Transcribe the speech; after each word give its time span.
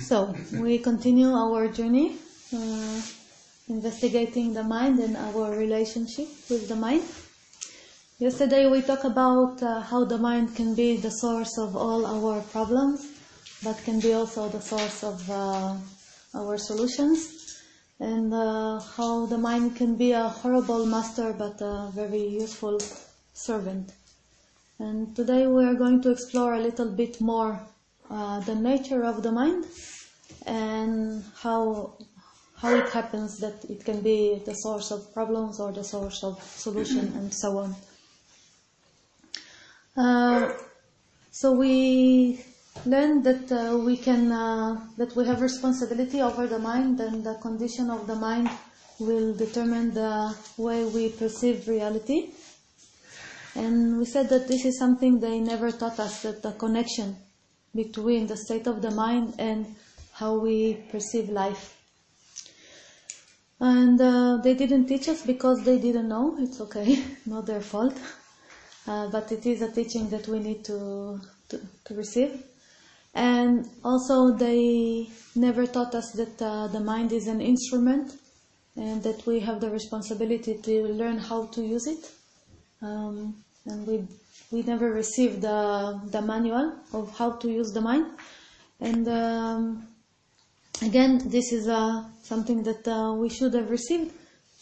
So, 0.00 0.34
we 0.54 0.78
continue 0.78 1.30
our 1.30 1.68
journey, 1.68 2.16
uh, 2.54 3.00
investigating 3.68 4.54
the 4.54 4.62
mind 4.62 4.98
and 4.98 5.16
our 5.16 5.50
relationship 5.56 6.26
with 6.48 6.68
the 6.68 6.76
mind. 6.76 7.02
Yesterday 8.18 8.66
we 8.68 8.80
talked 8.80 9.04
about 9.04 9.62
uh, 9.62 9.80
how 9.80 10.04
the 10.04 10.16
mind 10.16 10.56
can 10.56 10.74
be 10.74 10.96
the 10.96 11.10
source 11.10 11.58
of 11.58 11.76
all 11.76 12.06
our 12.06 12.40
problems, 12.40 13.06
but 13.62 13.76
can 13.84 14.00
be 14.00 14.14
also 14.14 14.48
the 14.48 14.60
source 14.60 15.04
of 15.04 15.30
uh, 15.30 15.76
our 16.34 16.56
solutions, 16.56 17.60
and 18.00 18.32
uh, 18.32 18.80
how 18.96 19.26
the 19.26 19.38
mind 19.38 19.76
can 19.76 19.96
be 19.96 20.12
a 20.12 20.28
horrible 20.28 20.86
master 20.86 21.34
but 21.34 21.60
a 21.60 21.90
very 21.94 22.26
useful 22.26 22.78
servant. 23.34 23.92
And 24.78 25.14
today 25.14 25.46
we 25.46 25.64
are 25.64 25.74
going 25.74 26.00
to 26.02 26.10
explore 26.10 26.54
a 26.54 26.60
little 26.60 26.90
bit 26.90 27.20
more 27.20 27.60
uh, 28.10 28.40
the 28.40 28.54
nature 28.54 29.04
of 29.04 29.22
the 29.22 29.30
mind 29.30 29.64
and 30.46 31.22
how 31.42 31.94
how 32.56 32.74
it 32.74 32.90
happens 32.90 33.38
that 33.38 33.64
it 33.70 33.84
can 33.84 34.00
be 34.02 34.42
the 34.44 34.52
source 34.52 34.90
of 34.90 35.14
problems 35.14 35.60
or 35.60 35.72
the 35.72 35.84
source 35.84 36.22
of 36.22 36.42
solution 36.42 37.12
and 37.18 37.32
so 37.32 37.58
on. 37.58 37.74
Uh, 39.96 40.52
so 41.30 41.52
we 41.52 42.44
learned 42.84 43.24
that 43.24 43.50
uh, 43.52 43.78
we 43.78 43.96
can 43.96 44.30
uh, 44.32 44.78
that 44.98 45.14
we 45.16 45.24
have 45.26 45.40
responsibility 45.40 46.20
over 46.20 46.46
the 46.46 46.58
mind 46.58 47.00
and 47.00 47.24
the 47.24 47.34
condition 47.34 47.90
of 47.90 48.06
the 48.06 48.14
mind 48.16 48.50
will 48.98 49.34
determine 49.34 49.94
the 49.94 50.36
way 50.58 50.84
we 50.84 51.08
perceive 51.08 51.66
reality. 51.66 52.30
And 53.54 53.98
we 53.98 54.04
said 54.04 54.28
that 54.28 54.46
this 54.46 54.64
is 54.64 54.78
something 54.78 55.18
they 55.18 55.40
never 55.40 55.72
taught 55.72 55.98
us, 55.98 56.22
that 56.22 56.42
the 56.42 56.52
connection 56.52 57.16
between 57.74 58.26
the 58.26 58.36
state 58.36 58.66
of 58.66 58.82
the 58.82 58.90
mind 58.90 59.34
and 59.38 59.74
how 60.12 60.34
we 60.36 60.74
perceive 60.90 61.28
life. 61.28 61.76
And 63.60 64.00
uh, 64.00 64.38
they 64.42 64.54
didn't 64.54 64.86
teach 64.86 65.08
us 65.08 65.24
because 65.24 65.64
they 65.64 65.78
didn't 65.78 66.08
know. 66.08 66.36
It's 66.38 66.60
okay, 66.60 67.02
not 67.26 67.46
their 67.46 67.60
fault. 67.60 67.98
Uh, 68.86 69.08
but 69.08 69.30
it 69.30 69.44
is 69.46 69.62
a 69.62 69.70
teaching 69.70 70.08
that 70.10 70.26
we 70.26 70.38
need 70.38 70.64
to, 70.64 71.20
to, 71.50 71.60
to 71.84 71.94
receive. 71.94 72.42
And 73.14 73.68
also, 73.84 74.32
they 74.32 75.08
never 75.34 75.66
taught 75.66 75.94
us 75.94 76.12
that 76.12 76.40
uh, 76.40 76.68
the 76.68 76.80
mind 76.80 77.12
is 77.12 77.26
an 77.26 77.40
instrument 77.40 78.12
and 78.76 79.02
that 79.02 79.26
we 79.26 79.40
have 79.40 79.60
the 79.60 79.70
responsibility 79.70 80.54
to 80.54 80.86
learn 80.88 81.18
how 81.18 81.46
to 81.46 81.60
use 81.60 81.86
it. 81.86 82.10
Um, 82.80 83.44
and 83.66 83.86
we 83.86 84.06
we 84.50 84.62
never 84.62 84.92
received 84.92 85.42
the 85.42 86.00
the 86.10 86.20
manual 86.20 86.74
of 86.92 87.16
how 87.16 87.32
to 87.32 87.48
use 87.48 87.72
the 87.72 87.80
mind. 87.80 88.06
And 88.80 89.06
um, 89.08 89.88
again, 90.82 91.22
this 91.26 91.52
is 91.52 91.68
uh, 91.68 92.04
something 92.22 92.62
that 92.64 92.88
uh, 92.88 93.14
we 93.14 93.28
should 93.28 93.54
have 93.54 93.70
received, 93.70 94.12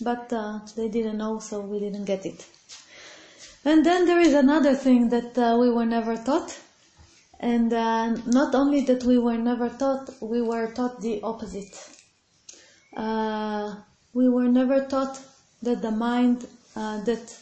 but 0.01 0.33
uh, 0.33 0.61
they 0.77 0.89
didn't 0.89 1.19
know, 1.19 1.39
so 1.39 1.61
we 1.61 1.79
didn't 1.79 2.05
get 2.05 2.27
it. 2.27 2.47
And 3.65 3.85
then 3.85 4.07
there 4.07 4.21
is 4.21 4.35
another 4.35 4.75
thing 4.75 5.09
that 5.11 5.39
uh, 5.39 5.57
we 5.59 5.71
were 5.71 5.87
never 5.87 6.17
taught. 6.17 6.59
And 7.41 7.73
uh, 7.73 8.11
not 8.27 8.55
only 8.55 8.81
that 8.83 9.05
we 9.05 9.19
were 9.19 9.39
never 9.39 9.69
taught, 9.69 10.11
we 10.21 10.43
were 10.43 10.73
taught 10.73 11.01
the 11.01 11.21
opposite. 11.23 11.77
Uh, 12.97 13.77
we 14.13 14.29
were 14.29 14.49
never 14.49 14.87
taught 14.87 15.21
that 15.63 15.83
the 15.83 15.93
mind, 15.93 16.47
that 16.75 17.37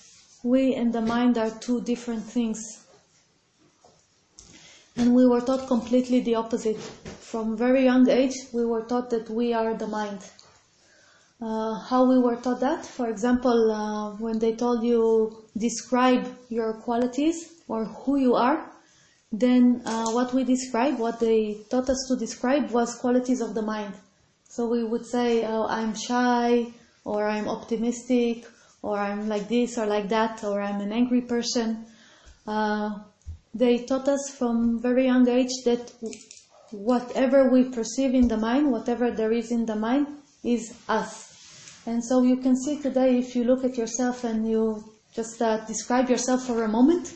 we 0.46 0.74
and 0.74 0.92
the 0.92 1.00
mind 1.00 1.36
are 1.38 1.50
two 1.50 1.80
different 1.80 2.22
things. 2.22 2.86
And 4.96 5.12
we 5.14 5.26
were 5.26 5.40
taught 5.40 5.66
completely 5.66 6.20
the 6.20 6.36
opposite. 6.36 6.80
From 7.20 7.56
very 7.56 7.84
young 7.84 8.08
age, 8.08 8.34
we 8.52 8.64
were 8.64 8.82
taught 8.82 9.10
that 9.10 9.28
we 9.28 9.52
are 9.52 9.74
the 9.74 9.88
mind. 9.88 10.20
Uh, 11.42 11.74
how 11.80 12.08
we 12.08 12.18
were 12.18 12.36
taught 12.36 12.60
that? 12.60 12.86
For 12.86 13.08
example, 13.08 13.72
uh, 13.72 14.10
when 14.16 14.38
they 14.38 14.54
told 14.54 14.84
you 14.84 15.44
describe 15.58 16.24
your 16.48 16.74
qualities 16.74 17.36
or 17.68 17.84
who 17.84 18.16
you 18.16 18.34
are, 18.36 18.70
then 19.32 19.82
uh, 19.84 20.10
what 20.12 20.32
we 20.32 20.44
describe, 20.44 20.98
what 20.98 21.18
they 21.18 21.58
taught 21.68 21.90
us 21.90 22.06
to 22.08 22.16
describe 22.16 22.70
was 22.70 22.94
qualities 22.94 23.40
of 23.40 23.54
the 23.54 23.62
mind. 23.62 23.94
So 24.48 24.68
we 24.68 24.84
would 24.84 25.04
say, 25.04 25.44
oh, 25.44 25.66
I'm 25.66 25.94
shy, 25.94 26.68
or 27.04 27.28
I'm 27.28 27.48
optimistic, 27.48 28.46
or 28.86 28.96
I'm 28.96 29.28
like 29.28 29.48
this 29.48 29.78
or 29.78 29.86
like 29.86 30.08
that, 30.10 30.44
or 30.44 30.62
I'm 30.62 30.80
an 30.80 30.92
angry 30.92 31.22
person. 31.22 31.86
Uh, 32.46 32.90
they 33.52 33.78
taught 33.78 34.06
us 34.06 34.30
from 34.38 34.80
very 34.80 35.06
young 35.06 35.28
age 35.28 35.50
that 35.64 35.92
whatever 36.70 37.50
we 37.50 37.64
perceive 37.64 38.14
in 38.14 38.28
the 38.28 38.36
mind, 38.36 38.70
whatever 38.70 39.10
there 39.10 39.32
is 39.32 39.50
in 39.50 39.66
the 39.66 39.74
mind, 39.74 40.06
is 40.44 40.72
us. 40.88 41.10
And 41.86 42.04
so 42.04 42.22
you 42.22 42.36
can 42.36 42.56
see 42.56 42.80
today, 42.80 43.18
if 43.18 43.34
you 43.34 43.42
look 43.42 43.64
at 43.64 43.76
yourself 43.76 44.22
and 44.22 44.48
you 44.48 44.84
just 45.14 45.42
uh, 45.42 45.64
describe 45.66 46.08
yourself 46.08 46.46
for 46.46 46.62
a 46.62 46.68
moment, 46.68 47.12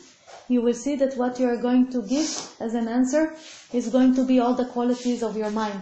you 0.49 0.61
will 0.61 0.73
see 0.73 0.95
that 0.95 1.15
what 1.15 1.39
you 1.39 1.47
are 1.47 1.61
going 1.61 1.89
to 1.91 2.01
give 2.01 2.29
as 2.59 2.73
an 2.73 2.89
answer 2.89 3.33
is 3.71 3.87
going 3.87 4.13
to 4.15 4.25
be 4.25 4.41
all 4.41 4.55
the 4.55 4.65
qualities 4.65 5.23
of 5.23 5.37
your 5.37 5.51
mind. 5.51 5.81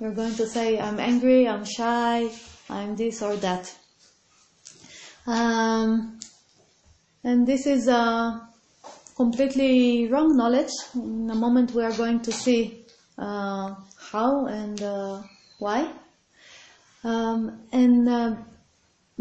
You're 0.00 0.14
going 0.14 0.36
to 0.36 0.46
say, 0.46 0.78
I'm 0.78 0.98
angry, 0.98 1.46
I'm 1.46 1.64
shy, 1.66 2.30
I'm 2.70 2.96
this 2.96 3.20
or 3.20 3.36
that. 3.36 3.74
Um, 5.28 6.18
and 7.22 7.46
this 7.46 7.66
is 7.66 7.86
a 7.86 8.48
completely 9.14 10.08
wrong 10.08 10.34
knowledge. 10.38 10.70
In 10.94 11.28
a 11.30 11.34
moment 11.34 11.72
we 11.72 11.84
are 11.84 11.92
going 11.92 12.20
to 12.22 12.32
see 12.32 12.86
uh, 13.18 13.74
how 14.10 14.46
and 14.46 14.82
uh, 14.82 15.20
why. 15.58 15.92
Um, 17.04 17.60
and 17.72 18.08
uh, 18.08 18.36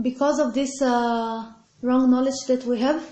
because 0.02 0.40
of 0.40 0.54
this 0.54 0.82
uh, 0.82 1.52
wrong 1.82 2.10
knowledge 2.10 2.40
that 2.48 2.64
we 2.64 2.80
have 2.80 3.04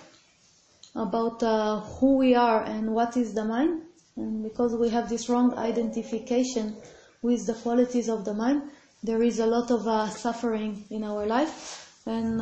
about 0.96 1.44
uh, 1.44 1.82
who 1.82 2.16
we 2.16 2.34
are 2.34 2.64
and 2.64 2.94
what 2.94 3.18
is 3.18 3.34
the 3.34 3.44
mind, 3.44 3.82
and 4.16 4.42
because 4.42 4.74
we 4.74 4.88
have 4.88 5.10
this 5.10 5.28
wrong 5.28 5.54
identification 5.58 6.78
with 7.22 7.46
the 7.46 7.56
qualities 7.56 8.08
of 8.08 8.24
the 8.24 8.34
mind, 8.34 8.62
there 9.04 9.22
is 9.22 9.40
a 9.40 9.46
lot 9.46 9.70
of 9.70 9.86
uh, 9.86 10.08
suffering 10.08 10.86
in 10.90 11.04
our 11.04 11.26
life. 11.26 11.85
And 12.06 12.40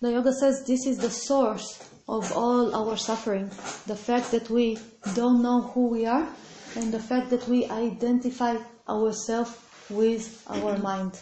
the 0.00 0.12
yoga 0.12 0.32
says 0.32 0.64
this 0.66 0.86
is 0.86 0.98
the 0.98 1.10
source 1.10 1.90
of 2.08 2.32
all 2.32 2.74
our 2.74 2.96
suffering. 2.96 3.48
The 3.86 3.96
fact 3.96 4.30
that 4.32 4.50
we 4.50 4.78
don't 5.14 5.42
know 5.42 5.62
who 5.62 5.88
we 5.88 6.06
are 6.06 6.26
and 6.76 6.92
the 6.92 6.98
fact 6.98 7.30
that 7.30 7.46
we 7.48 7.66
identify 7.66 8.56
ourselves 8.88 9.56
with 9.88 10.42
our 10.48 10.78
mind. 10.90 11.18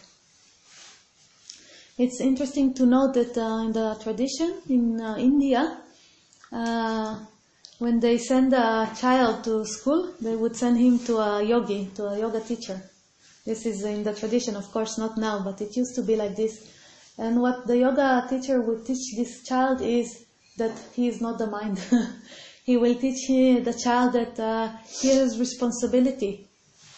It's 1.98 2.20
interesting 2.20 2.74
to 2.74 2.86
note 2.86 3.14
that 3.14 3.36
uh, 3.36 3.64
in 3.64 3.72
the 3.72 3.98
tradition 4.00 4.62
in 4.68 5.00
uh, 5.00 5.16
India, 5.18 5.78
uh, 6.52 7.18
when 7.78 7.98
they 7.98 8.18
send 8.18 8.52
a 8.52 8.90
child 8.98 9.44
to 9.44 9.64
school, 9.64 10.14
they 10.20 10.36
would 10.36 10.54
send 10.54 10.78
him 10.78 10.98
to 11.00 11.18
a 11.18 11.42
yogi, 11.42 11.90
to 11.96 12.06
a 12.06 12.18
yoga 12.18 12.40
teacher. 12.40 12.80
This 13.44 13.66
is 13.66 13.82
in 13.84 14.04
the 14.04 14.14
tradition, 14.14 14.54
of 14.56 14.70
course, 14.70 14.96
not 14.98 15.18
now, 15.18 15.42
but 15.42 15.60
it 15.60 15.76
used 15.76 15.94
to 15.96 16.02
be 16.02 16.16
like 16.16 16.36
this. 16.36 16.70
And 17.18 17.40
what 17.42 17.66
the 17.66 17.78
yoga 17.78 18.26
teacher 18.30 18.60
would 18.60 18.86
teach 18.86 19.16
this 19.16 19.42
child 19.42 19.80
is 19.80 20.24
that 20.56 20.72
he 20.94 21.08
is 21.08 21.20
not 21.20 21.38
the 21.38 21.48
mind. 21.48 21.80
he 22.64 22.76
will 22.76 22.94
teach 22.94 23.26
the 23.28 23.74
child 23.74 24.12
that 24.12 24.38
uh, 24.38 24.70
he 24.86 25.08
has 25.08 25.38
responsibility 25.38 26.46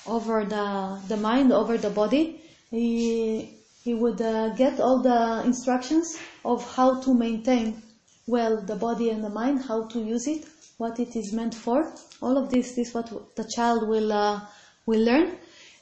over 0.06 0.44
the, 0.44 1.00
the 1.08 1.16
mind, 1.16 1.52
over 1.52 1.78
the 1.78 1.88
body. 1.88 2.42
He, 2.70 3.56
he 3.82 3.94
would 3.94 4.20
uh, 4.20 4.50
get 4.50 4.78
all 4.78 5.00
the 5.00 5.42
instructions 5.44 6.18
of 6.44 6.70
how 6.76 7.00
to 7.00 7.14
maintain 7.14 7.82
well 8.26 8.60
the 8.60 8.76
body 8.76 9.10
and 9.10 9.24
the 9.24 9.30
mind, 9.30 9.62
how 9.62 9.86
to 9.88 10.00
use 10.00 10.26
it, 10.26 10.44
what 10.76 11.00
it 11.00 11.16
is 11.16 11.32
meant 11.32 11.54
for. 11.54 11.90
All 12.20 12.36
of 12.36 12.50
this 12.50 12.76
is 12.76 12.92
what 12.92 13.10
the 13.36 13.48
child 13.56 13.88
will 13.88 14.12
uh, 14.12 14.40
will 14.86 15.00
learn, 15.00 15.36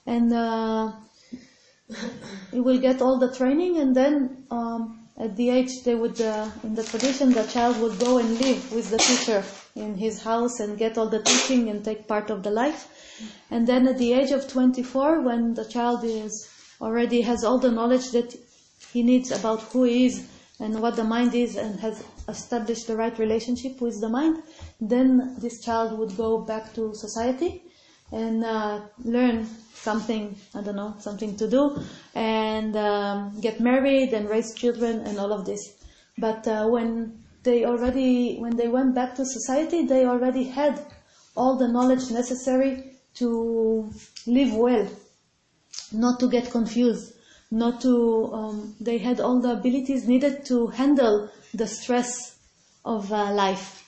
and 0.06 0.32
he 2.50 2.60
will 2.60 2.78
get 2.78 3.00
all 3.00 3.18
the 3.18 3.34
training, 3.34 3.78
and 3.78 3.94
then 3.94 4.44
um, 4.50 5.08
at 5.16 5.36
the 5.36 5.50
age 5.50 5.82
they 5.84 5.94
would, 5.94 6.20
uh, 6.20 6.48
in 6.62 6.74
the 6.74 6.84
tradition, 6.84 7.32
the 7.32 7.44
child 7.44 7.80
would 7.80 7.98
go 7.98 8.18
and 8.18 8.38
live 8.40 8.72
with 8.72 8.90
the 8.90 8.98
teacher 8.98 9.42
in 9.74 9.96
his 9.96 10.22
house 10.22 10.60
and 10.60 10.78
get 10.78 10.98
all 10.98 11.08
the 11.08 11.22
teaching 11.22 11.68
and 11.68 11.84
take 11.84 12.06
part 12.06 12.30
of 12.30 12.42
the 12.42 12.50
life. 12.50 12.88
And 13.50 13.66
then 13.66 13.88
at 13.88 13.98
the 13.98 14.12
age 14.12 14.30
of 14.30 14.48
24, 14.48 15.22
when 15.22 15.54
the 15.54 15.64
child 15.64 16.04
is 16.04 16.48
already 16.80 17.22
has 17.22 17.42
all 17.42 17.58
the 17.58 17.70
knowledge 17.70 18.10
that 18.10 18.36
he 18.92 19.02
needs 19.02 19.30
about 19.30 19.62
who 19.62 19.84
he 19.84 20.06
is 20.06 20.28
and 20.60 20.80
what 20.80 20.96
the 20.96 21.04
mind 21.04 21.34
is 21.34 21.56
and 21.56 21.80
has 21.80 22.04
established 22.28 22.86
the 22.86 22.96
right 22.96 23.18
relationship 23.18 23.80
with 23.80 24.00
the 24.00 24.08
mind, 24.08 24.42
then 24.80 25.36
this 25.38 25.64
child 25.64 25.98
would 25.98 26.16
go 26.16 26.38
back 26.38 26.74
to 26.74 26.94
society 26.94 27.62
and 28.12 28.44
uh, 28.44 28.80
learn 29.04 29.46
something, 29.74 30.36
I 30.54 30.62
don't 30.62 30.76
know, 30.76 30.94
something 30.98 31.36
to 31.36 31.48
do, 31.48 31.80
and 32.14 32.76
um, 32.76 33.40
get 33.40 33.60
married 33.60 34.12
and 34.12 34.28
raise 34.28 34.54
children 34.54 35.00
and 35.06 35.18
all 35.18 35.32
of 35.32 35.44
this. 35.44 35.60
But 36.16 36.46
uh, 36.48 36.66
when 36.68 37.24
they 37.42 37.64
already, 37.64 38.38
when 38.38 38.56
they 38.56 38.68
went 38.68 38.94
back 38.94 39.14
to 39.16 39.24
society, 39.24 39.86
they 39.86 40.04
already 40.06 40.44
had 40.44 40.80
all 41.36 41.56
the 41.56 41.68
knowledge 41.68 42.10
necessary 42.10 42.92
to 43.14 43.90
live 44.26 44.54
well, 44.54 44.88
not 45.92 46.20
to 46.20 46.28
get 46.28 46.50
confused, 46.50 47.14
not 47.50 47.80
to, 47.80 48.30
um, 48.32 48.74
they 48.80 48.98
had 48.98 49.20
all 49.20 49.40
the 49.40 49.52
abilities 49.52 50.06
needed 50.06 50.44
to 50.46 50.66
handle 50.68 51.30
the 51.54 51.66
stress 51.66 52.38
of 52.84 53.12
uh, 53.12 53.32
life. 53.32 53.87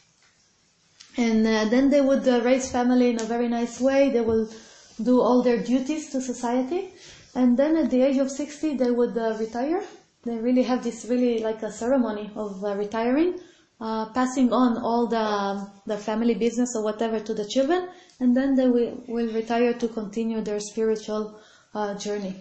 And 1.17 1.47
uh, 1.47 1.65
then 1.67 1.91
they 1.91 2.01
would 2.01 2.27
uh, 2.27 2.41
raise 2.43 2.71
family 2.71 3.11
in 3.11 3.21
a 3.21 3.25
very 3.25 3.49
nice 3.49 3.81
way. 3.81 4.11
They 4.11 4.21
will 4.21 4.49
do 5.03 5.21
all 5.21 5.43
their 5.43 5.63
duties 5.63 6.11
to 6.11 6.21
society. 6.21 6.93
And 7.35 7.57
then 7.57 7.77
at 7.77 7.91
the 7.91 8.03
age 8.03 8.19
of 8.19 8.31
60, 8.31 8.77
they 8.77 8.91
would 8.91 9.17
uh, 9.17 9.37
retire. 9.39 9.83
They 10.25 10.37
really 10.37 10.63
have 10.63 10.85
this 10.85 11.07
really 11.09 11.41
like 11.41 11.63
a 11.63 11.73
ceremony 11.73 12.31
of 12.37 12.63
uh, 12.65 12.77
retiring, 12.77 13.41
uh, 13.81 14.07
passing 14.13 14.53
on 14.53 14.79
all 14.79 15.07
the, 15.07 15.69
the 15.87 15.97
family 15.97 16.35
business 16.35 16.77
or 16.77 16.85
whatever 16.85 17.19
to 17.19 17.35
the 17.35 17.47
children. 17.47 17.89
And 18.21 18.37
then 18.37 18.55
they 18.55 18.69
will, 18.69 19.03
will 19.09 19.33
retire 19.33 19.73
to 19.75 19.89
continue 19.89 20.43
their 20.43 20.61
spiritual 20.61 21.41
journey. 21.99 22.35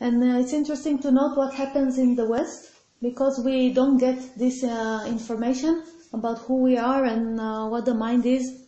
And 0.00 0.22
it's 0.40 0.52
interesting 0.52 0.98
to 1.00 1.10
note 1.10 1.36
what 1.36 1.54
happens 1.54 1.98
in 1.98 2.16
the 2.16 2.26
West 2.26 2.70
because 3.02 3.40
we 3.44 3.72
don't 3.72 3.98
get 3.98 4.38
this 4.38 4.64
information 4.64 5.84
about 6.12 6.38
who 6.38 6.62
we 6.62 6.76
are 6.76 7.04
and 7.04 7.40
uh, 7.40 7.66
what 7.66 7.84
the 7.84 7.94
mind 7.94 8.24
is 8.24 8.64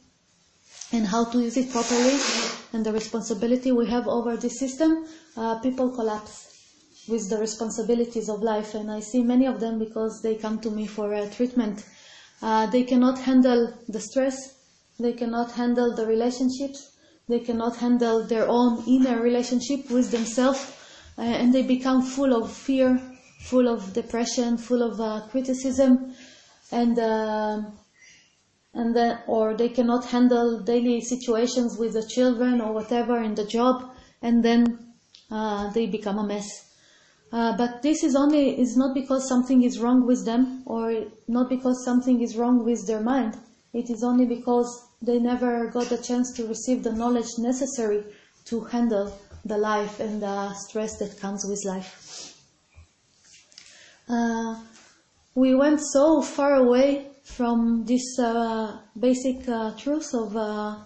and 0.92 1.06
how 1.06 1.24
to 1.24 1.40
use 1.40 1.56
it 1.56 1.70
properly 1.70 2.18
and 2.72 2.84
the 2.84 2.92
responsibility 2.92 3.72
we 3.72 3.86
have 3.86 4.06
over 4.06 4.36
this 4.36 4.58
system, 4.58 5.06
uh, 5.36 5.58
people 5.60 5.90
collapse 5.90 6.46
with 7.08 7.28
the 7.30 7.38
responsibilities 7.38 8.28
of 8.28 8.42
life. 8.42 8.74
And 8.74 8.90
I 8.90 9.00
see 9.00 9.22
many 9.22 9.46
of 9.46 9.60
them 9.60 9.78
because 9.78 10.20
they 10.22 10.34
come 10.34 10.60
to 10.60 10.70
me 10.70 10.86
for 10.86 11.14
uh, 11.14 11.28
treatment. 11.30 11.84
they 12.72 12.84
cannot 12.84 13.18
handle 13.18 13.72
the 13.88 14.00
stress. 14.00 14.36
They 14.98 15.12
cannot 15.12 15.52
handle 15.52 15.94
the 15.94 16.06
relationships. 16.06 16.90
They 17.28 17.40
cannot 17.40 17.76
handle 17.76 18.22
their 18.24 18.46
own 18.48 18.82
inner 18.86 19.20
relationship 19.20 19.90
with 19.90 20.10
themselves. 20.10 20.76
and 21.16 21.52
they 21.54 21.62
become 21.62 22.02
full 22.02 22.32
of 22.32 22.50
fear, 22.50 22.98
full 23.40 23.68
of 23.68 23.92
depression, 23.92 24.56
full 24.56 24.82
of 24.82 25.00
uh, 25.00 25.20
criticism 25.30 26.14
and 26.72 26.98
uh, 26.98 27.62
and 28.74 28.94
then 28.94 29.18
or 29.26 29.54
they 29.54 29.68
cannot 29.68 30.04
handle 30.06 30.60
daily 30.60 31.00
situations 31.00 31.76
with 31.78 31.92
the 31.94 32.06
children 32.06 32.60
or 32.60 32.72
whatever 32.72 33.20
in 33.22 33.34
the 33.34 33.44
job, 33.44 33.90
and 34.22 34.44
then 34.44 34.78
uh, 35.30 35.70
they 35.72 35.86
become 35.86 36.18
a 36.18 36.26
mess. 36.26 36.70
Uh, 37.32 37.56
but 37.56 37.82
this 37.82 38.02
is 38.02 38.16
only 38.16 38.60
is 38.60 38.76
not 38.76 38.92
because 38.92 39.28
something 39.28 39.62
is 39.62 39.78
wrong 39.78 40.04
with 40.04 40.24
them 40.24 40.62
or 40.66 41.04
not 41.28 41.48
because 41.48 41.84
something 41.84 42.20
is 42.20 42.36
wrong 42.36 42.64
with 42.64 42.86
their 42.86 43.00
mind. 43.00 43.38
It 43.72 43.88
is 43.88 44.02
only 44.02 44.26
because 44.26 44.88
they 45.00 45.18
never 45.20 45.68
got 45.68 45.88
the 45.88 45.98
chance 45.98 46.32
to 46.36 46.46
receive 46.46 46.82
the 46.82 46.92
knowledge 46.92 47.38
necessary 47.38 48.02
to 48.46 48.60
handle 48.64 49.16
the 49.44 49.56
life 49.56 50.00
and 50.00 50.20
the 50.20 50.52
stress 50.54 50.98
that 50.98 51.20
comes 51.20 51.44
with 51.46 51.64
life. 51.64 52.36
Uh, 54.08 54.56
we 55.34 55.54
went 55.54 55.80
so 55.80 56.22
far 56.22 56.56
away 56.56 57.06
from 57.22 57.84
this 57.86 58.18
uh, 58.18 58.78
basic 58.98 59.48
uh, 59.48 59.72
truth 59.76 60.12
of 60.14 60.36
uh, 60.36 60.76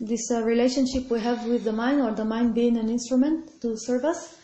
this 0.00 0.30
uh, 0.30 0.42
relationship 0.42 1.08
we 1.10 1.20
have 1.20 1.46
with 1.46 1.64
the 1.64 1.72
mind, 1.72 2.00
or 2.00 2.10
the 2.12 2.24
mind 2.24 2.54
being 2.54 2.76
an 2.76 2.88
instrument 2.88 3.60
to 3.60 3.76
serve 3.76 4.04
us, 4.04 4.36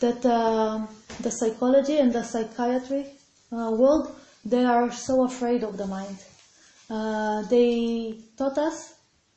that 0.00 0.24
uh, 0.24 0.86
the 1.20 1.30
psychology 1.30 1.98
and 1.98 2.12
the 2.12 2.22
psychiatry 2.22 3.06
uh, 3.52 3.70
world 3.70 4.14
they 4.46 4.64
are 4.64 4.90
so 4.92 5.24
afraid 5.24 5.62
of 5.62 5.76
the 5.76 5.86
mind. 5.86 6.18
they 7.48 8.18
taught 8.36 8.58
us, 8.58 8.94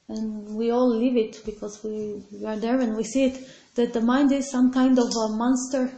and 0.09 0.55
we 0.55 0.69
all 0.71 0.89
live 0.89 1.15
it 1.15 1.41
because 1.45 1.81
we, 1.83 2.21
we 2.31 2.45
are 2.45 2.57
there 2.57 2.79
and 2.81 2.95
we 2.95 3.03
see 3.03 3.25
it, 3.25 3.49
that 3.75 3.93
the 3.93 4.01
mind 4.01 4.31
is 4.31 4.49
some 4.49 4.71
kind 4.71 4.99
of 4.99 5.07
a 5.07 5.29
monster, 5.29 5.89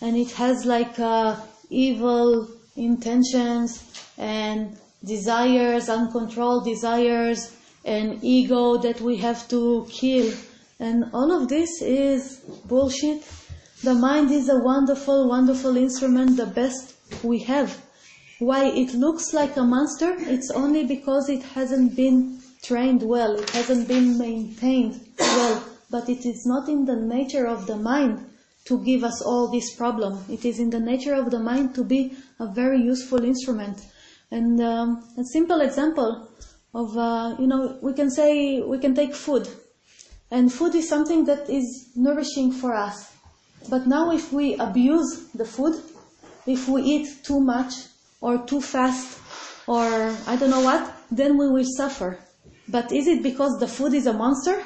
and 0.00 0.16
it 0.16 0.30
has 0.32 0.64
like 0.64 0.98
evil 1.70 2.48
intentions 2.76 3.82
and 4.18 4.76
desires, 5.04 5.88
uncontrolled 5.88 6.64
desires, 6.64 7.54
and 7.84 8.18
ego 8.22 8.78
that 8.78 9.00
we 9.00 9.16
have 9.18 9.46
to 9.48 9.86
kill. 9.90 10.32
And 10.80 11.04
all 11.12 11.30
of 11.32 11.48
this 11.48 11.82
is 11.82 12.38
bullshit. 12.64 13.22
The 13.82 13.94
mind 13.94 14.30
is 14.30 14.48
a 14.48 14.58
wonderful, 14.58 15.28
wonderful 15.28 15.76
instrument, 15.76 16.36
the 16.36 16.46
best 16.46 16.94
we 17.22 17.40
have. 17.40 17.80
Why 18.38 18.64
it 18.66 18.94
looks 18.94 19.32
like 19.32 19.56
a 19.56 19.62
monster? 19.62 20.16
It's 20.18 20.50
only 20.50 20.84
because 20.84 21.28
it 21.28 21.42
hasn't 21.42 21.94
been 21.94 22.40
trained 22.62 23.02
well, 23.02 23.36
it 23.36 23.50
hasn't 23.50 23.86
been 23.86 24.18
maintained 24.18 25.00
well. 25.18 25.62
But 25.90 26.08
it 26.08 26.26
is 26.26 26.44
not 26.46 26.68
in 26.68 26.86
the 26.86 26.96
nature 26.96 27.46
of 27.46 27.66
the 27.66 27.76
mind 27.76 28.24
to 28.64 28.82
give 28.82 29.04
us 29.04 29.20
all 29.20 29.48
this 29.48 29.74
problem. 29.74 30.24
It 30.28 30.44
is 30.44 30.58
in 30.58 30.70
the 30.70 30.80
nature 30.80 31.14
of 31.14 31.30
the 31.30 31.38
mind 31.38 31.74
to 31.74 31.84
be 31.84 32.16
a 32.40 32.46
very 32.46 32.80
useful 32.80 33.24
instrument. 33.24 33.78
And 34.30 34.60
um, 34.60 35.04
a 35.18 35.24
simple 35.24 35.60
example 35.60 36.28
of, 36.74 36.96
uh, 36.96 37.36
you 37.38 37.46
know, 37.46 37.78
we 37.82 37.92
can 37.92 38.10
say, 38.10 38.60
we 38.60 38.78
can 38.78 38.94
take 38.94 39.14
food. 39.14 39.48
And 40.30 40.52
food 40.52 40.74
is 40.74 40.88
something 40.88 41.26
that 41.26 41.48
is 41.48 41.90
nourishing 41.94 42.52
for 42.52 42.74
us. 42.74 43.12
But 43.68 43.86
now 43.86 44.10
if 44.10 44.32
we 44.32 44.54
abuse 44.56 45.28
the 45.34 45.44
food, 45.44 45.80
if 46.46 46.68
we 46.68 46.82
eat 46.82 47.24
too 47.24 47.40
much 47.40 47.72
or 48.20 48.38
too 48.38 48.60
fast 48.60 49.20
or 49.66 49.84
I 50.26 50.36
don't 50.36 50.50
know 50.50 50.60
what, 50.60 50.90
then 51.10 51.38
we 51.38 51.48
will 51.48 51.64
suffer. 51.76 52.18
But 52.68 52.92
is 52.92 53.06
it 53.06 53.22
because 53.22 53.58
the 53.58 53.68
food 53.68 53.94
is 53.94 54.06
a 54.06 54.12
monster 54.12 54.62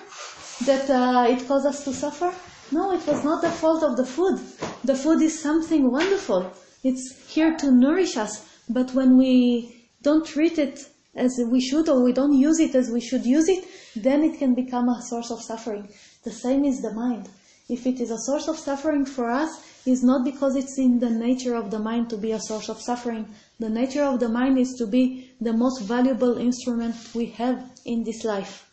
that 0.64 0.88
uh, 0.88 1.26
it 1.28 1.46
causes 1.46 1.66
us 1.66 1.84
to 1.84 1.92
suffer? 1.92 2.32
No, 2.70 2.92
it 2.92 3.06
was 3.06 3.24
not 3.24 3.40
the 3.40 3.50
fault 3.50 3.82
of 3.82 3.96
the 3.96 4.04
food. 4.04 4.38
The 4.84 4.94
food 4.94 5.22
is 5.22 5.40
something 5.40 5.90
wonderful. 5.90 6.52
It's 6.84 7.14
here 7.28 7.56
to 7.56 7.70
nourish 7.70 8.16
us. 8.16 8.44
But 8.68 8.92
when 8.92 9.16
we 9.16 9.86
don't 10.02 10.26
treat 10.26 10.58
it 10.58 10.86
as 11.14 11.40
we 11.50 11.60
should 11.60 11.88
or 11.88 12.02
we 12.02 12.12
don't 12.12 12.34
use 12.34 12.60
it 12.60 12.74
as 12.74 12.90
we 12.90 13.00
should 13.00 13.24
use 13.24 13.48
it, 13.48 13.64
then 13.96 14.22
it 14.22 14.38
can 14.38 14.54
become 14.54 14.88
a 14.88 15.02
source 15.02 15.30
of 15.30 15.42
suffering. 15.42 15.88
The 16.24 16.30
same 16.30 16.64
is 16.64 16.80
the 16.80 16.92
mind. 16.92 17.28
If 17.68 17.86
it 17.86 18.00
is 18.00 18.10
a 18.10 18.18
source 18.18 18.48
of 18.48 18.58
suffering 18.58 19.06
for 19.06 19.30
us, 19.30 19.50
it's 19.86 20.02
not 20.02 20.24
because 20.24 20.54
it's 20.54 20.78
in 20.78 20.98
the 20.98 21.10
nature 21.10 21.54
of 21.54 21.70
the 21.70 21.78
mind 21.78 22.10
to 22.10 22.18
be 22.18 22.32
a 22.32 22.40
source 22.40 22.68
of 22.68 22.80
suffering. 22.80 23.26
The 23.58 23.70
nature 23.70 24.04
of 24.04 24.20
the 24.20 24.28
mind 24.28 24.58
is 24.58 24.74
to 24.78 24.86
be 24.86 25.32
the 25.40 25.52
most 25.52 25.82
valuable 25.82 26.36
instrument 26.36 26.96
we 27.14 27.26
have 27.40 27.70
in 27.86 28.04
this 28.04 28.24
life. 28.24 28.68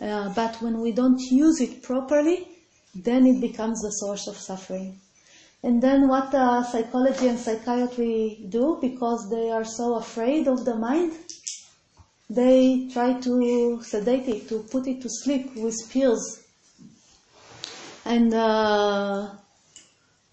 Uh, 0.00 0.28
but 0.34 0.60
when 0.60 0.80
we 0.80 0.92
don't 0.92 1.20
use 1.30 1.60
it 1.60 1.82
properly, 1.82 2.55
then 3.04 3.26
it 3.26 3.40
becomes 3.40 3.82
the 3.82 3.90
source 3.90 4.26
of 4.26 4.36
suffering. 4.36 5.00
And 5.62 5.82
then 5.82 6.08
what 6.08 6.32
uh, 6.34 6.62
psychology 6.62 7.28
and 7.28 7.38
psychiatry 7.38 8.46
do, 8.48 8.78
because 8.80 9.28
they 9.30 9.50
are 9.50 9.64
so 9.64 9.96
afraid 9.96 10.46
of 10.46 10.64
the 10.64 10.76
mind, 10.76 11.12
they 12.28 12.88
try 12.92 13.14
to 13.20 13.80
sedate 13.82 14.28
it, 14.28 14.48
to 14.48 14.60
put 14.70 14.86
it 14.86 15.00
to 15.02 15.08
sleep 15.08 15.56
with 15.56 15.76
pills. 15.90 16.44
And 18.04 18.32
uh, 18.34 19.30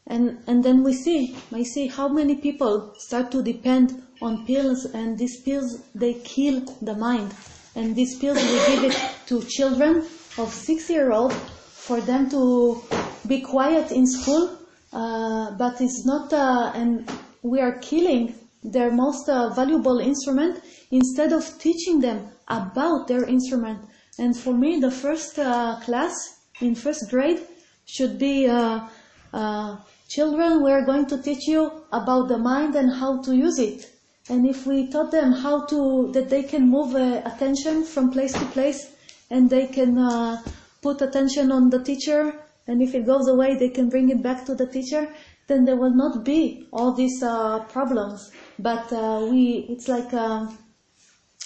and 0.06 0.40
and 0.48 0.64
then 0.64 0.84
we 0.84 0.94
see, 0.94 1.36
I 1.52 1.64
see 1.64 1.88
how 1.88 2.08
many 2.08 2.36
people 2.36 2.94
start 2.98 3.32
to 3.32 3.42
depend 3.42 4.04
on 4.22 4.46
pills, 4.46 4.86
and 4.86 5.18
these 5.18 5.42
pills 5.42 5.82
they 5.96 6.14
kill 6.16 6.62
the 6.82 6.96
mind. 6.96 7.34
And 7.76 7.96
these 7.96 8.20
pills 8.20 8.38
we 8.38 8.76
give 8.76 8.84
it 8.84 8.98
to 9.28 9.42
children 9.44 10.06
of 10.38 10.54
six 10.54 10.90
year 10.90 11.12
old 11.12 11.34
for 11.86 12.00
them 12.00 12.30
to 12.30 12.82
be 13.28 13.42
quiet 13.42 13.92
in 13.92 14.08
school, 14.08 14.58
uh, 14.94 15.52
but 15.58 15.82
it's 15.82 16.06
not, 16.06 16.32
uh, 16.32 16.72
and 16.74 17.12
we 17.42 17.60
are 17.60 17.78
killing 17.80 18.34
their 18.64 18.90
most 18.90 19.28
uh, 19.28 19.50
valuable 19.50 20.00
instrument 20.00 20.64
instead 20.92 21.34
of 21.34 21.44
teaching 21.60 22.00
them 22.00 22.30
about 22.48 23.08
their 23.10 23.26
instrument. 23.26 23.80
And 24.18 24.38
for 24.38 24.54
me, 24.54 24.80
the 24.80 24.92
first 24.92 25.38
uh, 25.38 25.78
class 25.82 26.14
in 26.62 26.74
first 26.74 27.10
grade 27.10 27.42
should 27.86 28.18
be 28.18 28.48
uh, 28.48 28.88
uh, 29.34 29.76
children, 30.08 30.64
we 30.64 30.72
are 30.72 30.86
going 30.86 31.06
to 31.08 31.22
teach 31.22 31.48
you 31.48 31.70
about 31.92 32.30
the 32.30 32.38
mind 32.38 32.76
and 32.76 32.94
how 32.94 33.22
to 33.24 33.36
use 33.36 33.60
it. 33.60 33.92
And 34.30 34.48
if 34.48 34.66
we 34.66 34.88
taught 34.88 35.12
them 35.12 35.34
how 35.34 35.66
to, 35.66 36.12
that 36.14 36.30
they 36.30 36.44
can 36.44 36.70
move 36.70 36.96
attention 36.96 37.84
from 37.84 38.10
place 38.10 38.32
to 38.32 38.46
place 38.46 38.94
and 39.30 39.50
they 39.50 39.68
can 39.68 39.98
put 40.84 41.02
attention 41.02 41.52
on 41.52 41.70
the 41.70 41.82
teacher, 41.84 42.34
and 42.68 42.82
if 42.82 42.94
it 42.94 43.06
goes 43.06 43.28
away, 43.28 43.56
they 43.56 43.70
can 43.70 43.90
bring 43.90 44.10
it 44.10 44.22
back 44.22 44.46
to 44.46 44.56
the 44.56 44.68
teacher, 44.68 45.08
then 45.48 45.66
there 45.66 45.76
will 45.76 45.96
not 45.96 46.24
be 46.24 46.68
all 46.72 46.94
these 46.94 47.24
uh, 47.24 47.60
problems. 47.76 48.32
But 48.60 48.92
uh, 48.94 49.28
we, 49.30 49.66
it's 49.70 49.88
like 49.88 50.14
uh, 50.14 50.48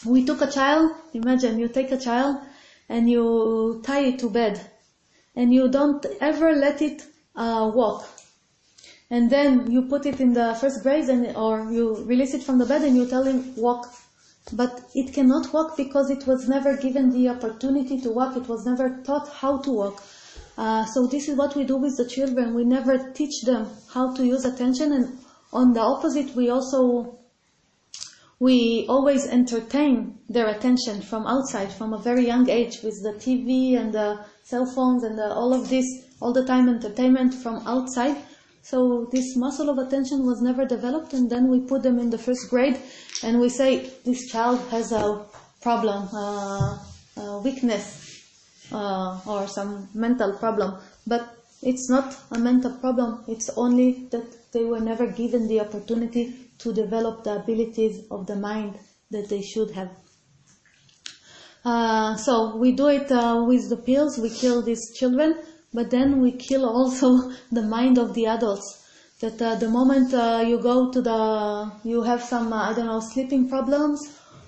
we 0.06 0.26
took 0.26 0.42
a 0.42 0.52
child. 0.52 0.92
Imagine 1.14 1.60
you 1.60 1.70
take 1.70 1.92
a 1.92 1.98
child 1.98 2.38
and 2.90 3.10
you 3.10 3.82
tie 3.86 4.06
it 4.06 4.20
to 4.20 4.30
bed, 4.30 4.60
and 5.36 5.54
you 5.54 5.70
don't 5.70 6.06
ever 6.22 6.54
let 6.54 6.82
it 6.82 7.06
uh, 7.36 7.72
walk. 7.74 8.08
And 9.10 9.30
then 9.30 9.72
you 9.72 9.84
put 9.84 10.06
it 10.06 10.20
in 10.20 10.34
the 10.34 10.56
first 10.60 10.84
grade, 10.84 11.10
and 11.10 11.36
or 11.36 11.72
you 11.72 12.04
release 12.06 12.34
it 12.34 12.44
from 12.44 12.58
the 12.58 12.66
bed, 12.66 12.82
and 12.84 12.96
you 12.96 13.08
tell 13.08 13.24
him 13.24 13.56
walk. 13.56 13.88
But 14.54 14.90
it 14.96 15.14
cannot 15.14 15.54
walk 15.54 15.76
because 15.78 16.10
it 16.10 16.26
was 16.26 16.48
never 16.48 16.78
given 16.78 17.12
the 17.12 17.30
opportunity 17.30 18.00
to 18.02 18.10
walk. 18.10 18.38
It 18.38 18.48
was 18.48 18.66
never 18.66 19.02
taught 19.04 19.30
how 19.30 19.60
to 19.60 19.72
walk. 19.72 20.04
Uh, 20.58 20.86
so 20.86 21.06
this 21.06 21.28
is 21.28 21.38
what 21.38 21.56
we 21.56 21.64
do 21.64 21.78
with 21.78 21.98
the 21.98 22.08
children. 22.08 22.56
We 22.56 22.64
never 22.64 23.12
teach 23.12 23.42
them 23.44 23.70
how 23.94 24.14
to 24.16 24.26
use 24.26 24.46
attention, 24.46 24.92
and 24.92 25.20
on 25.54 25.74
the 25.74 25.82
opposite, 25.82 26.36
we 26.36 26.50
also 26.50 27.20
we 28.40 28.86
always 28.88 29.26
entertain 29.26 30.20
their 30.30 30.48
attention 30.48 31.02
from 31.02 31.26
outside, 31.26 31.72
from 31.72 31.94
a 31.94 31.98
very 31.98 32.26
young 32.26 32.50
age, 32.50 32.82
with 32.84 33.02
the 33.02 33.14
TV 33.14 33.76
and 33.76 33.92
the 33.92 34.20
cell 34.44 34.66
phones 34.66 35.04
and 35.04 35.18
the, 35.18 35.34
all 35.34 35.54
of 35.54 35.70
this, 35.70 35.86
all 36.22 36.34
the 36.34 36.46
time 36.46 36.70
entertainment 36.70 37.34
from 37.34 37.66
outside. 37.68 38.16
So 38.70 39.08
this 39.14 39.38
muscle 39.38 39.70
of 39.70 39.78
attention 39.78 40.26
was 40.26 40.42
never 40.42 40.66
developed, 40.66 41.14
and 41.14 41.30
then 41.30 41.48
we 41.48 41.62
put 41.62 41.84
them 41.84 42.00
in 42.00 42.10
the 42.10 42.18
first 42.18 42.50
grade, 42.50 42.78
and 43.24 43.40
we 43.40 43.48
say 43.48 43.92
this 44.04 44.30
child 44.30 44.60
has 44.72 44.92
a 44.92 45.24
problem, 45.62 46.10
uh, 46.14 46.78
a 47.16 47.40
weakness, 47.42 47.86
uh, 48.74 49.22
or 49.26 49.48
some 49.48 49.88
mental 49.94 50.34
problem. 50.34 50.76
But 51.06 51.34
it's 51.62 51.90
not 51.90 52.14
a 52.32 52.40
mental 52.40 52.74
problem. 52.74 53.24
It's 53.30 53.50
only 53.56 54.10
that 54.12 54.52
they 54.52 54.66
were 54.66 54.82
never 54.82 55.08
given 55.08 55.48
the 55.48 55.62
opportunity 55.62 56.36
to 56.58 56.74
develop 56.74 57.24
the 57.24 57.38
abilities 57.38 58.06
of 58.12 58.28
the 58.28 58.36
mind 58.36 58.78
that 59.12 59.30
they 59.30 59.44
should 59.44 59.72
have. 59.72 59.92
Uh, 61.64 62.18
so 62.18 62.58
we 62.58 62.74
do 62.74 62.88
it 62.88 63.10
uh, 63.14 63.46
with 63.48 63.70
the 63.70 63.78
pills. 63.78 64.18
We 64.18 64.30
kill 64.30 64.62
these 64.62 64.94
children, 64.94 65.38
but 65.74 65.92
then 65.92 66.22
we 66.22 66.32
kill 66.32 66.66
also 66.66 67.32
the 67.52 67.62
mind 67.62 67.98
of 67.98 68.14
the 68.14 68.26
adults. 68.26 68.84
That 69.20 69.42
uh, 69.42 69.56
the 69.56 69.70
moment 69.70 70.14
uh, 70.14 70.44
you 70.46 70.60
go 70.60 70.92
to 70.92 71.02
the, 71.02 71.72
you 71.84 72.04
have 72.04 72.22
some 72.22 72.54
uh, 72.54 72.70
I 72.70 72.74
don't 72.74 72.86
know 72.86 73.00
sleeping 73.00 73.50
problems 73.50 74.00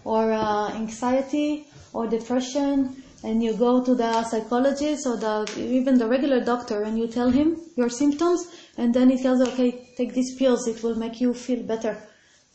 or 0.04 0.32
uh, 0.32 0.70
anxiety 0.74 1.66
or 1.92 2.08
depression, 2.08 3.04
and 3.24 3.44
you 3.44 3.54
go 3.54 3.84
to 3.84 3.96
the 3.96 4.24
psychologist 4.24 5.08
or 5.08 5.18
the 5.18 5.52
even 5.58 5.98
the 5.98 6.08
regular 6.08 6.44
doctor, 6.44 6.84
and 6.84 6.98
you 6.98 7.08
tell 7.08 7.32
him 7.32 7.58
your 7.76 7.90
symptoms, 7.90 8.48
and 8.78 8.94
then 8.94 9.10
he 9.10 9.22
tells, 9.22 9.42
okay, 9.42 9.88
take 9.98 10.14
these 10.14 10.36
pills, 10.36 10.68
it 10.68 10.84
will 10.84 10.96
make 10.96 11.20
you 11.20 11.34
feel 11.34 11.64
better. 11.64 11.98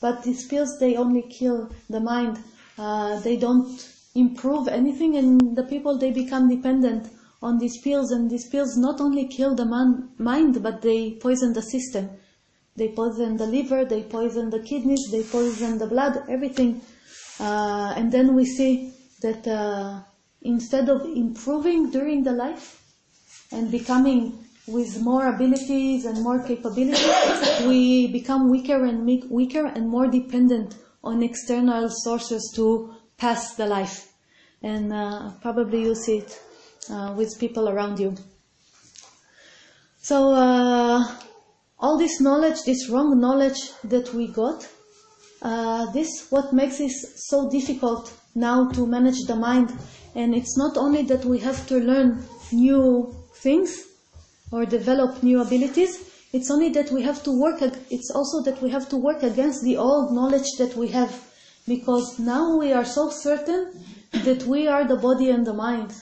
But 0.00 0.22
these 0.22 0.46
pills, 0.46 0.76
they 0.78 0.96
only 0.96 1.22
kill 1.22 1.70
the 1.90 2.00
mind. 2.00 2.38
Uh, 2.78 3.20
they 3.20 3.36
don't 3.36 3.88
improve 4.14 4.68
anything, 4.68 5.16
and 5.16 5.56
the 5.56 5.64
people, 5.64 5.98
they 5.98 6.12
become 6.12 6.48
dependent 6.48 7.10
on 7.44 7.58
these 7.58 7.78
pills, 7.82 8.10
and 8.10 8.30
these 8.30 8.48
pills 8.48 8.76
not 8.78 9.00
only 9.00 9.28
kill 9.28 9.54
the 9.54 9.66
man, 9.66 10.08
mind, 10.16 10.62
but 10.62 10.80
they 10.80 11.12
poison 11.20 11.52
the 11.52 11.60
system. 11.60 12.08
They 12.74 12.88
poison 12.88 13.36
the 13.36 13.46
liver, 13.46 13.84
they 13.84 14.02
poison 14.02 14.48
the 14.48 14.60
kidneys, 14.60 15.08
they 15.10 15.22
poison 15.22 15.78
the 15.78 15.86
blood, 15.86 16.24
everything. 16.28 16.80
Uh, 17.38 17.92
and 17.96 18.10
then 18.10 18.34
we 18.34 18.46
see 18.46 18.94
that 19.20 19.46
uh, 19.46 20.00
instead 20.40 20.88
of 20.88 21.02
improving 21.04 21.90
during 21.90 22.24
the 22.24 22.32
life 22.32 22.82
and 23.52 23.70
becoming 23.70 24.38
with 24.66 25.02
more 25.02 25.28
abilities 25.28 26.06
and 26.06 26.22
more 26.22 26.40
capabilities, 26.42 27.66
we 27.68 28.10
become 28.10 28.50
weaker 28.50 28.84
and 28.86 29.06
weaker 29.30 29.66
and 29.66 29.86
more 29.86 30.06
dependent 30.06 30.76
on 31.04 31.22
external 31.22 31.90
sources 31.90 32.50
to 32.56 32.94
pass 33.18 33.54
the 33.54 33.66
life. 33.66 34.12
And 34.62 34.94
uh, 34.94 35.32
probably 35.42 35.82
you 35.82 35.94
see 35.94 36.18
it 36.18 36.40
with 37.16 37.38
people 37.38 37.68
around 37.68 37.98
you. 37.98 38.14
So 40.00 40.32
uh, 40.32 41.04
all 41.78 41.98
this 41.98 42.20
knowledge, 42.20 42.62
this 42.64 42.88
wrong 42.90 43.18
knowledge 43.20 43.70
that 43.84 44.12
we 44.12 44.28
got, 44.28 44.68
uh, 45.42 45.90
this 45.92 46.26
what 46.30 46.52
makes 46.52 46.80
it 46.80 46.90
so 46.90 47.50
difficult 47.50 48.12
now 48.34 48.68
to 48.70 48.86
manage 48.86 49.20
the 49.26 49.36
mind. 49.36 49.72
And 50.14 50.34
it's 50.34 50.56
not 50.56 50.76
only 50.76 51.02
that 51.04 51.24
we 51.24 51.38
have 51.40 51.66
to 51.68 51.78
learn 51.78 52.24
new 52.52 53.14
things, 53.36 53.94
or 54.54 54.64
develop 54.64 55.22
new 55.22 55.40
abilities. 55.40 56.10
It's 56.32 56.50
only 56.50 56.68
that 56.70 56.90
we 56.90 57.02
have 57.02 57.22
to 57.24 57.32
work, 57.32 57.60
it's 57.90 58.10
also 58.10 58.42
that 58.42 58.62
we 58.62 58.70
have 58.70 58.88
to 58.90 58.96
work 58.96 59.22
against 59.22 59.64
the 59.64 59.76
old 59.76 60.12
knowledge 60.12 60.46
that 60.58 60.76
we 60.76 60.88
have. 60.88 61.12
Because 61.66 62.18
now 62.18 62.56
we 62.56 62.72
are 62.72 62.84
so 62.84 63.10
certain 63.10 63.72
that 64.12 64.44
we 64.44 64.68
are 64.68 64.86
the 64.86 64.96
body 64.96 65.30
and 65.30 65.46
the 65.46 65.54
mind. 65.54 65.92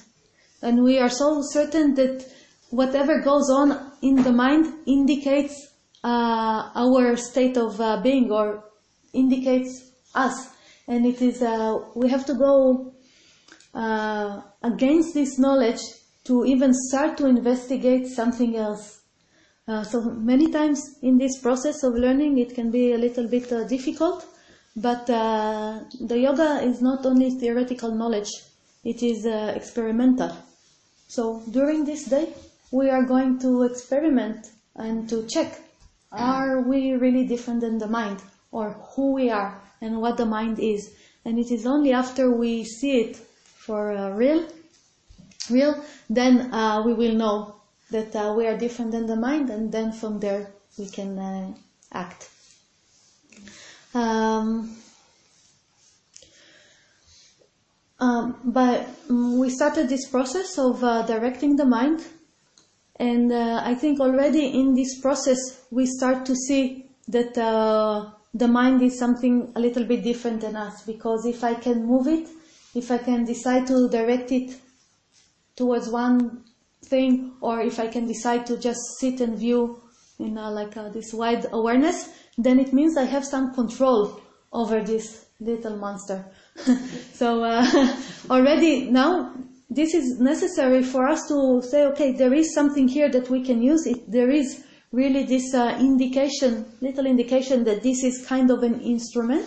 And 0.62 0.84
we 0.84 0.98
are 0.98 1.10
so 1.10 1.42
certain 1.42 1.94
that 1.96 2.24
whatever 2.70 3.20
goes 3.20 3.50
on 3.50 3.92
in 4.00 4.22
the 4.22 4.32
mind 4.32 4.66
indicates 4.86 5.68
uh, 6.04 6.70
our 6.74 7.16
state 7.16 7.56
of 7.56 7.80
uh, 7.80 8.00
being 8.00 8.30
or 8.32 8.64
indicates 9.12 9.90
us. 10.14 10.48
And 10.88 11.06
it 11.06 11.20
is, 11.20 11.42
uh, 11.42 11.78
we 11.94 12.08
have 12.10 12.26
to 12.26 12.34
go 12.34 12.94
uh, 13.74 14.40
against 14.62 15.14
this 15.14 15.38
knowledge 15.38 15.80
to 16.24 16.44
even 16.44 16.72
start 16.72 17.16
to 17.18 17.26
investigate 17.26 18.06
something 18.06 18.56
else. 18.56 19.00
Uh, 19.68 19.84
so 19.84 20.00
many 20.00 20.50
times 20.50 20.98
in 21.02 21.18
this 21.18 21.40
process 21.40 21.82
of 21.84 21.94
learning, 21.94 22.38
it 22.38 22.54
can 22.54 22.70
be 22.70 22.92
a 22.92 22.98
little 22.98 23.28
bit 23.28 23.52
uh, 23.52 23.64
difficult, 23.64 24.26
but 24.76 25.06
the 25.06 26.18
yoga 26.18 26.60
is 26.62 26.80
not 26.80 27.04
only 27.06 27.30
theoretical 27.30 27.94
knowledge, 27.94 28.30
it 28.84 29.02
is 29.02 29.26
experimental. 29.54 30.36
So 31.12 31.42
during 31.50 31.84
this 31.84 32.06
day, 32.06 32.32
we 32.70 32.88
are 32.88 33.02
going 33.02 33.38
to 33.40 33.64
experiment 33.64 34.50
and 34.74 35.06
to 35.10 35.26
check, 35.28 35.60
are 36.10 36.62
we 36.62 36.92
really 36.92 37.26
different 37.26 37.60
than 37.60 37.76
the 37.76 37.86
mind, 37.86 38.22
or 38.50 38.70
who 38.94 39.12
we 39.12 39.28
are, 39.28 39.60
and 39.82 40.00
what 40.00 40.16
the 40.16 40.24
mind 40.24 40.58
is. 40.58 40.94
And 41.26 41.38
it 41.38 41.50
is 41.50 41.66
only 41.66 41.92
after 41.92 42.30
we 42.30 42.64
see 42.64 43.02
it 43.02 43.16
for 43.16 43.92
uh, 43.92 44.08
real 44.16 44.48
real, 45.50 45.84
then 46.08 46.50
uh, 46.50 46.82
we 46.82 46.94
will 46.94 47.14
know 47.14 47.56
that 47.90 48.16
uh, 48.16 48.32
we 48.34 48.46
are 48.46 48.56
different 48.56 48.92
than 48.92 49.04
the 49.04 49.16
mind, 49.16 49.50
and 49.50 49.70
then 49.70 49.92
from 49.92 50.18
there 50.18 50.50
we 50.78 50.86
can 50.88 51.18
uh, 51.18 51.52
act. 51.92 52.30
Um, 53.92 54.81
um, 58.02 58.36
but 58.42 58.88
um, 59.08 59.38
we 59.38 59.48
started 59.48 59.88
this 59.88 60.08
process 60.08 60.58
of 60.58 60.82
uh, 60.82 61.02
directing 61.02 61.54
the 61.54 61.64
mind, 61.64 62.04
and 62.96 63.32
uh, 63.32 63.62
I 63.64 63.76
think 63.76 64.00
already 64.00 64.58
in 64.58 64.74
this 64.74 65.00
process 65.00 65.38
we 65.70 65.86
start 65.86 66.26
to 66.26 66.34
see 66.34 66.86
that 67.06 67.38
uh, 67.38 68.10
the 68.34 68.48
mind 68.48 68.82
is 68.82 68.98
something 68.98 69.52
a 69.54 69.60
little 69.60 69.84
bit 69.84 70.02
different 70.02 70.40
than 70.40 70.56
us. 70.56 70.82
Because 70.82 71.26
if 71.26 71.44
I 71.44 71.54
can 71.54 71.86
move 71.86 72.08
it, 72.08 72.28
if 72.74 72.90
I 72.90 72.98
can 72.98 73.24
decide 73.24 73.68
to 73.68 73.88
direct 73.88 74.32
it 74.32 74.56
towards 75.54 75.88
one 75.88 76.42
thing, 76.84 77.34
or 77.40 77.60
if 77.60 77.78
I 77.78 77.86
can 77.86 78.08
decide 78.08 78.46
to 78.46 78.58
just 78.58 78.80
sit 78.98 79.20
and 79.20 79.38
view, 79.38 79.80
know, 80.18 80.50
like 80.50 80.74
this 80.92 81.14
wide 81.14 81.46
awareness, 81.52 82.08
then 82.36 82.58
it 82.58 82.72
means 82.72 82.96
I 82.96 83.04
have 83.04 83.24
some 83.24 83.54
control 83.54 84.21
over 84.52 84.80
this 84.80 85.26
little 85.40 85.76
monster. 85.76 86.24
so 87.12 87.42
uh, 87.42 87.96
already 88.30 88.90
now 88.90 89.32
this 89.74 89.94
is 89.94 90.20
necessary 90.20 90.82
for 90.82 91.08
us 91.08 91.26
to 91.28 91.62
say, 91.62 91.84
okay, 91.86 92.12
there 92.12 92.34
is 92.34 92.54
something 92.54 92.86
here 92.86 93.10
that 93.10 93.30
we 93.30 93.42
can 93.42 93.62
use. 93.62 93.86
It 93.86 94.10
there 94.10 94.30
is 94.30 94.64
really 94.92 95.24
this 95.24 95.54
uh, 95.54 95.78
indication, 95.80 96.66
little 96.82 97.06
indication 97.06 97.64
that 97.64 97.82
this 97.82 98.04
is 98.04 98.26
kind 98.26 98.50
of 98.50 98.62
an 98.62 98.80
instrument. 98.82 99.46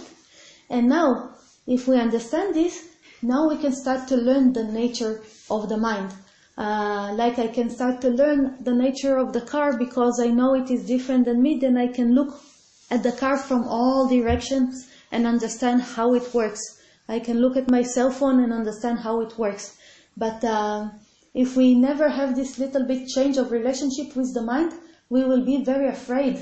And 0.69 0.89
now, 0.89 1.35
if 1.67 1.87
we 1.87 1.97
understand 1.97 2.55
this, 2.55 2.87
now 3.21 3.47
we 3.47 3.57
can 3.57 3.71
start 3.71 4.07
to 4.07 4.15
learn 4.15 4.53
the 4.53 4.63
nature 4.63 5.21
of 5.51 5.69
the 5.69 5.77
mind. 5.77 6.11
Uh, 6.57 7.13
like 7.13 7.37
I 7.37 7.47
can 7.47 7.69
start 7.69 8.01
to 8.01 8.09
learn 8.09 8.63
the 8.63 8.73
nature 8.73 9.17
of 9.17 9.33
the 9.33 9.41
car 9.41 9.77
because 9.77 10.19
I 10.19 10.27
know 10.27 10.55
it 10.55 10.71
is 10.71 10.85
different 10.85 11.25
than 11.25 11.41
me, 11.41 11.59
then 11.59 11.77
I 11.77 11.87
can 11.87 12.15
look 12.15 12.41
at 12.89 13.03
the 13.03 13.11
car 13.11 13.37
from 13.37 13.67
all 13.67 14.07
directions 14.07 14.89
and 15.15 15.25
understand 15.25 15.81
how 15.81 16.13
it 16.13 16.33
works. 16.33 16.61
I 17.07 17.19
can 17.19 17.39
look 17.39 17.55
at 17.55 17.71
my 17.71 17.83
cell 17.83 18.11
phone 18.11 18.43
and 18.43 18.51
understand 18.51 18.99
how 18.99 19.21
it 19.21 19.37
works. 19.37 19.77
But 20.17 20.43
uh, 20.43 20.89
if 21.33 21.55
we 21.55 21.73
never 21.73 22.09
have 22.09 22.35
this 22.35 22.59
little 22.59 22.85
bit 22.85 23.07
change 23.07 23.37
of 23.37 23.51
relationship 23.51 24.13
with 24.15 24.33
the 24.33 24.41
mind, 24.41 24.73
we 25.09 25.23
will 25.23 25.45
be 25.45 25.63
very 25.63 25.87
afraid 25.87 26.35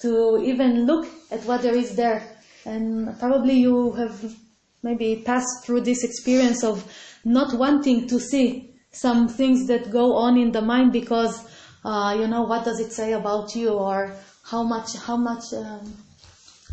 to 0.00 0.42
even 0.42 0.86
look 0.86 1.06
at 1.30 1.44
what 1.44 1.60
there 1.60 1.76
is 1.76 1.96
there. 1.96 2.22
And 2.64 3.18
probably 3.18 3.54
you 3.54 3.92
have 3.92 4.34
maybe 4.82 5.22
passed 5.24 5.64
through 5.64 5.82
this 5.82 6.02
experience 6.02 6.64
of 6.64 6.82
not 7.26 7.52
wanting 7.54 8.06
to 8.08 8.18
see 8.18 8.70
some 8.90 9.28
things 9.28 9.66
that 9.66 9.90
go 9.90 10.14
on 10.14 10.38
in 10.38 10.52
the 10.52 10.62
mind 10.62 10.92
because 10.92 11.44
uh, 11.84 12.16
you 12.18 12.26
know 12.26 12.42
what 12.42 12.64
does 12.64 12.80
it 12.80 12.92
say 12.92 13.12
about 13.12 13.54
you 13.54 13.70
or 13.70 14.14
how 14.44 14.62
much 14.62 14.94
how 14.96 15.16
much 15.16 15.52
um, 15.52 15.92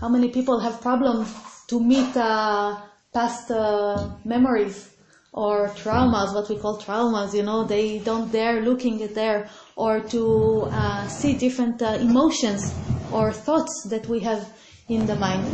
how 0.02 0.10
many 0.10 0.30
people 0.30 0.60
have 0.60 0.82
problems 0.82 1.34
to 1.68 1.80
meet 1.80 2.18
uh, 2.18 2.76
past 3.14 3.50
uh, 3.52 4.10
memories 4.26 4.90
or 5.32 5.70
traumas 5.70 6.34
what 6.34 6.50
we 6.50 6.58
call 6.58 6.78
traumas 6.78 7.34
you 7.34 7.44
know 7.44 7.64
they 7.64 8.00
don't 8.00 8.32
dare 8.32 8.62
looking 8.62 9.02
at 9.02 9.16
there 9.16 9.50
or 9.78 10.02
to 10.02 10.64
uh, 10.72 11.08
see 11.08 11.34
different 11.34 11.82
uh, 11.82 11.98
emotions 12.02 12.74
or 13.14 13.32
thoughts 13.32 13.88
that 13.90 14.06
we 14.08 14.20
have 14.20 14.50
in 14.90 15.06
the 15.06 15.16
mind 15.16 15.46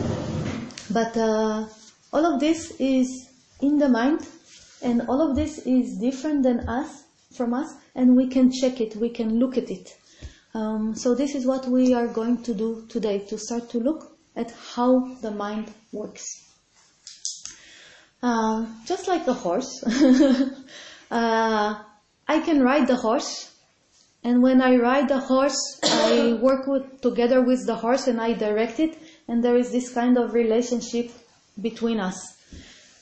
but 0.90 1.16
uh, 1.18 1.68
all 2.14 2.26
of 2.26 2.40
this 2.40 2.72
is 2.80 3.30
in 3.62 3.78
the 3.78 3.90
mind, 3.90 4.26
and 4.82 5.02
all 5.10 5.22
of 5.22 5.36
this 5.36 5.60
is 5.66 5.98
different 6.00 6.44
than 6.44 6.62
us, 6.70 7.04
from 7.36 7.54
us, 7.54 7.74
and 7.96 8.16
we 8.16 8.28
can 8.28 8.52
check 8.52 8.80
it, 8.80 8.96
we 8.96 9.10
can 9.10 9.40
look 9.40 9.58
at 9.58 9.70
it. 9.70 9.96
Um, 10.54 10.96
so 10.96 11.14
this 11.14 11.36
is 11.36 11.46
what 11.46 11.68
we 11.68 11.94
are 11.94 12.08
going 12.08 12.44
to 12.44 12.54
do 12.54 12.86
today, 12.88 13.20
to 13.28 13.38
start 13.38 13.70
to 13.72 13.80
look 13.80 14.17
at 14.38 14.52
how 14.76 15.16
the 15.22 15.32
mind 15.32 15.74
works. 15.92 16.44
Uh, 18.22 18.66
just 18.86 19.08
like 19.08 19.26
the 19.26 19.34
horse, 19.34 19.84
uh, 21.12 21.76
I 22.28 22.40
can 22.40 22.62
ride 22.62 22.88
the 22.88 22.96
horse, 22.96 23.52
and 24.24 24.42
when 24.42 24.62
I 24.62 24.76
ride 24.78 25.10
the 25.10 25.20
horse, 25.20 25.80
I 25.84 26.34
work 26.42 26.68
with, 26.68 27.02
together 27.02 27.42
with 27.42 27.66
the 27.66 27.76
horse 27.76 28.08
and 28.08 28.22
I 28.22 28.34
direct 28.34 28.80
it, 28.80 28.98
and 29.28 29.44
there 29.44 29.56
is 29.56 29.72
this 29.72 29.94
kind 29.94 30.18
of 30.18 30.34
relationship 30.34 31.12
between 31.62 32.00
us. 32.00 32.38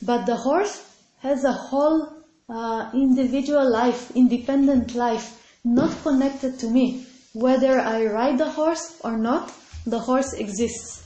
But 0.02 0.26
the 0.26 0.36
horse 0.36 0.84
has 1.20 1.44
a 1.44 1.54
whole 1.54 2.24
uh, 2.50 2.92
individual 2.94 3.70
life, 3.70 4.12
independent 4.16 4.96
life, 4.96 5.42
not 5.64 5.92
connected 6.04 6.60
to 6.60 6.70
me. 6.70 7.08
Whether 7.34 7.80
I 7.80 8.06
ride 8.06 8.38
the 8.38 8.50
horse 8.50 9.00
or 9.04 9.18
not, 9.18 9.52
the 9.86 10.00
horse 10.00 10.34
exists, 10.34 11.05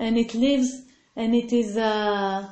and 0.00 0.18
it 0.18 0.34
lives, 0.34 0.82
and 1.14 1.34
it 1.34 1.52
is. 1.52 1.76
Uh, 1.76 2.48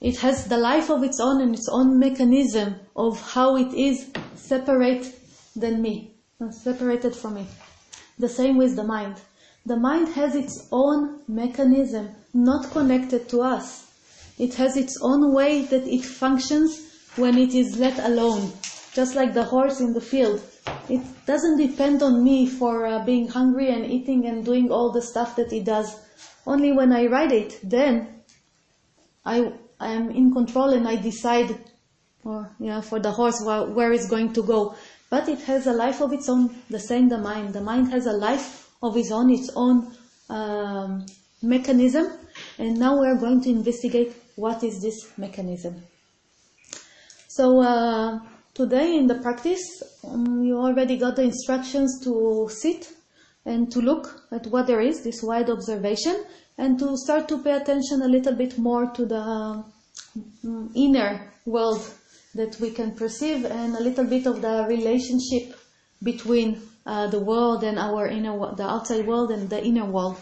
it 0.00 0.16
has 0.18 0.46
the 0.48 0.58
life 0.58 0.90
of 0.90 1.02
its 1.02 1.20
own 1.20 1.40
and 1.40 1.54
its 1.54 1.68
own 1.70 1.98
mechanism 1.98 2.74
of 2.96 3.20
how 3.32 3.56
it 3.56 3.72
is 3.72 4.10
separate 4.34 5.14
than 5.54 5.80
me, 5.80 6.14
separated 6.50 7.14
from 7.14 7.34
me. 7.36 7.46
The 8.18 8.28
same 8.28 8.56
with 8.56 8.76
the 8.76 8.84
mind. 8.84 9.16
The 9.64 9.76
mind 9.76 10.08
has 10.08 10.34
its 10.34 10.68
own 10.70 11.20
mechanism, 11.26 12.10
not 12.34 12.70
connected 12.70 13.28
to 13.30 13.40
us. 13.40 13.86
It 14.38 14.54
has 14.54 14.76
its 14.76 14.98
own 15.00 15.32
way 15.32 15.62
that 15.62 15.86
it 15.86 16.04
functions 16.04 16.82
when 17.16 17.38
it 17.38 17.54
is 17.54 17.78
let 17.78 17.98
alone, 18.00 18.52
just 18.92 19.14
like 19.14 19.32
the 19.32 19.44
horse 19.44 19.80
in 19.80 19.94
the 19.94 20.00
field. 20.00 20.42
It 20.88 21.02
doesn't 21.24 21.56
depend 21.56 22.02
on 22.02 22.22
me 22.22 22.46
for 22.46 22.84
uh, 22.84 23.04
being 23.04 23.28
hungry 23.28 23.70
and 23.70 23.86
eating 23.86 24.26
and 24.26 24.44
doing 24.44 24.70
all 24.70 24.92
the 24.92 25.02
stuff 25.02 25.36
that 25.36 25.52
it 25.52 25.64
does. 25.64 25.96
Only 26.46 26.72
when 26.72 26.92
I 26.92 27.06
ride 27.06 27.32
it, 27.32 27.58
then 27.62 28.22
I 29.24 29.52
I 29.80 29.92
am 29.92 30.10
in 30.10 30.32
control 30.32 30.70
and 30.72 30.86
I 30.86 30.96
decide 30.96 31.58
or, 32.24 32.50
yeah, 32.58 32.80
for 32.80 32.98
the 32.98 33.10
horse 33.10 33.42
where, 33.44 33.64
where 33.64 33.92
it's 33.92 34.08
going 34.08 34.32
to 34.32 34.42
go. 34.42 34.74
But 35.10 35.28
it 35.28 35.40
has 35.42 35.66
a 35.66 35.72
life 35.72 36.00
of 36.00 36.12
its 36.12 36.28
own, 36.28 36.54
the 36.70 36.80
same 36.80 37.08
the 37.08 37.18
mind. 37.18 37.52
The 37.52 37.60
mind 37.60 37.90
has 37.92 38.06
a 38.06 38.12
life 38.12 38.70
of 38.82 38.96
its 38.96 39.12
own, 39.12 39.30
its 39.30 39.50
own 39.54 39.94
um, 40.30 41.06
mechanism. 41.42 42.10
And 42.58 42.78
now 42.78 42.98
we're 42.98 43.18
going 43.18 43.42
to 43.42 43.50
investigate 43.50 44.14
what 44.36 44.64
is 44.64 44.80
this 44.80 45.16
mechanism. 45.18 45.82
So 47.28 47.60
uh, 47.60 48.20
today 48.54 48.96
in 48.96 49.06
the 49.06 49.16
practice, 49.16 49.82
um, 50.04 50.42
you 50.42 50.56
already 50.56 50.96
got 50.96 51.16
the 51.16 51.22
instructions 51.22 52.00
to 52.04 52.48
sit 52.50 52.90
and 53.46 53.70
to 53.72 53.80
look 53.80 54.22
at 54.32 54.46
what 54.46 54.66
there 54.66 54.80
is, 54.80 55.02
this 55.02 55.22
wide 55.22 55.50
observation, 55.50 56.24
and 56.56 56.78
to 56.78 56.96
start 56.96 57.28
to 57.28 57.38
pay 57.42 57.52
attention 57.52 58.02
a 58.02 58.08
little 58.08 58.34
bit 58.34 58.58
more 58.58 58.90
to 58.90 59.04
the 59.04 59.64
um, 60.44 60.70
inner 60.74 61.32
world 61.44 61.82
that 62.34 62.58
we 62.60 62.70
can 62.70 62.92
perceive 62.92 63.44
and 63.44 63.76
a 63.76 63.80
little 63.80 64.04
bit 64.04 64.26
of 64.26 64.40
the 64.40 64.64
relationship 64.68 65.56
between 66.02 66.60
uh, 66.86 67.06
the 67.08 67.18
world 67.18 67.64
and 67.64 67.78
our 67.78 68.06
inner 68.06 68.54
the 68.56 68.66
outside 68.66 69.06
world 69.06 69.30
and 69.30 69.48
the 69.50 69.64
inner 69.64 69.84
world. 69.84 70.16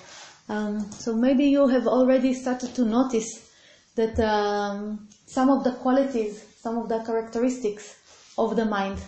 Um, 0.48 0.90
so 0.92 1.14
maybe 1.14 1.46
you 1.46 1.68
have 1.68 1.86
already 1.86 2.34
started 2.34 2.74
to 2.74 2.84
notice 2.84 3.50
that 3.94 4.18
um, 4.20 5.08
some 5.26 5.50
of 5.50 5.64
the 5.64 5.72
qualities, 5.72 6.44
some 6.60 6.78
of 6.78 6.88
the 6.88 7.00
characteristics 7.00 7.96
of 8.38 8.56
the 8.56 8.64
mind. 8.64 8.98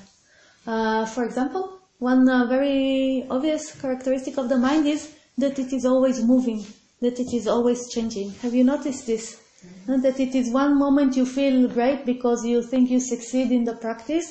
Uh, 0.66 1.04
for 1.06 1.24
example, 1.24 1.73
one 2.04 2.28
uh, 2.28 2.44
very 2.44 3.26
obvious 3.30 3.74
characteristic 3.80 4.36
of 4.36 4.50
the 4.50 4.58
mind 4.58 4.86
is 4.86 5.14
that 5.38 5.58
it 5.58 5.72
is 5.72 5.86
always 5.86 6.22
moving, 6.22 6.64
that 7.00 7.18
it 7.18 7.32
is 7.32 7.48
always 7.48 7.90
changing. 7.90 8.30
Have 8.42 8.54
you 8.54 8.62
noticed 8.62 9.06
this? 9.06 9.40
Mm-hmm. 9.64 10.02
That 10.02 10.20
it 10.20 10.34
is 10.34 10.50
one 10.52 10.78
moment 10.78 11.16
you 11.16 11.24
feel 11.24 11.66
great 11.68 12.04
because 12.04 12.44
you 12.44 12.62
think 12.62 12.90
you 12.90 13.00
succeed 13.00 13.50
in 13.50 13.64
the 13.64 13.76
practice, 13.86 14.26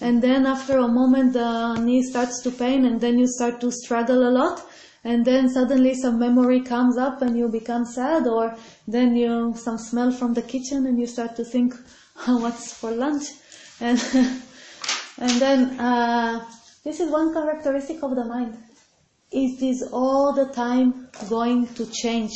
and 0.00 0.22
then 0.22 0.46
after 0.46 0.78
a 0.78 0.88
moment 0.88 1.34
the 1.34 1.76
knee 1.76 2.02
starts 2.02 2.40
to 2.44 2.50
pain, 2.50 2.86
and 2.86 2.98
then 2.98 3.18
you 3.18 3.28
start 3.28 3.60
to 3.60 3.70
struggle 3.70 4.26
a 4.26 4.32
lot, 4.40 4.64
and 5.04 5.26
then 5.26 5.50
suddenly 5.50 5.94
some 5.94 6.18
memory 6.18 6.60
comes 6.60 6.96
up 6.96 7.20
and 7.20 7.36
you 7.36 7.48
become 7.48 7.84
sad, 7.84 8.26
or 8.26 8.56
then 8.86 9.14
you 9.14 9.52
some 9.56 9.76
smell 9.76 10.10
from 10.10 10.32
the 10.32 10.46
kitchen 10.54 10.86
and 10.86 10.98
you 10.98 11.06
start 11.06 11.36
to 11.36 11.44
think, 11.44 11.74
oh, 12.26 12.38
what's 12.42 12.72
for 12.72 12.90
lunch, 12.90 13.26
and 13.80 13.98
and 15.18 15.34
then 15.44 15.78
uh, 15.78 16.40
this 16.88 17.00
is 17.00 17.10
one 17.10 17.34
characteristic 17.34 18.02
of 18.02 18.16
the 18.16 18.24
mind. 18.24 18.56
It 19.30 19.62
is 19.62 19.86
all 19.92 20.32
the 20.32 20.46
time 20.46 21.08
going 21.28 21.66
to 21.74 21.84
change. 21.84 22.32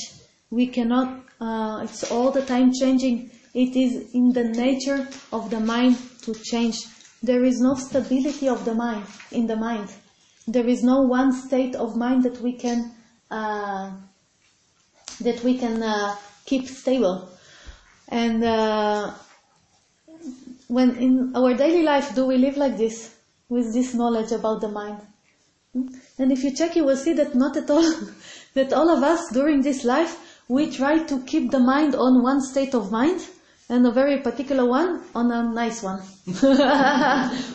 We 0.50 0.66
cannot. 0.66 1.24
Uh, 1.40 1.80
it's 1.84 2.04
all 2.12 2.30
the 2.30 2.44
time 2.44 2.70
changing. 2.78 3.30
It 3.54 3.74
is 3.74 4.12
in 4.12 4.32
the 4.34 4.44
nature 4.44 5.08
of 5.32 5.48
the 5.48 5.58
mind 5.58 5.96
to 6.24 6.34
change. 6.34 6.76
There 7.22 7.44
is 7.44 7.60
no 7.60 7.74
stability 7.76 8.46
of 8.50 8.66
the 8.66 8.74
mind 8.74 9.06
in 9.30 9.46
the 9.46 9.56
mind. 9.56 9.88
There 10.46 10.68
is 10.68 10.82
no 10.82 11.00
one 11.00 11.32
state 11.32 11.74
of 11.74 11.96
mind 11.96 12.24
that 12.24 12.38
we 12.42 12.52
can 12.52 12.92
uh, 13.30 13.90
that 15.22 15.42
we 15.42 15.56
can 15.56 15.82
uh, 15.82 16.14
keep 16.44 16.68
stable. 16.68 17.26
And 18.08 18.44
uh, 18.44 19.14
when 20.68 20.96
in 20.96 21.32
our 21.34 21.54
daily 21.54 21.82
life, 21.84 22.14
do 22.14 22.26
we 22.26 22.36
live 22.36 22.58
like 22.58 22.76
this 22.76 23.14
with 23.52 23.72
this 23.72 23.94
knowledge 23.94 24.32
about 24.32 24.60
the 24.60 24.68
mind? 24.68 25.00
And 26.18 26.32
if 26.32 26.42
you 26.44 26.54
check, 26.54 26.76
you 26.76 26.84
will 26.84 26.96
see 26.96 27.12
that 27.14 27.34
not 27.34 27.56
at 27.56 27.70
all. 27.70 27.88
that 28.54 28.72
all 28.72 28.90
of 28.90 29.02
us 29.02 29.30
during 29.32 29.62
this 29.62 29.84
life, 29.84 30.40
we 30.48 30.70
try 30.70 30.98
to 30.98 31.20
keep 31.20 31.50
the 31.50 31.60
mind 31.60 31.94
on 31.94 32.22
one 32.22 32.40
state 32.40 32.74
of 32.74 32.90
mind 32.90 33.20
and 33.68 33.86
a 33.86 33.90
very 33.90 34.18
particular 34.20 34.66
one 34.66 35.02
on 35.14 35.30
a 35.30 35.42
nice 35.42 35.82
one, 35.82 36.02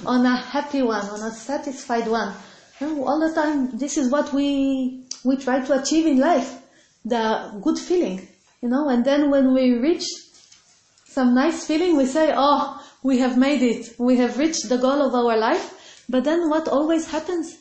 on 0.05 0.25
a 0.25 0.38
happy 0.38 0.81
one, 0.81 1.05
on 1.10 1.21
a 1.21 1.31
satisfied 1.31 2.07
one 2.07 2.33
all 2.81 3.19
the 3.19 3.33
time, 3.33 3.77
this 3.77 3.97
is 3.97 4.12
what 4.12 4.33
we, 4.33 5.03
we 5.23 5.38
try 5.38 5.63
to 5.63 5.81
achieve 5.81 6.05
in 6.05 6.19
life. 6.19 6.62
The 7.05 7.60
good 7.62 7.79
feeling, 7.79 8.27
you 8.62 8.69
know, 8.69 8.89
and 8.89 9.05
then 9.05 9.31
when 9.31 9.53
we 9.53 9.77
reach 9.77 10.05
some 11.05 11.33
nice 11.33 11.65
feeling, 11.65 11.95
we 11.95 12.05
say, 12.05 12.33
oh, 12.36 12.83
we 13.01 13.19
have 13.19 13.38
made 13.38 13.62
it. 13.62 13.95
We 13.97 14.17
have 14.17 14.38
reached 14.38 14.67
the 14.67 14.77
goal 14.77 15.01
of 15.01 15.15
our 15.15 15.38
life. 15.38 15.73
But 16.09 16.23
then 16.23 16.49
what 16.49 16.67
always 16.67 17.11
happens? 17.11 17.57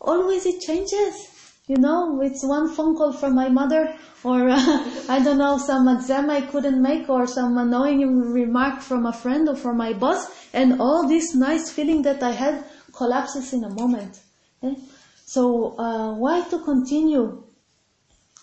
Always 0.00 0.46
it 0.46 0.60
changes. 0.60 1.28
You 1.68 1.76
know, 1.76 2.20
it's 2.20 2.44
one 2.44 2.68
phone 2.68 2.96
call 2.96 3.12
from 3.12 3.34
my 3.34 3.48
mother, 3.48 3.96
or 4.24 4.48
uh, 4.48 4.58
I 5.08 5.22
don't 5.22 5.38
know, 5.38 5.58
some 5.58 5.88
exam 5.88 6.28
I 6.28 6.40
couldn't 6.40 6.82
make, 6.82 7.08
or 7.08 7.26
some 7.26 7.56
annoying 7.56 8.32
remark 8.32 8.80
from 8.80 9.06
a 9.06 9.12
friend 9.12 9.48
or 9.48 9.56
from 9.56 9.76
my 9.76 9.92
boss, 9.92 10.26
and 10.52 10.80
all 10.80 11.08
this 11.08 11.34
nice 11.34 11.70
feeling 11.70 12.02
that 12.02 12.22
I 12.22 12.32
had 12.32 12.64
collapses 12.92 13.52
in 13.52 13.64
a 13.64 13.70
moment. 13.70 14.20
Okay? 14.62 14.76
So 15.24 15.78
uh, 15.78 16.14
why 16.14 16.42
to 16.50 16.58
continue 16.58 17.42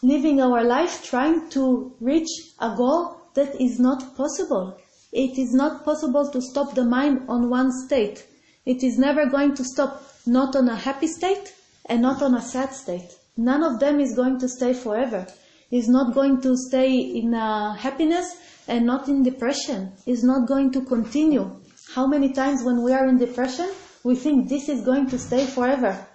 living 0.02 0.42
our 0.42 0.64
life 0.64 1.04
trying 1.04 1.50
to 1.50 1.94
reach 2.00 2.30
a 2.60 2.74
goal 2.76 3.18
that 3.36 3.62
is 3.62 3.80
not 3.80 4.16
possible? 4.16 4.78
It 5.12 5.38
is 5.38 5.54
not 5.54 5.84
possible 5.86 6.30
to 6.32 6.42
stop 6.42 6.74
the 6.74 6.86
mind 6.86 7.26
on 7.28 7.50
one 7.50 7.72
state. 7.72 8.26
It 8.66 8.84
is 8.84 8.98
never 8.98 9.26
going 9.26 9.56
to 9.56 9.64
stop, 9.64 10.04
not 10.26 10.56
on 10.56 10.70
a 10.70 10.76
happy 10.76 11.08
state 11.08 11.54
and 11.86 12.02
not 12.02 12.22
on 12.22 12.36
a 12.36 12.42
sad 12.42 12.74
state. 12.74 13.10
None 13.38 13.64
of 13.64 13.80
them 13.80 14.00
is 14.00 14.16
going 14.16 14.40
to 14.40 14.50
stay 14.50 14.74
forever. 14.74 15.26
Is 15.72 15.88
not 15.88 16.14
going 16.14 16.42
to 16.42 16.58
stay 16.58 16.92
in 16.98 17.34
uh, 17.34 17.74
happiness 17.76 18.36
and 18.68 18.86
not 18.86 19.08
in 19.08 19.24
depression. 19.24 19.92
Is 20.06 20.24
not 20.24 20.48
going 20.48 20.72
to 20.74 20.82
continue. 20.82 21.50
How 21.94 22.06
many 22.06 22.34
times 22.34 22.64
when 22.64 22.84
we 22.84 22.92
are 22.92 23.08
in 23.08 23.18
depression, 23.18 23.70
we 24.04 24.16
think 24.16 24.50
this 24.50 24.70
is 24.70 24.82
going 24.82 25.10
to 25.10 25.18
stay 25.18 25.46
forever. 25.46 26.06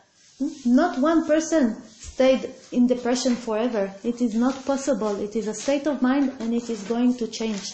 Not 0.65 0.99
one 0.99 1.27
person 1.27 1.83
stayed 1.89 2.51
in 2.73 2.87
depression 2.87 3.35
forever. 3.37 3.93
It 4.05 4.21
is 4.21 4.35
not 4.35 4.65
possible. 4.65 5.21
It 5.21 5.35
is 5.37 5.49
a 5.49 5.55
state 5.55 5.87
of 5.87 6.03
mind 6.03 6.33
and 6.41 6.55
it 6.55 6.69
is 6.71 6.83
going 6.85 7.17
to 7.17 7.27
change. 7.27 7.73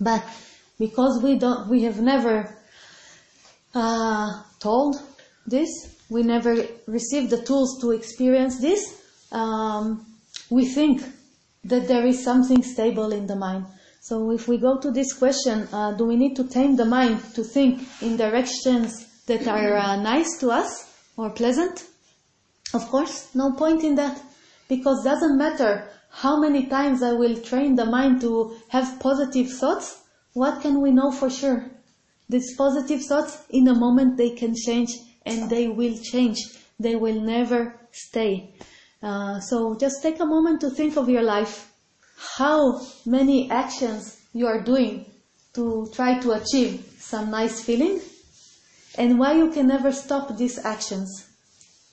But 0.00 0.24
because 0.78 1.22
we 1.22 1.38
don't, 1.38 1.68
we 1.68 1.82
have 1.82 2.00
never 2.00 2.56
uh, 3.74 4.42
told 4.60 4.96
this, 5.46 5.68
we 6.08 6.22
never 6.22 6.66
received 6.86 7.30
the 7.30 7.42
tools 7.42 7.80
to 7.80 7.90
experience 7.90 8.60
this, 8.60 9.02
um, 9.32 10.06
we 10.50 10.66
think 10.66 11.02
that 11.64 11.88
there 11.88 12.06
is 12.06 12.22
something 12.22 12.62
stable 12.62 13.12
in 13.12 13.26
the 13.26 13.36
mind. 13.36 13.66
So 14.00 14.30
if 14.32 14.48
we 14.48 14.58
go 14.58 14.78
to 14.78 14.90
this 14.90 15.12
question, 15.14 15.66
uh, 15.72 15.92
do 15.92 16.04
we 16.04 16.16
need 16.16 16.36
to 16.36 16.44
tame 16.44 16.76
the 16.76 16.84
mind 16.84 17.22
to 17.34 17.42
think 17.42 17.82
in 18.02 18.16
directions 18.16 19.06
that 19.26 19.48
are 19.48 19.76
uh, 19.76 19.96
nice 19.96 20.38
to 20.40 20.50
us? 20.50 20.94
or 21.16 21.30
pleasant? 21.30 21.84
Of 22.72 22.88
course, 22.88 23.34
no 23.34 23.52
point 23.52 23.84
in 23.84 23.94
that. 23.96 24.20
Because 24.68 25.04
doesn't 25.04 25.38
matter 25.38 25.88
how 26.10 26.40
many 26.40 26.66
times 26.66 27.02
I 27.02 27.12
will 27.12 27.36
train 27.40 27.76
the 27.76 27.84
mind 27.84 28.20
to 28.22 28.56
have 28.68 28.98
positive 29.00 29.50
thoughts, 29.52 30.00
what 30.32 30.62
can 30.62 30.80
we 30.80 30.90
know 30.90 31.12
for 31.12 31.30
sure? 31.30 31.70
These 32.28 32.56
positive 32.56 33.02
thoughts, 33.04 33.44
in 33.50 33.68
a 33.68 33.74
moment, 33.74 34.16
they 34.16 34.30
can 34.30 34.54
change 34.54 34.90
and 35.26 35.50
they 35.50 35.68
will 35.68 35.96
change. 35.98 36.38
They 36.80 36.96
will 36.96 37.20
never 37.20 37.74
stay. 37.92 38.54
Uh, 39.02 39.40
so 39.40 39.76
just 39.76 40.02
take 40.02 40.20
a 40.20 40.26
moment 40.26 40.60
to 40.62 40.70
think 40.70 40.96
of 40.96 41.08
your 41.08 41.22
life. 41.22 41.70
How 42.38 42.80
many 43.04 43.50
actions 43.50 44.20
you 44.32 44.46
are 44.46 44.62
doing 44.62 45.06
to 45.54 45.88
try 45.94 46.18
to 46.18 46.32
achieve 46.32 46.96
some 46.98 47.30
nice 47.30 47.60
feeling 47.60 48.00
and 48.96 49.18
why 49.18 49.34
you 49.34 49.50
can 49.50 49.68
never 49.68 49.92
stop 49.92 50.36
these 50.36 50.58
actions. 50.58 51.26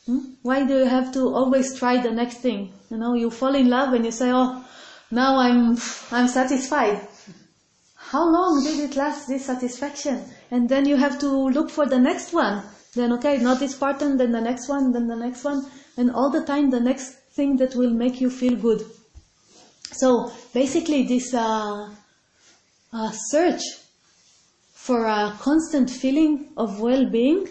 Hmm? 0.05 0.33
Why 0.41 0.65
do 0.65 0.79
you 0.79 0.85
have 0.85 1.11
to 1.13 1.33
always 1.33 1.77
try 1.77 2.01
the 2.01 2.11
next 2.11 2.37
thing? 2.37 2.73
You 2.89 2.97
know, 2.97 3.13
you 3.13 3.29
fall 3.29 3.55
in 3.55 3.69
love 3.69 3.93
and 3.93 4.05
you 4.05 4.11
say, 4.11 4.31
oh, 4.31 4.63
now 5.11 5.37
I'm, 5.37 5.77
I'm 6.11 6.27
satisfied. 6.27 7.07
How 8.11 8.29
long 8.29 8.61
did 8.61 8.77
it 8.77 8.97
last, 8.97 9.29
this 9.29 9.45
satisfaction? 9.45 10.25
And 10.51 10.67
then 10.67 10.85
you 10.85 10.97
have 10.97 11.17
to 11.19 11.29
look 11.29 11.69
for 11.69 11.85
the 11.85 11.97
next 11.97 12.33
one. 12.33 12.61
Then, 12.93 13.13
okay, 13.13 13.37
not 13.37 13.59
this 13.59 13.77
pattern, 13.77 14.17
then 14.17 14.33
the 14.33 14.41
next 14.41 14.67
one, 14.67 14.91
then 14.91 15.07
the 15.07 15.15
next 15.15 15.45
one. 15.45 15.65
And 15.95 16.11
all 16.11 16.29
the 16.29 16.43
time, 16.43 16.71
the 16.71 16.81
next 16.81 17.11
thing 17.37 17.55
that 17.55 17.73
will 17.73 17.89
make 17.89 18.19
you 18.19 18.29
feel 18.29 18.57
good. 18.57 18.85
So, 19.93 20.29
basically, 20.53 21.03
this 21.03 21.33
uh, 21.33 21.89
uh, 22.91 23.11
search 23.11 23.61
for 24.73 25.05
a 25.05 25.33
constant 25.39 25.89
feeling 25.89 26.49
of 26.57 26.81
well-being 26.81 27.47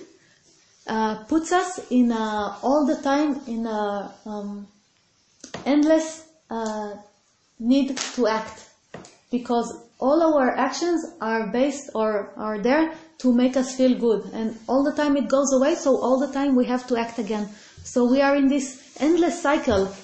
uh, 0.86 1.24
puts 1.24 1.52
us 1.52 1.80
in 1.90 2.12
a, 2.12 2.58
all 2.62 2.84
the 2.86 3.00
time 3.02 3.40
in 3.46 3.64
a 3.64 4.14
um, 4.26 4.68
endless 5.64 6.26
uh, 6.50 6.96
need 7.58 7.96
to 7.96 8.26
act 8.26 8.68
because 9.30 9.89
all 10.00 10.22
our 10.22 10.50
actions 10.56 11.04
are 11.20 11.48
based 11.48 11.90
or 11.94 12.32
are 12.36 12.58
there 12.58 12.92
to 13.18 13.32
make 13.32 13.56
us 13.56 13.76
feel 13.76 13.98
good. 13.98 14.24
And 14.32 14.58
all 14.66 14.82
the 14.82 14.92
time 14.92 15.16
it 15.16 15.28
goes 15.28 15.52
away 15.52 15.74
so 15.74 15.96
all 15.98 16.18
the 16.18 16.32
time 16.32 16.56
we 16.56 16.66
have 16.66 16.86
to 16.88 16.96
act 16.96 17.18
again. 17.18 17.48
So 17.84 18.04
we 18.10 18.20
are 18.20 18.34
in 18.34 18.48
this 18.48 18.96
endless 18.98 19.40
cycle 19.40 19.94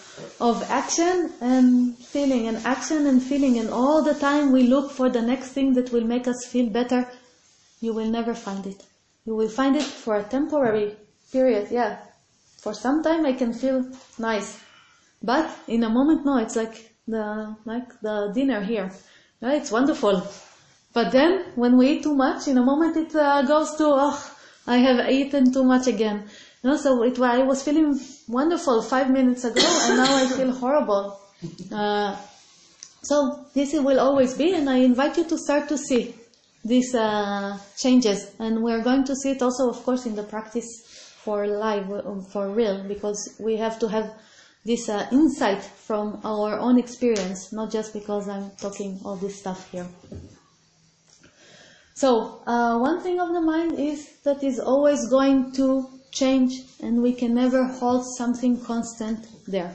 of 0.41 0.63
action 0.71 1.33
and 1.41 1.97
feeling 1.99 2.47
and 2.49 2.59
action 2.67 3.07
and 3.07 3.23
feeling. 3.23 3.59
And 3.59 3.71
all 3.71 4.03
the 4.03 4.15
time 4.15 4.53
we 4.53 4.65
look 4.65 4.91
for 4.91 5.09
the 5.09 5.23
next 5.23 5.49
thing 5.49 5.73
that 5.75 5.93
will 5.93 6.05
make 6.05 6.29
us 6.29 6.45
feel 6.47 6.69
better 6.71 7.09
you 7.81 7.93
will 7.93 8.11
never 8.11 8.35
find 8.35 8.67
it. 8.67 8.83
You 9.27 9.35
will 9.35 9.49
find 9.49 9.77
it 9.77 9.83
for 9.83 10.17
a 10.17 10.23
temporary 10.23 10.97
period 11.33 11.69
yeah. 11.71 11.99
For 12.59 12.75
some 12.75 13.03
time 13.03 13.25
i 13.27 13.33
can 13.33 13.53
feel 13.53 13.85
nice 14.19 14.59
but 15.23 15.49
in 15.69 15.85
a 15.85 15.91
moment 15.91 16.25
no 16.25 16.39
it's 16.39 16.57
like 16.57 16.93
the 17.07 17.55
like 17.65 17.89
the 18.01 18.33
dinner 18.35 18.61
here 18.63 18.91
it's 19.43 19.71
wonderful. 19.71 20.27
But 20.93 21.13
then 21.13 21.45
when 21.57 21.77
we 21.77 21.91
eat 21.91 22.03
too 22.03 22.15
much 22.15 22.49
in 22.49 22.57
a 22.59 22.63
moment 22.63 22.97
it 22.97 23.15
uh, 23.15 23.43
goes 23.43 23.75
to 23.77 23.85
oh 23.87 24.37
i 24.67 24.79
have 24.79 25.11
eaten 25.11 25.53
too 25.53 25.65
much 25.65 25.87
again. 25.87 26.25
You 26.63 26.71
know, 26.71 26.77
so 26.77 27.03
it, 27.05 27.21
I 27.21 27.43
was 27.43 27.63
feeling 27.63 28.01
wonderful 28.27 28.83
five 28.83 29.11
minutes 29.11 29.45
ago, 29.45 29.61
and 29.63 29.97
now 29.99 30.17
I 30.17 30.27
feel 30.27 30.51
horrible. 30.51 31.21
Uh, 31.71 32.17
so 33.03 33.47
this 33.55 33.73
will 33.73 34.01
always 34.01 34.35
be, 34.35 34.53
and 34.55 34.69
I 34.69 34.79
invite 34.79 35.17
you 35.17 35.25
to 35.25 35.39
start 35.39 35.69
to 35.69 35.79
see 35.79 36.17
these 36.65 36.93
uh, 36.95 37.57
changes, 37.77 38.33
and 38.41 38.65
we're 38.65 38.83
going 38.83 39.05
to 39.05 39.15
see 39.15 39.31
it 39.33 39.43
also, 39.43 39.69
of 39.69 39.81
course, 39.85 40.07
in 40.07 40.17
the 40.17 40.25
practice 40.25 40.67
for 41.23 41.47
live, 41.47 41.87
for 42.33 42.49
real, 42.49 42.83
because 42.83 43.37
we 43.39 43.57
have 43.57 43.79
to 43.79 43.89
have 43.89 44.13
this 44.67 44.89
uh, 44.89 45.07
insight 45.13 45.63
from 45.63 46.21
our 46.25 46.59
own 46.59 46.79
experience, 46.79 47.53
not 47.53 47.71
just 47.71 47.93
because 47.93 48.29
I'm 48.29 48.51
talking 48.61 49.01
all 49.05 49.17
this 49.17 49.39
stuff 49.39 49.71
here. 49.71 49.87
So, 51.95 52.43
uh, 52.47 52.79
one 52.79 53.01
thing 53.01 53.21
of 53.21 53.33
the 53.33 53.41
mind 53.41 53.79
is 53.79 54.19
that 54.25 54.43
is 54.43 54.59
always 54.59 55.09
going 55.09 55.53
to 55.53 55.89
change 56.11 56.53
and 56.83 57.03
we 57.03 57.13
can 57.13 57.35
never 57.35 57.65
hold 57.65 58.05
something 58.19 58.61
constant 58.61 59.27
there. 59.47 59.75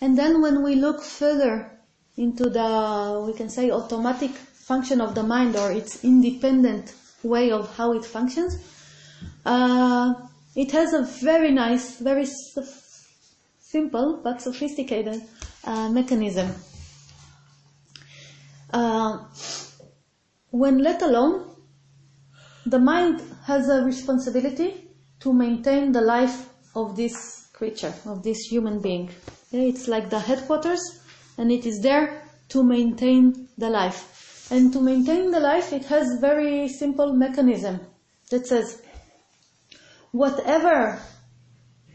And 0.00 0.16
then 0.16 0.42
when 0.42 0.62
we 0.62 0.74
look 0.74 1.02
further 1.02 1.70
into 2.16 2.50
the, 2.50 3.24
we 3.26 3.32
can 3.32 3.48
say, 3.48 3.70
automatic 3.70 4.30
function 4.30 5.00
of 5.00 5.14
the 5.14 5.22
mind 5.22 5.56
or 5.56 5.72
its 5.72 6.04
independent 6.04 6.94
way 7.22 7.50
of 7.50 7.74
how 7.76 7.92
it 7.92 8.04
functions, 8.04 8.58
uh, 9.46 10.14
it 10.54 10.70
has 10.72 10.92
a 10.92 11.02
very 11.02 11.50
nice, 11.50 11.98
very 11.98 12.26
simple 13.72 14.20
but 14.22 14.42
sophisticated 14.42 15.22
uh, 15.64 15.88
mechanism. 15.88 16.48
Uh, 18.70 19.18
when 20.50 20.78
let 20.78 21.00
alone, 21.02 21.50
the 22.66 22.78
mind 22.78 23.22
has 23.44 23.68
a 23.68 23.82
responsibility 23.82 24.88
to 25.20 25.32
maintain 25.32 25.92
the 25.92 26.00
life 26.00 26.50
of 26.74 26.96
this 26.96 27.48
creature, 27.52 27.94
of 28.06 28.22
this 28.22 28.38
human 28.50 28.80
being. 28.80 29.10
It's 29.52 29.88
like 29.88 30.10
the 30.10 30.20
headquarters, 30.20 31.00
and 31.38 31.50
it 31.50 31.66
is 31.66 31.80
there 31.80 32.22
to 32.50 32.62
maintain 32.62 33.48
the 33.56 33.70
life. 33.70 34.48
And 34.50 34.72
to 34.74 34.80
maintain 34.80 35.30
the 35.30 35.40
life, 35.40 35.72
it 35.72 35.84
has 35.86 36.18
very 36.20 36.68
simple 36.68 37.14
mechanism 37.14 37.80
that 38.30 38.46
says, 38.46 38.82
whatever 40.10 41.00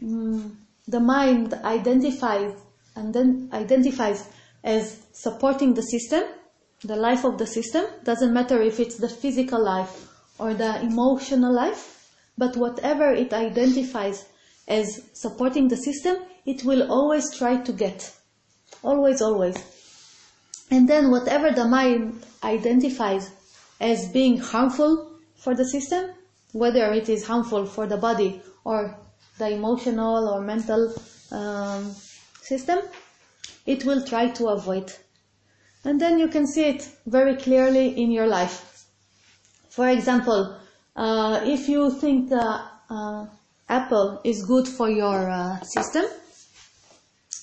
mm, 0.02 0.56
the 0.88 0.98
mind 0.98 1.52
identifies 1.52 2.54
and 2.96 3.14
then 3.14 3.50
identifies 3.52 4.26
as 4.64 5.00
supporting 5.12 5.74
the 5.74 5.82
system, 5.82 6.24
the 6.82 6.96
life 6.96 7.24
of 7.24 7.36
the 7.38 7.46
system, 7.46 7.84
doesn't 8.04 8.32
matter 8.32 8.60
if 8.62 8.80
it's 8.80 8.96
the 8.96 9.08
physical 9.08 9.62
life 9.62 10.08
or 10.38 10.54
the 10.54 10.80
emotional 10.80 11.52
life, 11.52 12.10
but 12.38 12.56
whatever 12.56 13.12
it 13.12 13.32
identifies 13.32 14.24
as 14.66 15.02
supporting 15.12 15.68
the 15.68 15.76
system, 15.76 16.16
it 16.46 16.64
will 16.64 16.90
always 16.90 17.36
try 17.36 17.58
to 17.58 17.72
get. 17.72 18.14
Always, 18.82 19.20
always. 19.20 19.56
And 20.70 20.88
then 20.88 21.10
whatever 21.10 21.50
the 21.50 21.66
mind 21.66 22.24
identifies 22.42 23.30
as 23.80 24.08
being 24.08 24.38
harmful 24.38 25.12
for 25.36 25.54
the 25.54 25.64
system, 25.64 26.10
whether 26.52 26.92
it 26.92 27.08
is 27.08 27.26
harmful 27.26 27.66
for 27.66 27.86
the 27.86 27.96
body 27.96 28.40
or 28.64 28.98
the 29.38 29.50
emotional 29.50 30.28
or 30.28 30.40
mental 30.40 30.92
um, 31.30 31.94
system, 32.42 32.80
it 33.66 33.84
will 33.84 34.04
try 34.04 34.28
to 34.28 34.48
avoid. 34.48 34.92
And 35.84 36.00
then 36.00 36.18
you 36.18 36.28
can 36.28 36.46
see 36.46 36.64
it 36.64 36.88
very 37.06 37.36
clearly 37.36 38.00
in 38.02 38.10
your 38.10 38.26
life. 38.26 38.86
For 39.70 39.88
example, 39.88 40.58
uh, 40.96 41.40
if 41.44 41.68
you 41.68 41.90
think 41.90 42.32
uh, 42.32 43.26
Apple 43.68 44.20
is 44.24 44.44
good 44.44 44.66
for 44.66 44.90
your 44.90 45.30
uh, 45.30 45.60
system, 45.60 46.04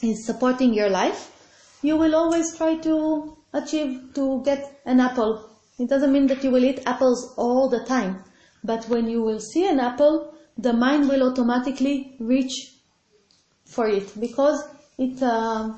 is 0.02 0.26
supporting 0.26 0.74
your 0.74 0.90
life, 0.90 1.32
you 1.82 1.96
will 1.96 2.16
always 2.16 2.58
try 2.58 2.76
to 2.76 3.38
achieve 3.54 4.14
to 4.16 4.42
get 4.44 4.82
an 4.86 5.00
apple. 5.00 5.50
It 5.80 5.90
doesn't 5.90 6.12
mean 6.12 6.28
that 6.28 6.44
you 6.44 6.52
will 6.52 6.64
eat 6.64 6.82
apples 6.86 7.34
all 7.38 7.70
the 7.70 7.84
time, 7.86 8.24
but 8.64 8.88
when 8.90 9.08
you 9.08 9.22
will 9.22 9.40
see 9.40 9.68
an 9.68 9.80
apple, 9.80 10.35
the 10.58 10.74
mind 10.74 11.10
will 11.10 11.30
automatically 11.30 12.16
reach 12.20 12.54
for 13.66 13.88
it 13.88 14.20
because 14.20 14.64
it 14.98 15.22
uh, 15.22 15.74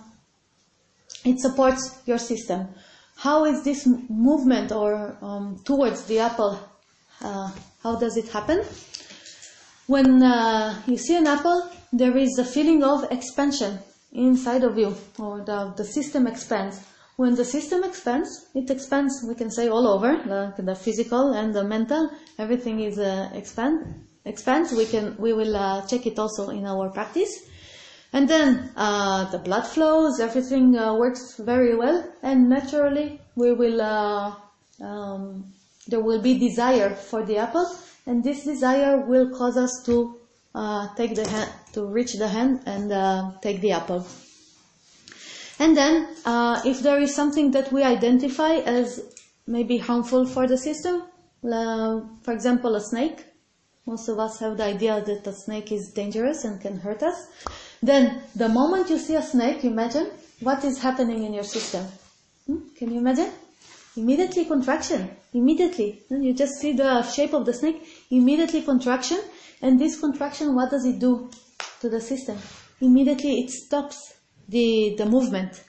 it 1.25 1.39
supports 1.39 2.01
your 2.05 2.17
system. 2.17 2.67
How 3.15 3.45
is 3.45 3.63
this 3.63 3.87
movement 4.09 4.71
or 4.71 5.17
um, 5.21 5.59
towards 5.65 6.03
the 6.05 6.19
apple 6.19 6.59
uh, 7.21 7.51
how 7.81 7.95
does 7.95 8.17
it 8.17 8.29
happen? 8.29 8.63
When 9.87 10.21
uh, 10.21 10.81
you 10.85 10.97
see 10.97 11.15
an 11.15 11.27
apple, 11.27 11.69
there 11.93 12.15
is 12.17 12.37
a 12.37 12.45
feeling 12.45 12.83
of 12.83 13.11
expansion 13.11 13.79
inside 14.11 14.63
of 14.63 14.77
you, 14.77 14.95
or 15.17 15.43
the, 15.43 15.73
the 15.77 15.85
system 15.85 16.27
expands. 16.27 16.81
When 17.15 17.35
the 17.35 17.45
system 17.45 17.83
expands, 17.83 18.47
it 18.53 18.69
expands, 18.69 19.25
we 19.27 19.33
can 19.33 19.49
say 19.49 19.69
all 19.69 19.87
over, 19.87 20.17
the, 20.17 20.61
the 20.61 20.75
physical 20.75 21.33
and 21.33 21.53
the 21.53 21.63
mental, 21.63 22.11
everything 22.37 22.81
is 22.81 22.99
uh, 22.99 23.29
expand, 23.33 24.05
expands. 24.27 24.73
We 24.73 24.85
can, 24.85 25.15
we 25.17 25.33
will 25.33 25.55
uh, 25.55 25.87
check 25.87 26.05
it 26.05 26.19
also 26.19 26.49
in 26.49 26.65
our 26.65 26.89
practice. 26.89 27.47
And 28.13 28.27
then 28.27 28.71
uh, 28.75 29.29
the 29.31 29.37
blood 29.37 29.67
flows, 29.67 30.19
everything 30.19 30.77
uh, 30.77 30.95
works 30.95 31.35
very 31.37 31.75
well, 31.75 32.03
and 32.23 32.49
naturally 32.49 33.19
we 33.35 33.51
will 33.51 33.81
uh, 33.81 34.33
um, 34.81 35.53
there 35.87 35.99
will 35.99 36.21
be 36.21 36.39
desire 36.39 36.89
for 36.89 37.25
the 37.25 37.37
apple, 37.37 37.69
and 38.05 38.23
this 38.23 38.43
desire 38.43 38.97
will 39.05 39.29
cause 39.29 39.57
us 39.57 39.83
to 39.85 40.17
uh, 40.55 40.87
take 40.95 41.15
the 41.15 41.27
hand, 41.29 41.51
to 41.73 41.85
reach 41.85 42.13
the 42.13 42.27
hand 42.27 42.61
and 42.65 42.91
uh, 42.91 43.31
take 43.41 43.61
the 43.61 43.71
apple. 43.71 44.05
And 45.59 45.75
then, 45.75 46.07
if 46.65 46.81
there 46.81 46.99
is 46.99 47.13
something 47.15 47.51
that 47.51 47.71
we 47.71 47.83
identify 47.83 48.55
as 48.57 49.01
maybe 49.47 49.77
harmful 49.77 50.25
for 50.25 50.47
the 50.47 50.57
system, 50.57 51.03
for 51.41 52.33
example, 52.33 52.75
a 52.75 52.81
snake, 52.81 53.26
most 53.87 54.09
of 54.09 54.19
us 54.19 54.39
have 54.39 54.57
the 54.57 54.65
idea 54.65 55.01
that 55.01 55.25
a 55.25 55.33
snake 55.33 55.71
is 55.71 55.91
dangerous 55.93 56.43
and 56.43 56.61
can 56.61 56.77
hurt 56.77 57.01
us. 57.01 57.27
Then, 57.81 58.21
the 58.35 58.49
moment 58.49 58.89
you 58.89 58.99
see 58.99 59.15
a 59.15 59.21
snake, 59.21 59.63
imagine, 59.63 60.11
what 60.41 60.63
is 60.65 60.81
happening 60.81 61.23
in 61.23 61.33
your 61.33 61.45
system? 61.45 61.85
Hmm? 62.45 62.57
Can 62.77 62.91
you 62.91 62.99
imagine? 62.99 63.31
Immediately 63.95 64.45
contraction. 64.45 65.09
Immediately. 65.33 66.03
You 66.09 66.33
just 66.33 66.55
see 66.55 66.73
the 66.73 67.01
shape 67.03 67.33
of 67.33 67.45
the 67.45 67.53
snake. 67.53 67.87
Immediately 68.11 68.63
contraction. 68.63 69.19
And 69.61 69.79
this 69.79 69.99
contraction, 69.99 70.53
what 70.53 70.69
does 70.69 70.85
it 70.85 70.99
do 70.99 71.31
to 71.81 71.89
the 71.89 72.01
system? 72.01 72.37
Immediately 72.81 73.39
it 73.39 73.49
stops 73.51 74.13
the, 74.49 74.95
the 74.97 75.05
movement. 75.05 75.63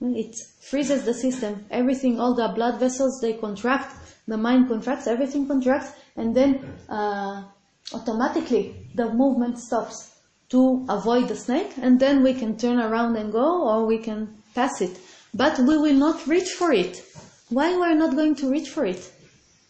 It 0.00 0.34
freezes 0.60 1.04
the 1.04 1.14
system. 1.14 1.64
Everything, 1.70 2.18
all 2.18 2.34
the 2.34 2.48
blood 2.48 2.80
vessels, 2.80 3.20
they 3.22 3.34
contract. 3.34 3.94
The 4.26 4.36
mind 4.36 4.68
contracts, 4.68 5.06
everything 5.06 5.46
contracts. 5.46 5.92
And 6.16 6.34
then 6.34 6.76
uh, 6.88 7.44
automatically 7.92 8.88
the 8.94 9.12
movement 9.12 9.58
stops 9.58 10.12
to 10.50 10.84
avoid 10.88 11.28
the 11.28 11.36
snake. 11.36 11.72
And 11.80 11.98
then 11.98 12.22
we 12.22 12.34
can 12.34 12.56
turn 12.56 12.78
around 12.78 13.16
and 13.16 13.32
go 13.32 13.68
or 13.68 13.86
we 13.86 13.98
can 13.98 14.28
pass 14.54 14.80
it. 14.80 14.98
But 15.34 15.58
we 15.58 15.78
will 15.78 15.94
not 15.94 16.26
reach 16.26 16.50
for 16.50 16.72
it. 16.72 17.02
Why 17.48 17.74
we 17.74 17.82
are 17.82 17.94
not 17.94 18.14
going 18.14 18.34
to 18.36 18.50
reach 18.50 18.68
for 18.68 18.84
it? 18.84 19.12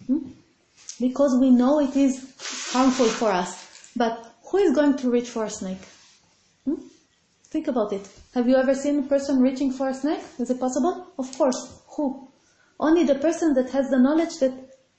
Hmm? 0.06 0.30
Because 1.00 1.38
we 1.40 1.50
know 1.50 1.80
it 1.80 1.96
is 1.96 2.34
harmful 2.72 3.06
for 3.06 3.30
us. 3.30 3.90
But 3.96 4.34
who 4.50 4.58
is 4.58 4.74
going 4.74 4.96
to 4.98 5.10
reach 5.10 5.28
for 5.28 5.44
a 5.44 5.50
snake? 5.50 5.84
Hmm? 6.64 6.76
Think 7.44 7.68
about 7.68 7.92
it. 7.92 8.08
Have 8.34 8.48
you 8.48 8.56
ever 8.56 8.74
seen 8.74 9.00
a 9.00 9.02
person 9.02 9.40
reaching 9.40 9.72
for 9.72 9.88
a 9.88 9.94
snake? 9.94 10.22
Is 10.38 10.50
it 10.50 10.58
possible? 10.58 11.06
Of 11.18 11.36
course. 11.38 11.80
Who? 11.96 12.28
Only 12.80 13.04
the 13.04 13.16
person 13.16 13.54
that 13.54 13.70
has 13.70 13.90
the 13.90 13.98
knowledge 13.98 14.38
that 14.40 14.52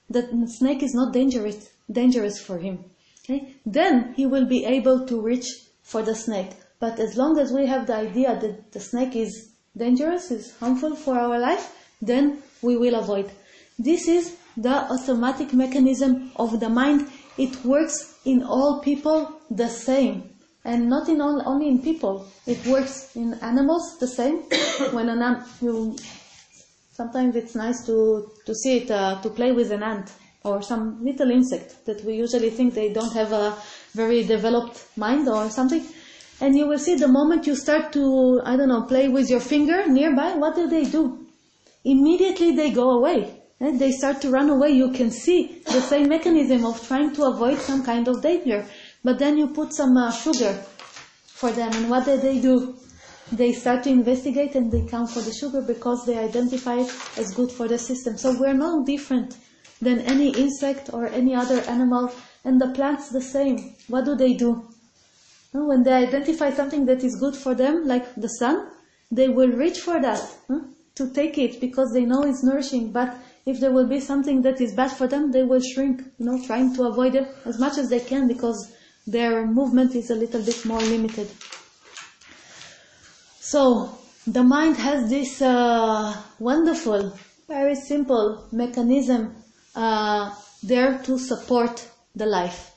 that 0.09 0.29
snake 0.49 0.83
is 0.83 0.93
not 0.93 1.13
dangerous 1.13 1.69
dangerous 1.91 2.39
for 2.39 2.57
him. 2.57 2.83
Okay? 3.23 3.55
Then 3.65 4.13
he 4.15 4.25
will 4.25 4.45
be 4.45 4.65
able 4.65 5.05
to 5.07 5.21
reach 5.21 5.47
for 5.81 6.01
the 6.01 6.15
snake. 6.15 6.51
But 6.79 6.99
as 6.99 7.15
long 7.15 7.39
as 7.39 7.51
we 7.51 7.65
have 7.67 7.87
the 7.87 7.95
idea 7.95 8.39
that 8.39 8.71
the 8.71 8.79
snake 8.79 9.15
is 9.15 9.51
dangerous, 9.75 10.31
is 10.31 10.55
harmful 10.57 10.95
for 10.95 11.17
our 11.17 11.39
life, 11.39 11.73
then 12.01 12.43
we 12.61 12.77
will 12.77 12.95
avoid. 12.95 13.31
This 13.79 14.07
is 14.07 14.35
the 14.57 14.91
automatic 14.91 15.53
mechanism 15.53 16.31
of 16.35 16.59
the 16.59 16.69
mind. 16.69 17.07
It 17.37 17.63
works 17.65 18.19
in 18.25 18.43
all 18.43 18.81
people 18.81 19.31
the 19.49 19.69
same. 19.69 20.29
And 20.65 20.89
not 20.89 21.09
in 21.09 21.19
all, 21.19 21.41
only 21.45 21.67
in 21.67 21.81
people. 21.81 22.27
It 22.45 22.65
works 22.65 23.15
in 23.15 23.33
animals 23.35 23.97
the 23.99 24.07
same. 24.07 24.37
when 24.91 25.09
an 25.09 25.43
you, 25.61 25.95
sometimes 26.93 27.35
it's 27.35 27.55
nice 27.55 27.85
to, 27.85 28.31
to 28.45 28.53
see 28.55 28.77
it, 28.77 28.91
uh, 28.91 29.19
to 29.21 29.29
play 29.29 29.51
with 29.51 29.71
an 29.71 29.83
ant 29.83 30.11
or 30.43 30.61
some 30.61 31.03
little 31.03 31.31
insect 31.31 31.85
that 31.85 32.03
we 32.05 32.15
usually 32.15 32.49
think 32.49 32.73
they 32.73 32.93
don't 32.93 33.13
have 33.13 33.31
a 33.31 33.57
very 33.93 34.23
developed 34.23 34.85
mind 34.95 35.27
or 35.27 35.49
something. 35.49 35.83
And 36.39 36.55
you 36.57 36.67
will 36.67 36.79
see 36.79 36.95
the 36.95 37.07
moment 37.07 37.47
you 37.47 37.55
start 37.55 37.93
to, 37.93 38.41
I 38.45 38.55
don't 38.57 38.69
know, 38.69 38.83
play 38.83 39.07
with 39.07 39.29
your 39.29 39.39
finger 39.39 39.87
nearby, 39.87 40.33
what 40.33 40.55
do 40.55 40.67
they 40.67 40.85
do? 40.85 41.25
Immediately 41.83 42.55
they 42.55 42.71
go 42.71 42.91
away. 42.91 43.39
And 43.59 43.79
they 43.79 43.91
start 43.91 44.21
to 44.21 44.29
run 44.29 44.49
away. 44.49 44.71
You 44.71 44.91
can 44.91 45.09
see 45.09 45.61
the 45.65 45.79
same 45.79 46.09
mechanism 46.09 46.65
of 46.65 46.85
trying 46.85 47.13
to 47.15 47.23
avoid 47.25 47.59
some 47.59 47.85
kind 47.85 48.07
of 48.09 48.21
danger. 48.21 48.65
But 49.03 49.19
then 49.19 49.37
you 49.37 49.47
put 49.47 49.73
some 49.73 49.95
uh, 49.95 50.11
sugar 50.11 50.53
for 51.27 51.51
them, 51.51 51.71
and 51.73 51.89
what 51.89 52.03
do 52.03 52.17
they 52.17 52.41
do? 52.41 52.75
They 53.33 53.51
start 53.51 53.83
to 53.85 53.89
investigate 53.89 54.53
and 54.53 54.71
they 54.71 54.85
come 54.85 55.07
for 55.07 55.19
the 55.21 55.33
sugar 55.33 55.61
because 55.61 56.05
they 56.05 56.19
identify 56.19 56.75
it 56.75 56.91
as 57.17 57.33
good 57.33 57.51
for 57.51 57.67
the 57.67 57.79
system. 57.79 58.15
So 58.15 58.39
we're 58.39 58.53
no 58.53 58.85
different 58.85 59.37
than 59.81 60.01
any 60.01 60.29
insect 60.29 60.93
or 60.93 61.07
any 61.07 61.33
other 61.33 61.61
animal, 61.61 62.11
and 62.45 62.61
the 62.61 62.67
plants 62.67 63.09
the 63.09 63.21
same. 63.21 63.73
What 63.87 64.05
do 64.05 64.13
they 64.15 64.33
do? 64.33 64.69
When 65.51 65.81
they 65.81 65.93
identify 65.93 66.51
something 66.51 66.85
that 66.85 67.03
is 67.03 67.15
good 67.19 67.35
for 67.35 67.55
them, 67.55 67.87
like 67.87 68.13
the 68.13 68.27
sun, 68.27 68.67
they 69.09 69.29
will 69.29 69.49
reach 69.49 69.79
for 69.79 69.99
that 69.99 70.21
to 70.93 71.11
take 71.11 71.39
it 71.39 71.59
because 71.59 71.91
they 71.91 72.05
know 72.05 72.21
it's 72.21 72.43
nourishing. 72.43 72.91
But 72.91 73.17
if 73.47 73.59
there 73.59 73.71
will 73.71 73.87
be 73.87 73.99
something 73.99 74.43
that 74.43 74.61
is 74.61 74.75
bad 74.75 74.91
for 74.91 75.07
them, 75.07 75.31
they 75.31 75.43
will 75.43 75.61
shrink, 75.61 76.03
you 76.19 76.25
know, 76.27 76.39
trying 76.45 76.75
to 76.75 76.83
avoid 76.83 77.15
it 77.15 77.27
as 77.45 77.59
much 77.59 77.79
as 77.79 77.89
they 77.89 77.99
can 77.99 78.27
because 78.27 78.71
their 79.07 79.47
movement 79.47 79.95
is 79.95 80.11
a 80.11 80.15
little 80.15 80.43
bit 80.43 80.63
more 80.65 80.81
limited. 80.81 81.27
So 83.53 83.99
the 84.25 84.43
mind 84.43 84.77
has 84.77 85.11
this 85.11 85.39
uh, 85.39 86.11
wonderful, 86.39 87.13
very 87.47 87.75
simple 87.75 88.47
mechanism 88.51 89.35
uh, 89.75 90.33
there 90.63 90.97
to 91.03 91.19
support 91.19 91.87
the 92.15 92.25
life. 92.25 92.71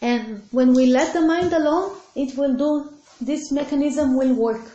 And 0.00 0.44
when 0.52 0.74
we 0.74 0.86
let 0.86 1.12
the 1.12 1.22
mind 1.22 1.52
alone, 1.52 1.96
it 2.14 2.38
will 2.38 2.54
do, 2.54 2.92
this 3.20 3.50
mechanism 3.50 4.16
will 4.16 4.34
work. 4.34 4.70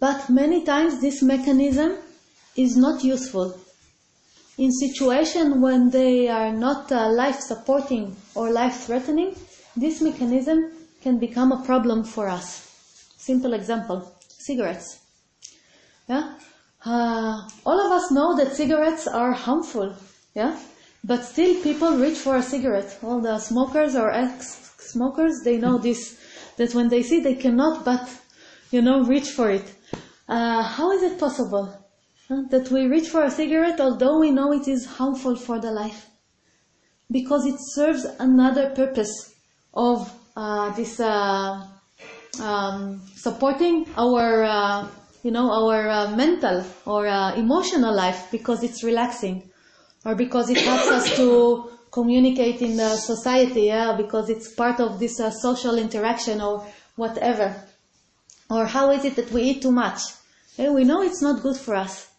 But 0.00 0.28
many 0.28 0.64
times 0.64 1.00
this 1.00 1.22
mechanism 1.22 1.98
is 2.56 2.76
not 2.76 3.04
useful 3.04 3.60
in 4.58 4.72
situations 4.72 5.54
when 5.54 5.90
they 5.90 6.26
are 6.26 6.52
not 6.52 6.90
uh, 6.90 7.12
life 7.12 7.38
supporting 7.38 8.16
or 8.34 8.50
life 8.50 8.86
threatening, 8.86 9.36
this 9.76 10.02
mechanism 10.02 10.81
can 11.02 11.18
become 11.18 11.52
a 11.52 11.62
problem 11.64 12.04
for 12.04 12.28
us. 12.28 12.68
Simple 13.16 13.52
example, 13.54 14.14
cigarettes. 14.28 15.00
Yeah? 16.08 16.34
Uh, 16.84 17.48
all 17.64 17.80
of 17.86 17.92
us 17.92 18.10
know 18.10 18.36
that 18.36 18.54
cigarettes 18.54 19.06
are 19.06 19.32
harmful, 19.32 19.94
yeah? 20.34 20.58
But 21.04 21.24
still 21.24 21.60
people 21.62 21.96
reach 21.96 22.18
for 22.18 22.36
a 22.36 22.42
cigarette. 22.42 22.98
All 23.02 23.20
the 23.20 23.38
smokers 23.38 23.96
or 23.96 24.10
ex-smokers, 24.10 25.42
they 25.44 25.58
know 25.58 25.78
this, 25.86 26.18
that 26.56 26.74
when 26.74 26.88
they 26.88 27.02
see 27.02 27.20
they 27.20 27.34
cannot 27.34 27.84
but, 27.84 28.08
you 28.70 28.82
know, 28.82 29.02
reach 29.04 29.30
for 29.30 29.50
it. 29.50 29.74
Uh, 30.28 30.62
how 30.62 30.92
is 30.92 31.02
it 31.02 31.18
possible? 31.18 31.78
that 32.50 32.70
we 32.70 32.86
reach 32.86 33.08
for 33.08 33.24
a 33.24 33.30
cigarette 33.30 33.78
although 33.78 34.18
we 34.18 34.30
know 34.30 34.52
it 34.52 34.66
is 34.66 34.86
harmful 34.86 35.36
for 35.36 35.58
the 35.60 35.70
life. 35.70 36.08
Because 37.10 37.44
it 37.44 37.56
serves 37.58 38.04
another 38.18 38.70
purpose 38.70 39.34
of 39.74 40.10
this 40.76 41.00
uh, 41.00 41.66
um, 42.40 43.00
supporting 43.14 43.86
our, 43.96 44.44
uh, 44.44 44.88
you 45.22 45.30
know, 45.30 45.50
our 45.50 45.88
uh, 45.88 46.16
mental 46.16 46.64
or 46.86 47.06
uh, 47.06 47.34
emotional 47.34 47.94
life 47.94 48.30
because 48.30 48.62
it's 48.62 48.82
relaxing, 48.82 49.42
or 50.04 50.14
because 50.14 50.50
it 50.50 50.58
helps 50.58 50.88
us 50.88 51.16
to 51.16 51.70
communicate 51.90 52.62
in 52.62 52.76
the 52.76 52.96
society, 52.96 53.62
yeah, 53.62 53.94
because 53.96 54.30
it's 54.30 54.52
part 54.54 54.80
of 54.80 54.98
this 54.98 55.20
uh, 55.20 55.30
social 55.30 55.78
interaction 55.78 56.40
or 56.40 56.66
whatever. 56.96 57.54
Or 58.50 58.66
how 58.66 58.90
is 58.90 59.04
it 59.04 59.16
that 59.16 59.30
we 59.30 59.42
eat 59.42 59.62
too 59.62 59.72
much? 59.72 60.00
Yeah, 60.56 60.70
we 60.72 60.84
know 60.84 61.02
it's 61.02 61.22
not 61.22 61.42
good 61.42 61.56
for 61.56 61.74
us 61.74 62.12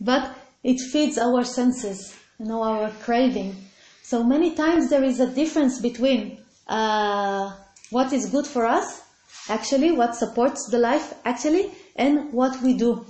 but 0.00 0.36
it 0.62 0.80
feeds 0.80 1.18
our 1.18 1.44
senses, 1.44 2.16
you 2.38 2.46
know, 2.46 2.62
our 2.62 2.90
craving. 3.02 3.56
So 4.02 4.22
many 4.22 4.54
times 4.54 4.90
there 4.90 5.04
is 5.04 5.20
a 5.20 5.26
difference 5.26 5.80
between 5.80 6.38
uh, 6.66 7.52
what 7.90 8.12
is 8.12 8.30
good 8.30 8.46
for 8.46 8.66
us, 8.66 9.02
actually, 9.48 9.92
what 9.92 10.14
supports 10.14 10.68
the 10.70 10.78
life, 10.78 11.14
actually, 11.24 11.70
and 11.96 12.32
what 12.32 12.60
we 12.62 12.74
do. 12.74 13.04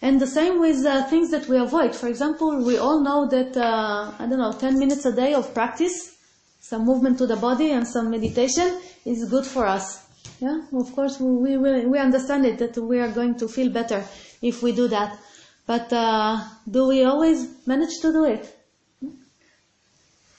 And 0.00 0.20
the 0.20 0.26
same 0.26 0.60
with 0.60 0.84
uh, 0.84 1.04
things 1.04 1.30
that 1.30 1.46
we 1.46 1.56
avoid. 1.58 1.94
For 1.94 2.08
example, 2.08 2.64
we 2.64 2.76
all 2.76 3.00
know 3.00 3.28
that, 3.28 3.56
uh, 3.56 4.12
I 4.18 4.26
don't 4.26 4.38
know, 4.38 4.52
10 4.52 4.78
minutes 4.78 5.04
a 5.06 5.12
day 5.12 5.32
of 5.34 5.54
practice, 5.54 6.16
some 6.60 6.84
movement 6.84 7.18
to 7.18 7.26
the 7.26 7.36
body 7.36 7.70
and 7.70 7.86
some 7.86 8.10
meditation 8.10 8.80
is 9.04 9.28
good 9.30 9.46
for 9.46 9.64
us. 9.64 10.04
Yeah, 10.40 10.62
of 10.72 10.92
course, 10.92 11.20
we, 11.20 11.56
we, 11.56 11.86
we 11.86 11.98
understand 11.98 12.44
it, 12.46 12.58
that 12.58 12.76
we 12.76 12.98
are 12.98 13.12
going 13.12 13.36
to 13.36 13.48
feel 13.48 13.70
better 13.70 14.04
if 14.40 14.60
we 14.60 14.72
do 14.72 14.88
that. 14.88 15.16
But 15.66 15.92
uh, 15.92 16.40
do 16.68 16.88
we 16.88 17.04
always 17.04 17.64
manage 17.66 18.00
to 18.00 18.12
do 18.12 18.24
it? 18.24 18.58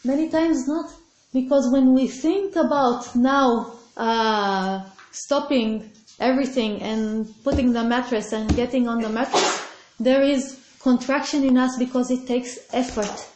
Many 0.04 0.28
times 0.28 0.68
not. 0.68 0.94
Because 1.34 1.72
when 1.72 1.94
we 1.94 2.08
think 2.08 2.56
about 2.56 3.16
now 3.16 3.74
uh, 3.98 4.84
stopping 5.12 5.92
everything 6.20 6.82
and 6.82 7.28
putting 7.44 7.74
the 7.74 7.84
mattress 7.84 8.32
and 8.34 8.56
getting 8.56 8.88
on 8.88 9.02
the 9.02 9.10
mattress, 9.10 9.68
there 10.00 10.22
is 10.22 10.60
contraction 10.80 11.44
in 11.44 11.58
us 11.58 11.76
because 11.78 12.12
it 12.12 12.28
takes 12.28 12.60
effort. 12.72 13.28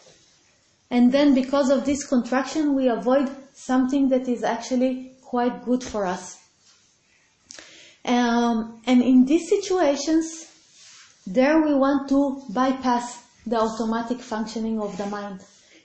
And 0.90 1.12
then 1.12 1.34
because 1.34 1.70
of 1.70 1.86
this 1.86 2.06
contraction, 2.08 2.76
we 2.76 2.88
avoid 2.88 3.30
something 3.54 4.10
that 4.10 4.28
is 4.28 4.44
actually 4.44 5.14
quite 5.22 5.66
good 5.66 5.84
for 5.84 6.06
us. 6.06 6.38
Um, 8.06 8.82
and 8.86 9.02
in 9.02 9.26
these 9.26 9.50
situations, 9.50 10.46
there 11.26 11.62
we 11.62 11.74
want 11.74 12.08
to 12.10 12.42
bypass 12.50 13.22
the 13.46 13.58
automatic 13.58 14.20
functioning 14.20 14.80
of 14.80 14.98
the 14.98 15.08
mind. 15.08 15.42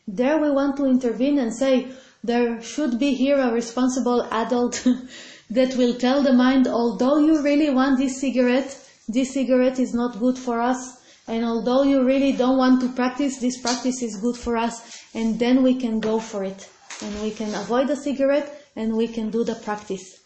There 0.07 0.39
we 0.39 0.51
want 0.51 0.77
to 0.79 0.87
intervene 0.87 1.39
and 1.39 1.55
say, 1.55 1.93
there 2.25 2.63
should 2.63 2.99
be 2.99 3.15
here 3.15 3.39
a 3.39 3.53
responsible 3.53 4.23
adult 4.31 4.87
that 5.51 5.77
will 5.77 5.95
tell 5.95 6.23
the 6.23 6.33
mind, 6.33 6.67
although 6.67 7.19
you 7.19 7.43
really 7.43 7.71
want 7.71 7.99
this 7.99 8.21
cigarette, 8.21 8.79
this 9.09 9.35
cigarette 9.35 9.79
is 9.79 9.95
not 9.95 10.19
good 10.19 10.39
for 10.39 10.61
us, 10.61 11.01
and 11.29 11.45
although 11.45 11.83
you 11.83 12.05
really 12.05 12.33
don't 12.33 12.59
want 12.59 12.81
to 12.81 12.89
practice, 12.93 13.39
this 13.39 13.61
practice 13.61 14.03
is 14.03 14.17
good 14.17 14.37
for 14.37 14.57
us, 14.57 15.03
and 15.15 15.39
then 15.39 15.63
we 15.63 15.75
can 15.75 16.01
go 16.01 16.19
for 16.19 16.45
it. 16.45 16.69
And 17.01 17.23
we 17.23 17.31
can 17.31 17.55
avoid 17.55 17.89
the 17.89 17.97
cigarette, 17.97 18.67
and 18.77 18.97
we 18.97 19.09
can 19.09 19.31
do 19.31 19.45
the 19.45 19.55
practice. 19.57 20.19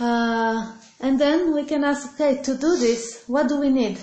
Uh, 0.00 0.72
and 1.00 1.20
then 1.20 1.54
we 1.54 1.64
can 1.64 1.84
ask, 1.84 2.14
okay, 2.14 2.40
to 2.42 2.56
do 2.56 2.76
this, 2.76 3.24
what 3.26 3.48
do 3.48 3.58
we 3.58 3.68
need? 3.68 3.98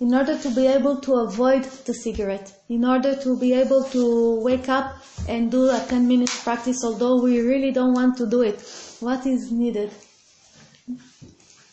In 0.00 0.12
order 0.12 0.36
to 0.36 0.50
be 0.50 0.66
able 0.66 0.96
to 1.02 1.14
avoid 1.14 1.64
the 1.86 1.94
cigarette, 1.94 2.52
in 2.68 2.84
order 2.84 3.14
to 3.14 3.36
be 3.38 3.52
able 3.52 3.84
to 3.84 4.40
wake 4.40 4.68
up 4.68 4.96
and 5.28 5.50
do 5.50 5.70
a 5.70 5.84
10 5.88 6.08
minute 6.08 6.30
practice, 6.42 6.82
although 6.84 7.22
we 7.22 7.40
really 7.40 7.70
don't 7.70 7.94
want 7.94 8.16
to 8.16 8.26
do 8.26 8.42
it, 8.42 8.60
what 9.00 9.24
is 9.24 9.52
needed? 9.52 9.92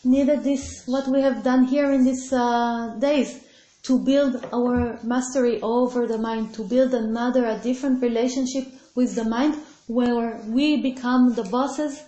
Needed 0.04 0.44
this, 0.44 0.84
what 0.86 1.08
we 1.08 1.20
have 1.20 1.42
done 1.42 1.64
here 1.64 1.90
in 1.90 2.04
these 2.04 2.32
uh, 2.32 2.94
days, 2.98 3.40
to 3.82 3.98
build 3.98 4.46
our 4.52 4.98
mastery 5.02 5.60
over 5.60 6.06
the 6.06 6.18
mind, 6.18 6.54
to 6.54 6.62
build 6.62 6.94
another, 6.94 7.44
a 7.46 7.58
different 7.58 8.00
relationship 8.00 8.68
with 8.94 9.16
the 9.16 9.24
mind 9.24 9.56
where 9.88 10.40
we 10.46 10.80
become 10.80 11.34
the 11.34 11.42
bosses 11.42 12.02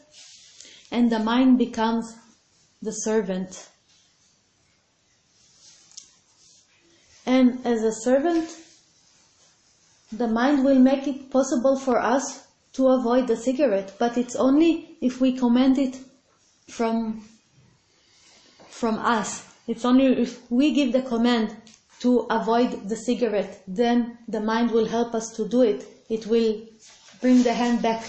and 0.92 1.10
the 1.10 1.18
mind 1.18 1.58
becomes 1.58 2.14
the 2.80 2.92
servant. 2.92 3.68
And 7.26 7.64
as 7.64 7.82
a 7.82 7.92
servant, 7.92 8.50
the 10.12 10.28
mind 10.28 10.64
will 10.64 10.78
make 10.78 11.06
it 11.06 11.30
possible 11.30 11.78
for 11.78 11.98
us 11.98 12.46
to 12.74 12.88
avoid 12.88 13.26
the 13.26 13.36
cigarette, 13.36 13.94
but 13.98 14.18
it's 14.18 14.36
only 14.36 14.96
if 15.00 15.20
we 15.20 15.36
command 15.36 15.78
it 15.78 15.96
from, 16.68 17.24
from 18.68 18.98
us. 18.98 19.46
It's 19.66 19.84
only 19.84 20.06
if 20.06 20.50
we 20.50 20.72
give 20.72 20.92
the 20.92 21.02
command 21.02 21.56
to 22.00 22.26
avoid 22.30 22.88
the 22.88 22.96
cigarette, 22.96 23.62
then 23.66 24.18
the 24.28 24.40
mind 24.40 24.70
will 24.70 24.86
help 24.86 25.14
us 25.14 25.30
to 25.36 25.48
do 25.48 25.62
it. 25.62 25.86
It 26.10 26.26
will 26.26 26.60
bring 27.20 27.42
the 27.42 27.54
hand 27.54 27.80
back 27.80 28.04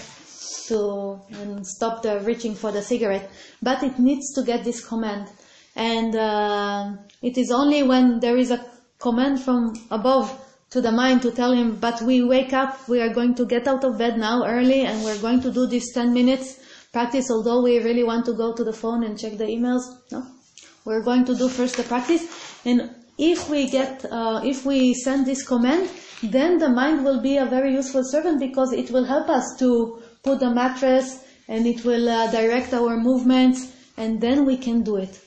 to 0.66 1.20
and 1.30 1.66
stop 1.66 2.02
the 2.02 2.20
reaching 2.20 2.54
for 2.54 2.72
the 2.72 2.82
cigarette. 2.82 3.30
But 3.62 3.82
it 3.82 3.98
needs 3.98 4.34
to 4.34 4.42
get 4.42 4.64
this 4.64 4.84
command. 4.84 5.28
And 5.74 6.14
uh, 6.14 6.92
it 7.22 7.38
is 7.38 7.50
only 7.50 7.82
when 7.82 8.20
there 8.20 8.36
is 8.36 8.50
a 8.50 8.64
command 8.98 9.40
from 9.40 9.74
above 9.90 10.42
to 10.70 10.80
the 10.80 10.92
mind 10.92 11.22
to 11.22 11.30
tell 11.30 11.52
him, 11.52 11.76
but 11.76 12.02
we 12.02 12.22
wake 12.22 12.52
up, 12.52 12.88
we 12.88 13.00
are 13.00 13.12
going 13.12 13.34
to 13.34 13.46
get 13.46 13.66
out 13.68 13.84
of 13.84 13.98
bed 13.98 14.18
now 14.18 14.44
early 14.44 14.82
and 14.82 15.04
we're 15.04 15.20
going 15.20 15.40
to 15.40 15.50
do 15.52 15.66
this 15.66 15.92
10 15.92 16.12
minutes 16.12 16.60
practice, 16.92 17.30
although 17.30 17.62
we 17.62 17.78
really 17.78 18.02
want 18.02 18.24
to 18.26 18.32
go 18.32 18.54
to 18.54 18.64
the 18.64 18.72
phone 18.72 19.04
and 19.04 19.18
check 19.18 19.36
the 19.36 19.44
emails. 19.44 19.82
No, 20.10 20.26
we're 20.84 21.02
going 21.02 21.24
to 21.26 21.34
do 21.34 21.48
first 21.48 21.76
the 21.76 21.82
practice. 21.82 22.24
And 22.64 22.90
if 23.18 23.48
we 23.48 23.68
get, 23.70 24.04
uh, 24.10 24.40
if 24.44 24.64
we 24.64 24.94
send 24.94 25.26
this 25.26 25.46
command, 25.46 25.88
then 26.22 26.58
the 26.58 26.68
mind 26.68 27.04
will 27.04 27.20
be 27.20 27.36
a 27.36 27.46
very 27.46 27.72
useful 27.74 28.02
servant 28.04 28.40
because 28.40 28.72
it 28.72 28.90
will 28.90 29.04
help 29.04 29.28
us 29.28 29.56
to 29.58 30.02
put 30.22 30.40
the 30.40 30.50
mattress 30.50 31.24
and 31.48 31.66
it 31.66 31.84
will 31.84 32.08
uh, 32.08 32.30
direct 32.30 32.72
our 32.72 32.96
movements 32.96 33.72
and 33.96 34.20
then 34.20 34.44
we 34.44 34.56
can 34.56 34.82
do 34.82 34.96
it. 34.96 35.20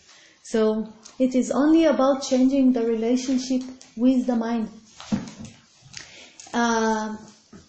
So 0.44 0.92
it 1.20 1.36
is 1.36 1.52
only 1.52 1.86
about 1.86 2.24
changing 2.24 2.74
the 2.74 2.86
relationship 2.86 3.62
with 3.98 4.26
the 4.26 4.36
mind. 4.36 4.70
Uh, 6.54 7.18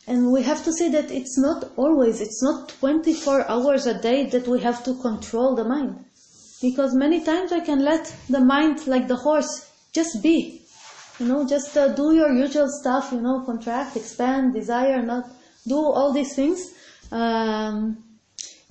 and 0.06 0.32
we 0.32 0.42
have 0.42 0.64
to 0.64 0.72
say 0.72 0.88
that 0.90 1.10
it's 1.10 1.38
not 1.38 1.70
always, 1.76 2.20
it's 2.20 2.42
not 2.42 2.68
24 2.80 3.50
hours 3.50 3.86
a 3.86 4.00
day 4.00 4.26
that 4.26 4.46
we 4.46 4.60
have 4.60 4.82
to 4.84 4.94
control 5.02 5.54
the 5.54 5.64
mind. 5.64 6.04
Because 6.62 6.94
many 6.94 7.24
times 7.24 7.52
I 7.52 7.60
can 7.60 7.84
let 7.84 8.14
the 8.28 8.40
mind, 8.40 8.86
like 8.86 9.08
the 9.08 9.16
horse, 9.16 9.70
just 9.92 10.22
be. 10.22 10.62
You 11.18 11.26
know, 11.26 11.46
just 11.46 11.76
uh, 11.76 11.88
do 11.88 12.14
your 12.14 12.32
usual 12.32 12.68
stuff, 12.68 13.12
you 13.12 13.20
know, 13.20 13.42
contract, 13.44 13.96
expand, 13.96 14.54
desire, 14.54 15.02
not 15.02 15.28
do 15.66 15.76
all 15.76 16.12
these 16.12 16.34
things. 16.34 16.72
Um, 17.12 18.02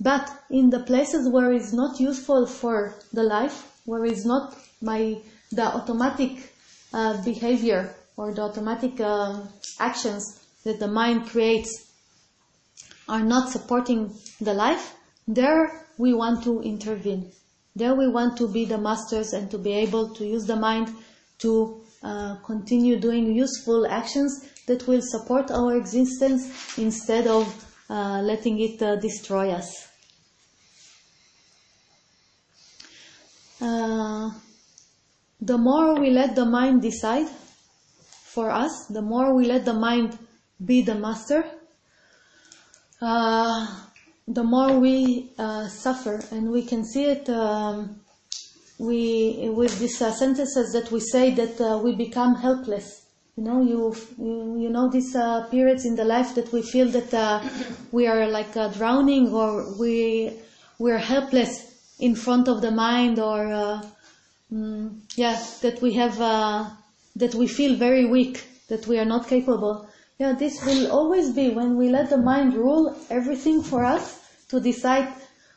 but 0.00 0.30
in 0.50 0.70
the 0.70 0.80
places 0.80 1.28
where 1.28 1.52
it's 1.52 1.72
not 1.72 2.00
useful 2.00 2.46
for 2.46 2.94
the 3.12 3.22
life, 3.22 3.66
where 3.84 4.04
it's 4.04 4.24
not 4.24 4.56
my 4.80 5.16
the 5.52 5.64
automatic 5.64 6.52
uh, 6.92 7.22
behavior 7.24 7.94
or 8.16 8.32
the 8.32 8.42
automatic 8.42 9.00
uh, 9.00 9.40
actions 9.78 10.44
that 10.64 10.78
the 10.78 10.86
mind 10.86 11.26
creates 11.26 11.90
are 13.08 13.24
not 13.24 13.50
supporting 13.50 14.14
the 14.40 14.54
life, 14.54 14.94
there 15.26 15.86
we 15.98 16.14
want 16.14 16.44
to 16.44 16.60
intervene. 16.62 17.32
There 17.74 17.94
we 17.94 18.08
want 18.08 18.36
to 18.38 18.48
be 18.48 18.64
the 18.64 18.78
masters 18.78 19.32
and 19.32 19.50
to 19.50 19.58
be 19.58 19.72
able 19.72 20.14
to 20.14 20.24
use 20.24 20.44
the 20.44 20.56
mind 20.56 20.94
to 21.38 21.82
uh, 22.02 22.36
continue 22.44 22.98
doing 22.98 23.34
useful 23.34 23.86
actions 23.86 24.48
that 24.66 24.86
will 24.86 25.02
support 25.02 25.50
our 25.50 25.76
existence 25.76 26.78
instead 26.78 27.26
of 27.26 27.44
uh, 27.90 28.20
letting 28.22 28.60
it 28.60 28.80
uh, 28.82 28.96
destroy 28.96 29.50
us. 29.50 29.89
Uh, 33.60 34.30
the 35.40 35.58
more 35.58 36.00
we 36.00 36.10
let 36.10 36.34
the 36.34 36.44
mind 36.44 36.80
decide 36.82 37.28
for 37.28 38.50
us, 38.50 38.86
the 38.88 39.02
more 39.02 39.34
we 39.34 39.46
let 39.46 39.64
the 39.64 39.74
mind 39.74 40.18
be 40.64 40.82
the 40.82 40.94
master, 40.94 41.44
uh, 43.02 43.66
the 44.28 44.44
more 44.44 44.78
we 44.78 45.32
uh, 45.38 45.66
suffer, 45.68 46.20
and 46.30 46.50
we 46.50 46.62
can 46.62 46.84
see 46.84 47.04
it 47.04 47.28
um, 47.28 48.00
we 48.78 49.50
with 49.50 49.78
these 49.78 50.00
uh, 50.00 50.10
sentences 50.12 50.72
that 50.72 50.90
we 50.90 51.00
say 51.00 51.30
that 51.30 51.60
uh, 51.60 51.78
we 51.78 51.94
become 51.94 52.34
helpless. 52.34 53.06
You 53.36 53.44
know, 53.44 53.62
you 53.62 53.94
you, 54.18 54.58
you 54.58 54.70
know 54.70 54.88
these 54.90 55.14
uh, 55.14 55.46
periods 55.50 55.84
in 55.84 55.96
the 55.96 56.04
life 56.04 56.34
that 56.34 56.52
we 56.52 56.62
feel 56.62 56.88
that 56.88 57.12
uh, 57.12 57.42
we 57.92 58.06
are 58.06 58.26
like 58.26 58.52
drowning 58.74 59.32
or 59.32 59.78
we 59.78 60.32
we 60.78 60.92
are 60.92 60.98
helpless 60.98 61.69
in 62.00 62.14
front 62.14 62.48
of 62.48 62.60
the 62.60 62.70
mind 62.70 63.18
or 63.18 63.52
uh, 63.52 63.82
mm, 64.52 64.98
yeah 65.16 65.38
that 65.62 65.80
we 65.82 65.92
have 65.92 66.16
that 67.16 67.34
we 67.34 67.46
feel 67.46 67.76
very 67.76 68.04
weak 68.06 68.44
that 68.68 68.86
we 68.86 68.98
are 68.98 69.04
not 69.04 69.26
capable. 69.26 69.86
Yeah, 70.18 70.32
this 70.32 70.64
will 70.64 70.90
always 70.92 71.30
be 71.30 71.50
when 71.50 71.76
we 71.76 71.88
let 71.88 72.10
the 72.10 72.18
mind 72.18 72.54
rule 72.54 72.96
everything 73.10 73.62
for 73.62 73.84
us 73.84 74.20
to 74.48 74.60
decide 74.60 75.08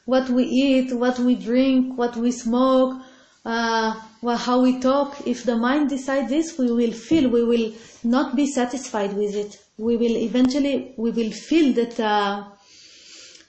what 0.06 0.30
we 0.30 0.44
eat, 0.44 0.94
what 0.94 1.20
we 1.20 1.36
drink, 1.36 1.98
what 1.98 2.16
we 2.18 2.32
smoke, 2.32 3.02
uh, 3.46 3.94
well, 4.22 4.38
how 4.38 4.62
we 4.62 4.80
talk, 4.80 5.28
if 5.28 5.44
the 5.44 5.56
mind 5.56 5.90
decides 5.90 6.30
this, 6.30 6.58
we 6.58 6.72
will 6.72 6.94
feel, 6.94 7.30
we 7.30 7.44
will 7.44 7.74
not 8.04 8.36
be 8.36 8.48
satisfied 8.48 9.14
with 9.14 9.36
it. 9.36 9.62
We 9.78 9.98
will 9.98 10.16
eventually, 10.16 10.94
we 10.98 11.12
will 11.12 11.32
feel 11.32 11.74
that 11.74 12.00
uh, 12.00 12.46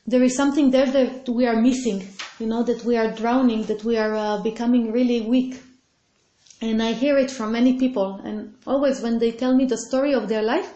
there 0.07 0.23
is 0.23 0.37
something 0.37 0.71
there 0.71 0.91
that 0.91 1.29
we 1.29 1.47
are 1.47 1.61
missing, 1.61 2.07
you 2.39 2.47
know, 2.47 2.63
that 2.63 2.85
we 2.85 2.97
are 2.97 3.11
drowning, 3.11 3.65
that 3.65 3.85
we 3.85 3.97
are 3.97 4.15
uh, 4.15 4.43
becoming 4.43 4.93
really 4.93 5.23
weak. 5.23 5.63
And 6.61 6.83
I 6.83 6.93
hear 6.93 7.19
it 7.19 7.31
from 7.31 7.53
many 7.53 7.79
people, 7.79 8.21
and 8.25 8.55
always 8.67 9.01
when 9.01 9.19
they 9.19 9.33
tell 9.33 9.55
me 9.55 9.67
the 9.67 9.79
story 9.89 10.15
of 10.15 10.29
their 10.29 10.43
life, 10.43 10.73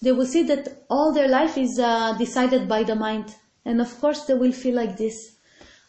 they 0.00 0.12
will 0.12 0.26
see 0.26 0.42
that 0.44 0.84
all 0.90 1.12
their 1.12 1.28
life 1.28 1.56
is 1.56 1.78
uh, 1.78 2.12
decided 2.18 2.68
by 2.68 2.82
the 2.82 2.94
mind. 2.94 3.34
And 3.64 3.80
of 3.80 4.00
course 4.00 4.24
they 4.24 4.34
will 4.34 4.52
feel 4.52 4.74
like 4.74 4.96
this. 4.96 5.36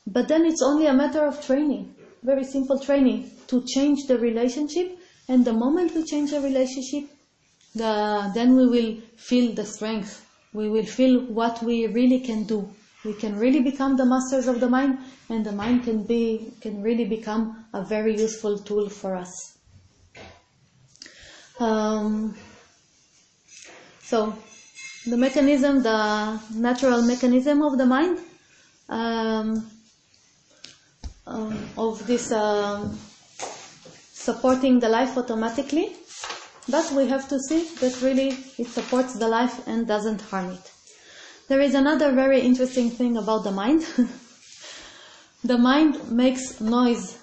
But 0.06 0.27
then 0.27 0.45
it's 0.45 0.62
only 0.62 0.86
a 0.86 0.93
matter 0.93 1.25
of 1.25 1.45
training 1.45 1.95
very 2.23 2.43
simple 2.43 2.79
training 2.79 3.29
to 3.47 3.63
change 3.65 4.08
the 4.08 4.17
relationship. 4.17 4.97
And 5.27 5.45
the 5.45 5.53
moment 5.53 5.93
we 5.93 6.03
change 6.03 6.32
the 6.32 6.41
relationship, 6.41 7.10
the, 7.75 8.32
then 8.34 8.56
we 8.56 8.67
will 8.67 9.01
feel 9.15 9.53
the 9.53 9.65
strength. 9.65 10.25
We 10.53 10.69
will 10.69 10.86
feel 10.86 11.21
what 11.21 11.62
we 11.63 11.88
really 11.88 12.19
can 12.19 12.43
do. 12.43 12.69
We 13.03 13.13
can 13.13 13.37
really 13.37 13.61
become 13.61 13.97
the 13.97 14.05
masters 14.05 14.47
of 14.47 14.59
the 14.59 14.69
mind, 14.69 14.99
and 15.29 15.45
the 15.45 15.51
mind 15.51 15.83
can 15.83 16.03
be 16.03 16.53
can 16.61 16.81
really 16.81 17.05
become 17.05 17.65
a 17.73 17.83
very 17.83 18.15
useful 18.15 18.57
tool 18.57 18.89
for 18.89 19.15
us. 19.15 19.57
Um, 21.59 22.35
so, 24.01 24.35
the 25.05 25.17
mechanism, 25.17 25.83
the 25.83 26.39
natural 26.55 27.01
mechanism 27.01 27.61
of 27.61 27.77
the 27.77 27.85
mind. 27.85 28.19
Um, 28.89 29.69
um, 31.25 31.58
of 31.77 32.06
this 32.06 32.31
um, 32.31 32.97
supporting 34.12 34.79
the 34.79 34.89
life 34.89 35.17
automatically, 35.17 35.95
but 36.69 36.91
we 36.91 37.08
have 37.08 37.27
to 37.29 37.39
see 37.39 37.63
that 37.79 38.01
really 38.01 38.37
it 38.58 38.67
supports 38.67 39.13
the 39.13 39.27
life 39.27 39.67
and 39.67 39.87
doesn't 39.87 40.21
harm 40.21 40.51
it. 40.51 40.73
There 41.54 41.62
is 41.62 41.75
another 41.75 42.12
very 42.13 42.41
interesting 42.41 42.89
thing 42.89 43.15
about 43.15 43.43
the 43.43 43.51
mind. 43.51 43.85
the 45.43 45.56
mind 45.56 46.12
makes 46.12 46.60
noise, 46.60 47.15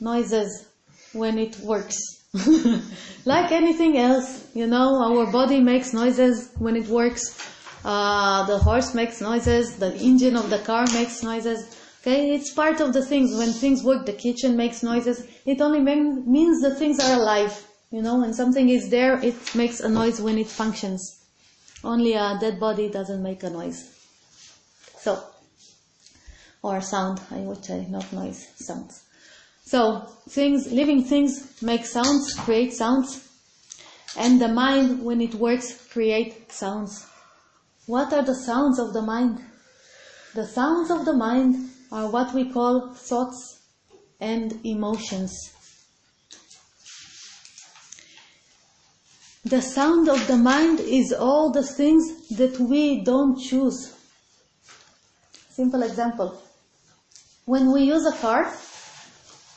noises 0.00 0.66
when 1.12 1.38
it 1.38 1.56
works. 1.60 1.96
like 3.24 3.52
anything 3.52 3.96
else, 3.96 4.44
you 4.54 4.66
know, 4.66 5.00
our 5.00 5.30
body 5.30 5.60
makes 5.60 5.92
noises 5.92 6.50
when 6.58 6.74
it 6.74 6.88
works. 6.88 7.22
Uh, 7.84 8.44
the 8.46 8.58
horse 8.58 8.92
makes 8.92 9.20
noises, 9.20 9.76
the 9.76 9.94
engine 9.98 10.34
of 10.34 10.50
the 10.50 10.58
car 10.58 10.84
makes 10.92 11.22
noises. 11.22 11.78
Okay, 12.00 12.34
it's 12.34 12.52
part 12.52 12.80
of 12.80 12.92
the 12.92 13.06
things. 13.06 13.38
When 13.38 13.52
things 13.52 13.84
work, 13.84 14.04
the 14.04 14.14
kitchen 14.14 14.56
makes 14.56 14.82
noises. 14.82 15.24
It 15.46 15.60
only 15.60 15.78
means 15.78 16.60
the 16.60 16.74
things 16.74 16.98
are 16.98 17.20
alive. 17.20 17.54
You 17.92 18.02
know, 18.02 18.18
when 18.18 18.34
something 18.34 18.68
is 18.68 18.90
there, 18.90 19.24
it 19.24 19.54
makes 19.54 19.78
a 19.78 19.88
noise 19.88 20.20
when 20.20 20.38
it 20.38 20.48
functions. 20.48 21.19
Only 21.82 22.14
a 22.14 22.36
dead 22.40 22.60
body 22.60 22.90
doesn't 22.90 23.22
make 23.22 23.42
a 23.42 23.50
noise. 23.50 23.96
So, 24.98 25.22
or 26.62 26.80
sound, 26.80 27.20
I 27.30 27.38
would 27.38 27.64
say, 27.64 27.86
not 27.88 28.12
noise, 28.12 28.48
sounds. 28.56 29.02
So 29.64 30.00
things, 30.28 30.70
living 30.72 31.04
things 31.04 31.62
make 31.62 31.86
sounds, 31.86 32.34
create 32.34 32.74
sounds, 32.74 33.26
and 34.16 34.40
the 34.40 34.48
mind, 34.48 35.04
when 35.04 35.20
it 35.20 35.34
works, 35.34 35.86
create 35.88 36.52
sounds. 36.52 37.06
What 37.86 38.12
are 38.12 38.22
the 38.22 38.34
sounds 38.34 38.78
of 38.78 38.92
the 38.92 39.02
mind? 39.02 39.38
The 40.34 40.46
sounds 40.46 40.90
of 40.90 41.04
the 41.04 41.12
mind 41.12 41.70
are 41.90 42.10
what 42.10 42.34
we 42.34 42.50
call 42.50 42.92
thoughts 42.94 43.62
and 44.20 44.60
emotions. 44.64 45.52
The 49.44 49.62
sound 49.62 50.08
of 50.08 50.26
the 50.26 50.36
mind 50.36 50.80
is 50.80 51.12
all 51.12 51.50
the 51.50 51.62
things 51.62 52.28
that 52.28 52.60
we 52.60 53.02
don't 53.02 53.40
choose. 53.40 53.94
Simple 55.50 55.82
example. 55.82 56.42
When 57.46 57.72
we 57.72 57.82
use 57.84 58.04
a 58.04 58.16
car, 58.18 58.52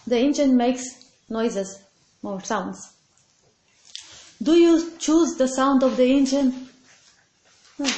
the 0.07 0.17
engine 0.17 0.55
makes 0.55 0.83
noises 1.29 1.79
or 2.21 2.41
sounds. 2.41 2.93
Do 4.41 4.53
you 4.53 4.91
choose 4.99 5.35
the 5.35 5.47
sound 5.47 5.83
of 5.83 5.97
the 5.97 6.05
engine? 6.05 6.69
No. 7.77 7.89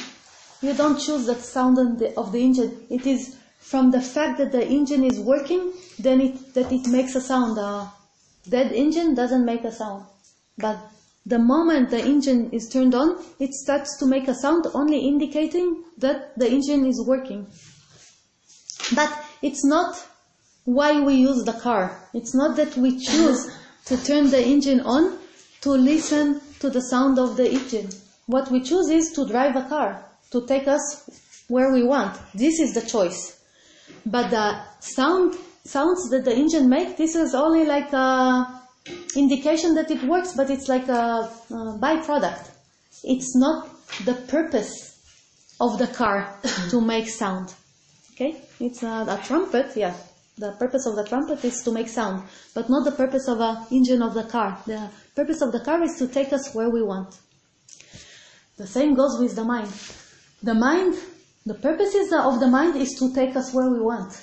You 0.62 0.74
don't 0.74 0.98
choose 0.98 1.26
the 1.26 1.36
sound 1.36 1.78
of 1.78 1.98
the, 1.98 2.16
of 2.16 2.32
the 2.32 2.42
engine. 2.42 2.86
It 2.90 3.06
is 3.06 3.36
from 3.60 3.90
the 3.90 4.00
fact 4.00 4.38
that 4.38 4.52
the 4.52 4.66
engine 4.66 5.04
is 5.04 5.20
working, 5.20 5.72
then 5.98 6.20
it, 6.20 6.54
that 6.54 6.72
it 6.72 6.86
makes 6.88 7.14
a 7.14 7.20
sound. 7.20 7.58
A 7.58 7.90
dead 8.48 8.72
engine 8.72 9.14
doesn't 9.14 9.44
make 9.44 9.64
a 9.64 9.72
sound. 9.72 10.04
But 10.58 10.78
the 11.26 11.38
moment 11.40 11.90
the 11.90 12.00
engine 12.00 12.50
is 12.52 12.68
turned 12.68 12.94
on, 12.94 13.18
it 13.40 13.52
starts 13.52 13.98
to 13.98 14.06
make 14.06 14.28
a 14.28 14.34
sound 14.34 14.64
only 14.74 15.00
indicating 15.00 15.82
that 15.98 16.38
the 16.38 16.48
engine 16.48 16.86
is 16.86 17.04
working. 17.04 17.46
But 18.94 19.12
it's 19.42 19.64
not 19.64 20.00
why 20.64 21.00
we 21.00 21.14
use 21.14 21.44
the 21.44 21.52
car. 21.54 22.00
It's 22.14 22.32
not 22.32 22.54
that 22.56 22.76
we 22.76 22.98
choose 22.98 23.50
to 23.86 23.96
turn 24.04 24.30
the 24.30 24.40
engine 24.40 24.80
on 24.80 25.18
to 25.62 25.70
listen 25.70 26.40
to 26.60 26.70
the 26.70 26.80
sound 26.80 27.18
of 27.18 27.36
the 27.36 27.50
engine. 27.50 27.88
What 28.26 28.50
we 28.52 28.60
choose 28.60 28.88
is 28.88 29.10
to 29.12 29.26
drive 29.26 29.56
a 29.56 29.68
car, 29.68 30.04
to 30.30 30.46
take 30.46 30.68
us 30.68 31.44
where 31.48 31.72
we 31.72 31.82
want. 31.82 32.16
This 32.34 32.60
is 32.60 32.72
the 32.72 32.82
choice. 32.82 33.42
But 34.04 34.30
the 34.30 34.60
sound, 34.78 35.34
sounds 35.64 36.08
that 36.10 36.24
the 36.24 36.34
engine 36.34 36.68
makes, 36.68 36.98
this 36.98 37.16
is 37.16 37.34
only 37.34 37.64
like 37.64 37.92
a 37.92 38.55
indication 39.14 39.74
that 39.74 39.90
it 39.90 40.02
works, 40.04 40.32
but 40.36 40.50
it's 40.50 40.68
like 40.68 40.88
a, 40.88 41.30
a 41.50 41.78
byproduct. 41.80 42.50
It's 43.04 43.36
not 43.36 43.68
the 44.04 44.14
purpose 44.14 44.98
of 45.60 45.78
the 45.78 45.86
car 45.86 46.34
to 46.70 46.80
make 46.80 47.08
sound. 47.08 47.54
Okay? 48.12 48.36
It's 48.60 48.82
a, 48.82 49.06
a 49.08 49.20
trumpet, 49.24 49.76
yeah, 49.76 49.94
the 50.38 50.52
purpose 50.52 50.84
of 50.84 50.96
the 50.96 51.04
trumpet 51.04 51.42
is 51.44 51.62
to 51.62 51.72
make 51.72 51.88
sound, 51.88 52.22
but 52.52 52.68
not 52.68 52.84
the 52.84 52.92
purpose 52.92 53.26
of 53.26 53.40
a 53.40 53.66
engine 53.70 54.02
of 54.02 54.12
the 54.12 54.24
car. 54.24 54.58
The 54.66 54.90
purpose 55.14 55.40
of 55.40 55.50
the 55.50 55.60
car 55.60 55.82
is 55.82 55.96
to 55.96 56.08
take 56.08 56.30
us 56.32 56.54
where 56.54 56.68
we 56.68 56.82
want. 56.82 57.16
The 58.58 58.66
same 58.66 58.94
goes 58.94 59.18
with 59.18 59.34
the 59.34 59.44
mind. 59.44 59.72
The 60.42 60.52
mind, 60.52 60.94
the 61.46 61.54
purpose 61.54 61.94
of 62.12 62.40
the 62.40 62.48
mind 62.48 62.76
is 62.76 62.98
to 62.98 63.14
take 63.14 63.34
us 63.34 63.54
where 63.54 63.70
we 63.70 63.80
want, 63.80 64.22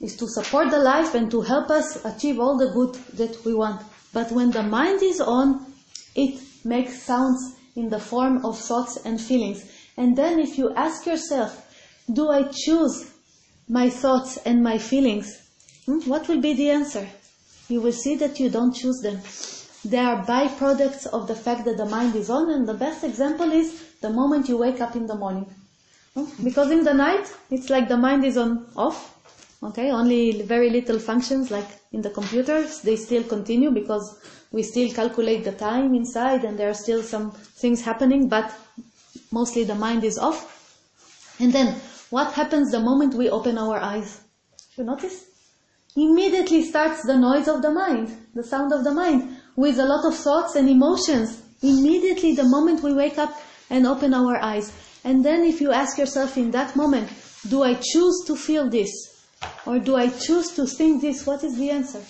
is 0.00 0.16
to 0.16 0.26
support 0.28 0.70
the 0.70 0.78
life 0.78 1.14
and 1.14 1.30
to 1.30 1.42
help 1.42 1.68
us 1.68 2.02
achieve 2.06 2.40
all 2.40 2.56
the 2.56 2.72
good 2.72 2.94
that 3.18 3.44
we 3.44 3.52
want. 3.52 3.82
But 4.12 4.32
when 4.32 4.50
the 4.50 4.62
mind 4.62 5.02
is 5.02 5.20
on, 5.20 5.72
it 6.14 6.40
makes 6.64 7.02
sounds 7.02 7.56
in 7.76 7.90
the 7.90 8.00
form 8.00 8.44
of 8.44 8.58
thoughts 8.58 8.98
and 9.04 9.20
feelings. 9.20 9.64
And 9.96 10.16
then 10.16 10.38
if 10.38 10.58
you 10.58 10.74
ask 10.74 11.06
yourself, 11.06 11.66
do 12.12 12.28
I 12.28 12.44
choose 12.44 13.10
my 13.68 13.88
thoughts 13.88 14.36
and 14.38 14.62
my 14.62 14.78
feelings 14.78 15.40
Hmm? 15.90 16.08
What 16.08 16.28
will 16.28 16.40
be 16.40 16.54
the 16.54 16.70
answer? 16.70 17.08
You 17.68 17.80
will 17.80 17.92
see 17.92 18.14
that 18.16 18.38
you 18.38 18.48
don't 18.48 18.72
choose 18.72 19.00
them. 19.00 19.20
They 19.84 19.98
are 19.98 20.24
byproducts 20.24 21.06
of 21.06 21.26
the 21.26 21.34
fact 21.34 21.64
that 21.64 21.78
the 21.78 21.86
mind 21.86 22.14
is 22.14 22.28
on, 22.30 22.50
and 22.50 22.68
the 22.68 22.74
best 22.74 23.02
example 23.02 23.50
is 23.50 23.82
the 24.00 24.10
moment 24.10 24.48
you 24.48 24.56
wake 24.56 24.80
up 24.80 24.94
in 24.94 25.06
the 25.06 25.14
morning. 25.14 25.46
Hmm? 26.14 26.26
Because 26.44 26.70
in 26.70 26.84
the 26.84 26.94
night, 26.94 27.32
it's 27.50 27.70
like 27.70 27.88
the 27.88 27.96
mind 27.96 28.24
is 28.24 28.36
on 28.36 28.66
off. 28.76 29.16
Okay, 29.62 29.90
only 29.90 30.42
very 30.42 30.70
little 30.70 30.98
functions 30.98 31.50
like 31.50 31.68
in 31.92 32.00
the 32.00 32.10
computers, 32.10 32.80
they 32.80 32.96
still 32.96 33.22
continue 33.22 33.70
because 33.70 34.18
we 34.52 34.62
still 34.62 34.90
calculate 34.90 35.44
the 35.44 35.52
time 35.52 35.94
inside 35.94 36.44
and 36.44 36.58
there 36.58 36.70
are 36.70 36.74
still 36.74 37.02
some 37.02 37.30
things 37.30 37.82
happening, 37.82 38.28
but 38.28 38.52
mostly 39.30 39.64
the 39.64 39.74
mind 39.74 40.02
is 40.02 40.18
off. 40.18 40.56
And 41.38 41.52
then, 41.52 41.74
what 42.08 42.32
happens 42.32 42.70
the 42.70 42.80
moment 42.80 43.14
we 43.14 43.28
open 43.28 43.58
our 43.58 43.78
eyes? 43.78 44.20
You 44.76 44.84
notice? 44.84 45.30
immediately 45.96 46.62
starts 46.62 47.02
the 47.04 47.16
noise 47.16 47.48
of 47.48 47.62
the 47.62 47.70
mind, 47.70 48.16
the 48.34 48.44
sound 48.44 48.72
of 48.72 48.84
the 48.84 48.92
mind, 48.92 49.36
with 49.56 49.78
a 49.78 49.84
lot 49.84 50.04
of 50.04 50.16
thoughts 50.16 50.54
and 50.54 50.68
emotions. 50.68 51.42
Immediately 51.62 52.34
the 52.34 52.48
moment 52.48 52.82
we 52.82 52.94
wake 52.94 53.18
up 53.18 53.40
and 53.68 53.86
open 53.86 54.14
our 54.14 54.36
eyes. 54.36 54.72
And 55.04 55.24
then 55.24 55.44
if 55.44 55.60
you 55.60 55.72
ask 55.72 55.98
yourself 55.98 56.36
in 56.36 56.50
that 56.52 56.76
moment, 56.76 57.10
do 57.48 57.62
I 57.62 57.74
choose 57.74 58.22
to 58.26 58.36
feel 58.36 58.68
this? 58.68 58.90
Or 59.66 59.78
do 59.78 59.96
I 59.96 60.08
choose 60.08 60.50
to 60.56 60.66
think 60.66 61.02
this? 61.02 61.26
What 61.26 61.44
is 61.44 61.56
the 61.56 61.70
answer? 61.70 62.02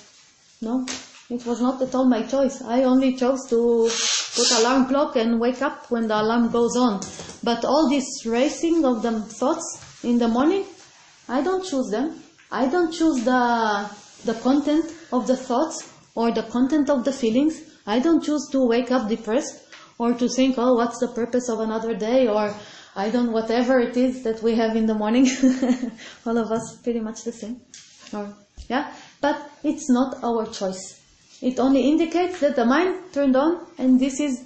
No, 0.62 0.87
it 1.28 1.45
was 1.47 1.61
not 1.61 1.81
at 1.83 1.95
all 1.95 2.07
my 2.07 2.22
choice. 2.22 2.62
I 2.62 2.85
only 2.85 3.16
chose 3.16 3.47
to 3.51 3.91
put 4.35 4.51
alarm 4.61 4.87
clock 4.87 5.16
and 5.16 5.41
wake 5.41 5.62
up 5.62 5.91
when 5.91 6.09
the 6.09 6.20
alarm 6.20 6.51
goes 6.51 6.76
on. 6.76 7.01
But 7.43 7.64
all 7.64 7.89
this 7.89 8.24
racing 8.26 8.85
of 8.85 9.03
the 9.03 9.20
thoughts 9.20 10.01
in 10.03 10.18
the 10.18 10.28
morning, 10.28 10.64
I 11.28 11.43
don't 11.43 11.64
choose 11.64 11.91
them. 11.91 12.22
I 12.51 12.66
don't 12.66 12.93
choose 12.93 13.24
the, 13.24 13.91
the 14.24 14.35
content 14.35 14.93
of 15.12 15.26
the 15.26 15.37
thoughts 15.37 15.93
or 16.14 16.33
the 16.33 16.43
content 16.45 16.91
of 16.91 17.05
the 17.05 17.12
feelings. 17.12 17.61
I 17.87 17.99
don't 17.99 18.22
choose 18.22 18.49
to 18.53 18.66
wake 18.66 18.91
up 18.91 19.09
depressed 19.09 19.68
or 19.99 20.14
to 20.14 20.28
think, 20.28 20.57
oh, 20.59 20.74
what's 20.74 20.99
the 20.99 21.09
purpose 21.09 21.49
of 21.49 21.61
another 21.61 21.95
day 21.95 22.26
or 22.26 22.55
I 22.97 23.11
don't, 23.11 23.32
whatever 23.32 23.78
it 23.78 23.97
is 23.97 24.22
that 24.24 24.43
we 24.43 24.55
have 24.57 24.76
in 24.76 24.86
the 24.86 24.95
morning. 24.95 25.26
All 26.26 26.36
of 26.36 26.51
us 26.51 26.76
pretty 26.82 27.01
much 27.01 27.22
the 27.22 27.32
same. 27.32 27.61
Or, 28.12 28.34
yeah? 28.68 28.93
But 29.20 29.51
it's 29.62 29.88
not 29.88 30.22
our 30.24 30.47
choice. 30.47 31.01
It 31.41 31.59
only 31.59 31.88
indicates 31.88 32.41
that 32.41 32.57
the 32.57 32.64
mind 32.64 33.12
turned 33.12 33.36
on 33.36 33.66
and 33.78 33.99
this 33.99 34.20
is 34.20 34.45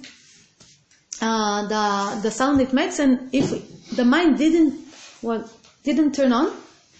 uh, 1.21 1.67
the, 1.67 2.21
the 2.21 2.31
sound 2.31 2.61
it 2.61 2.71
makes 2.71 2.99
and 2.99 3.33
if 3.33 3.51
the 3.95 4.05
mind 4.05 4.37
didn't, 4.37 4.85
well, 5.21 5.49
didn't 5.83 6.13
turn 6.13 6.31
on, 6.31 6.55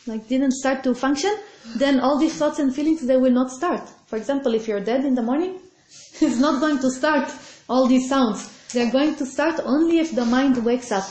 like 0.07 0.27
didn't 0.27 0.51
start 0.51 0.83
to 0.83 0.93
function, 0.93 1.35
then 1.77 1.99
all 1.99 2.17
these 2.17 2.35
thoughts 2.35 2.59
and 2.59 2.75
feelings, 2.75 3.05
they 3.05 3.17
will 3.17 3.31
not 3.31 3.49
start. 3.49 3.81
For 4.07 4.17
example, 4.17 4.53
if 4.53 4.67
you're 4.67 4.79
dead 4.79 5.05
in 5.05 5.15
the 5.15 5.21
morning, 5.21 5.59
it's 6.21 6.39
not 6.39 6.59
going 6.59 6.79
to 6.79 6.91
start 6.91 7.31
all 7.69 7.87
these 7.87 8.07
sounds. 8.09 8.51
They're 8.73 8.91
going 8.91 9.15
to 9.15 9.25
start 9.25 9.59
only 9.63 9.99
if 9.99 10.13
the 10.13 10.25
mind 10.25 10.63
wakes 10.63 10.91
up. 10.91 11.05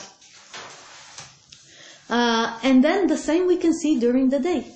Uh, 2.08 2.58
and 2.62 2.84
then 2.84 3.06
the 3.06 3.16
same 3.16 3.46
we 3.46 3.56
can 3.56 3.72
see 3.72 3.98
during 3.98 4.28
the 4.28 4.40
day. 4.40 4.66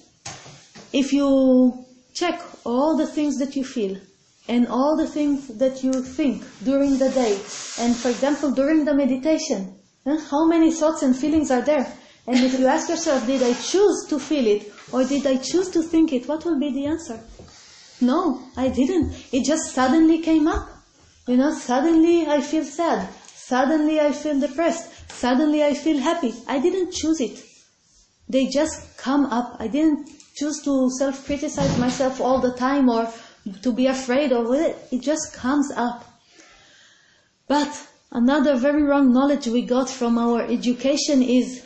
If 0.92 1.12
you 1.12 1.84
check 2.14 2.40
all 2.64 2.96
the 2.96 3.06
things 3.06 3.38
that 3.38 3.54
you 3.54 3.64
feel 3.64 3.98
and 4.48 4.66
all 4.66 4.96
the 4.96 5.06
things 5.06 5.48
that 5.58 5.84
you 5.84 5.92
think 5.92 6.42
during 6.64 6.98
the 6.98 7.10
day, 7.10 7.34
and 7.78 7.94
for 7.94 8.08
example, 8.08 8.50
during 8.50 8.84
the 8.84 8.94
meditation, 8.94 9.74
how 10.30 10.46
many 10.46 10.72
thoughts 10.72 11.02
and 11.02 11.14
feelings 11.16 11.50
are 11.50 11.60
there? 11.60 11.86
And 12.26 12.36
if 12.44 12.58
you 12.58 12.66
ask 12.66 12.88
yourself, 12.88 13.26
did 13.26 13.42
I 13.42 13.54
choose 13.54 14.06
to 14.08 14.18
feel 14.18 14.46
it 14.46 14.72
or 14.92 15.04
did 15.04 15.26
I 15.26 15.36
choose 15.36 15.70
to 15.70 15.82
think 15.82 16.12
it, 16.12 16.28
what 16.28 16.44
will 16.44 16.58
be 16.58 16.70
the 16.72 16.86
answer? 16.86 17.20
No, 18.00 18.42
I 18.56 18.68
didn't. 18.68 19.14
It 19.32 19.44
just 19.44 19.74
suddenly 19.74 20.20
came 20.20 20.46
up. 20.46 20.68
You 21.26 21.36
know, 21.36 21.52
suddenly 21.52 22.26
I 22.26 22.40
feel 22.40 22.64
sad. 22.64 23.08
Suddenly 23.34 24.00
I 24.00 24.12
feel 24.12 24.38
depressed. 24.38 24.97
Suddenly 25.08 25.64
I 25.64 25.74
feel 25.74 25.98
happy. 25.98 26.34
I 26.46 26.58
didn't 26.60 26.92
choose 26.92 27.20
it. 27.20 27.44
They 28.28 28.46
just 28.46 28.96
come 28.98 29.26
up. 29.26 29.56
I 29.58 29.68
didn't 29.68 30.08
choose 30.36 30.62
to 30.62 30.90
self-criticize 30.98 31.78
myself 31.78 32.20
all 32.20 32.40
the 32.40 32.52
time 32.52 32.88
or 32.88 33.12
to 33.62 33.72
be 33.72 33.86
afraid 33.86 34.32
of 34.32 34.52
it. 34.52 34.76
It 34.92 35.00
just 35.00 35.32
comes 35.32 35.70
up. 35.74 36.04
But 37.46 37.88
another 38.12 38.56
very 38.56 38.82
wrong 38.82 39.12
knowledge 39.12 39.46
we 39.46 39.62
got 39.62 39.88
from 39.88 40.18
our 40.18 40.42
education 40.42 41.22
is 41.22 41.64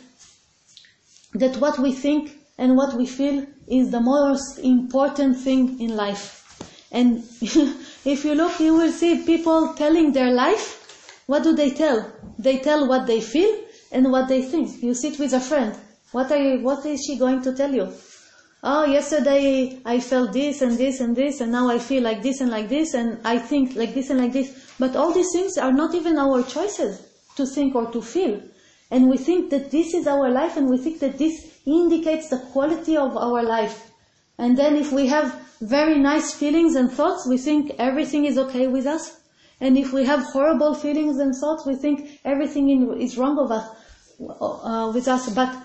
that 1.33 1.57
what 1.57 1.79
we 1.79 1.91
think 1.91 2.37
and 2.57 2.77
what 2.77 2.95
we 2.95 3.05
feel 3.05 3.45
is 3.67 3.91
the 3.91 3.99
most 3.99 4.59
important 4.59 5.37
thing 5.37 5.79
in 5.81 5.95
life. 5.95 6.39
And 6.91 7.17
if 7.41 8.23
you 8.23 8.35
look, 8.35 8.59
you 8.59 8.75
will 8.75 8.91
see 8.91 9.25
people 9.25 9.73
telling 9.73 10.13
their 10.13 10.31
life. 10.31 11.23
What 11.25 11.43
do 11.43 11.55
they 11.55 11.71
tell? 11.71 12.11
They 12.37 12.57
tell 12.59 12.87
what 12.87 13.07
they 13.07 13.21
feel 13.21 13.59
and 13.91 14.11
what 14.11 14.27
they 14.27 14.41
think. 14.41 14.81
You 14.81 14.93
sit 14.93 15.19
with 15.19 15.33
a 15.33 15.39
friend. 15.39 15.75
What 16.11 16.31
are 16.31 16.57
what 16.59 16.85
is 16.85 17.03
she 17.05 17.17
going 17.17 17.41
to 17.43 17.55
tell 17.55 17.73
you? 17.73 17.93
Oh, 18.63 18.85
yesterday 18.85 19.79
I 19.85 19.99
felt 19.99 20.31
this 20.31 20.61
and 20.61 20.77
this 20.77 21.01
and 21.01 21.15
this 21.15 21.41
and 21.41 21.51
now 21.51 21.69
I 21.69 21.79
feel 21.79 22.01
like 22.01 22.23
this 22.23 22.39
and 22.39 22.49
like 22.49 22.69
this 22.69 22.93
and 22.93 23.19
I 23.25 23.37
think 23.37 23.75
like 23.75 23.93
this 23.93 24.09
and 24.09 24.19
like 24.19 24.31
this. 24.31 24.73
But 24.79 24.95
all 24.95 25.11
these 25.11 25.31
things 25.33 25.57
are 25.57 25.73
not 25.73 25.93
even 25.93 26.17
our 26.17 26.43
choices 26.43 27.05
to 27.35 27.45
think 27.45 27.75
or 27.75 27.91
to 27.91 28.01
feel. 28.01 28.41
And 28.89 29.09
we 29.09 29.17
think 29.17 29.49
that 29.49 29.71
this 29.71 29.93
is 29.93 30.07
our 30.07 30.29
life 30.29 30.55
and 30.55 30.69
we 30.69 30.77
think 30.77 30.99
that 30.99 31.17
this 31.17 31.59
indicates 31.65 32.29
the 32.29 32.37
quality 32.37 32.95
of 32.95 33.17
our 33.17 33.43
life. 33.43 33.91
And 34.37 34.57
then 34.57 34.75
if 34.75 34.91
we 34.91 35.07
have 35.07 35.33
very 35.61 35.97
nice 35.99 36.33
feelings 36.33 36.75
and 36.75 36.91
thoughts, 36.91 37.27
we 37.27 37.37
think 37.37 37.71
everything 37.79 38.25
is 38.25 38.37
okay 38.37 38.67
with 38.67 38.85
us. 38.85 39.19
And 39.63 39.77
if 39.77 39.93
we 39.93 40.03
have 40.03 40.23
horrible 40.25 40.73
feelings 40.73 41.19
and 41.19 41.33
thoughts, 41.33 41.65
we 41.65 41.75
think 41.75 42.19
everything 42.25 42.69
in, 42.69 42.99
is 42.99 43.17
wrong 43.17 43.39
us, 43.49 43.65
uh, 44.19 44.91
with 44.93 45.07
us. 45.07 45.29
But 45.29 45.55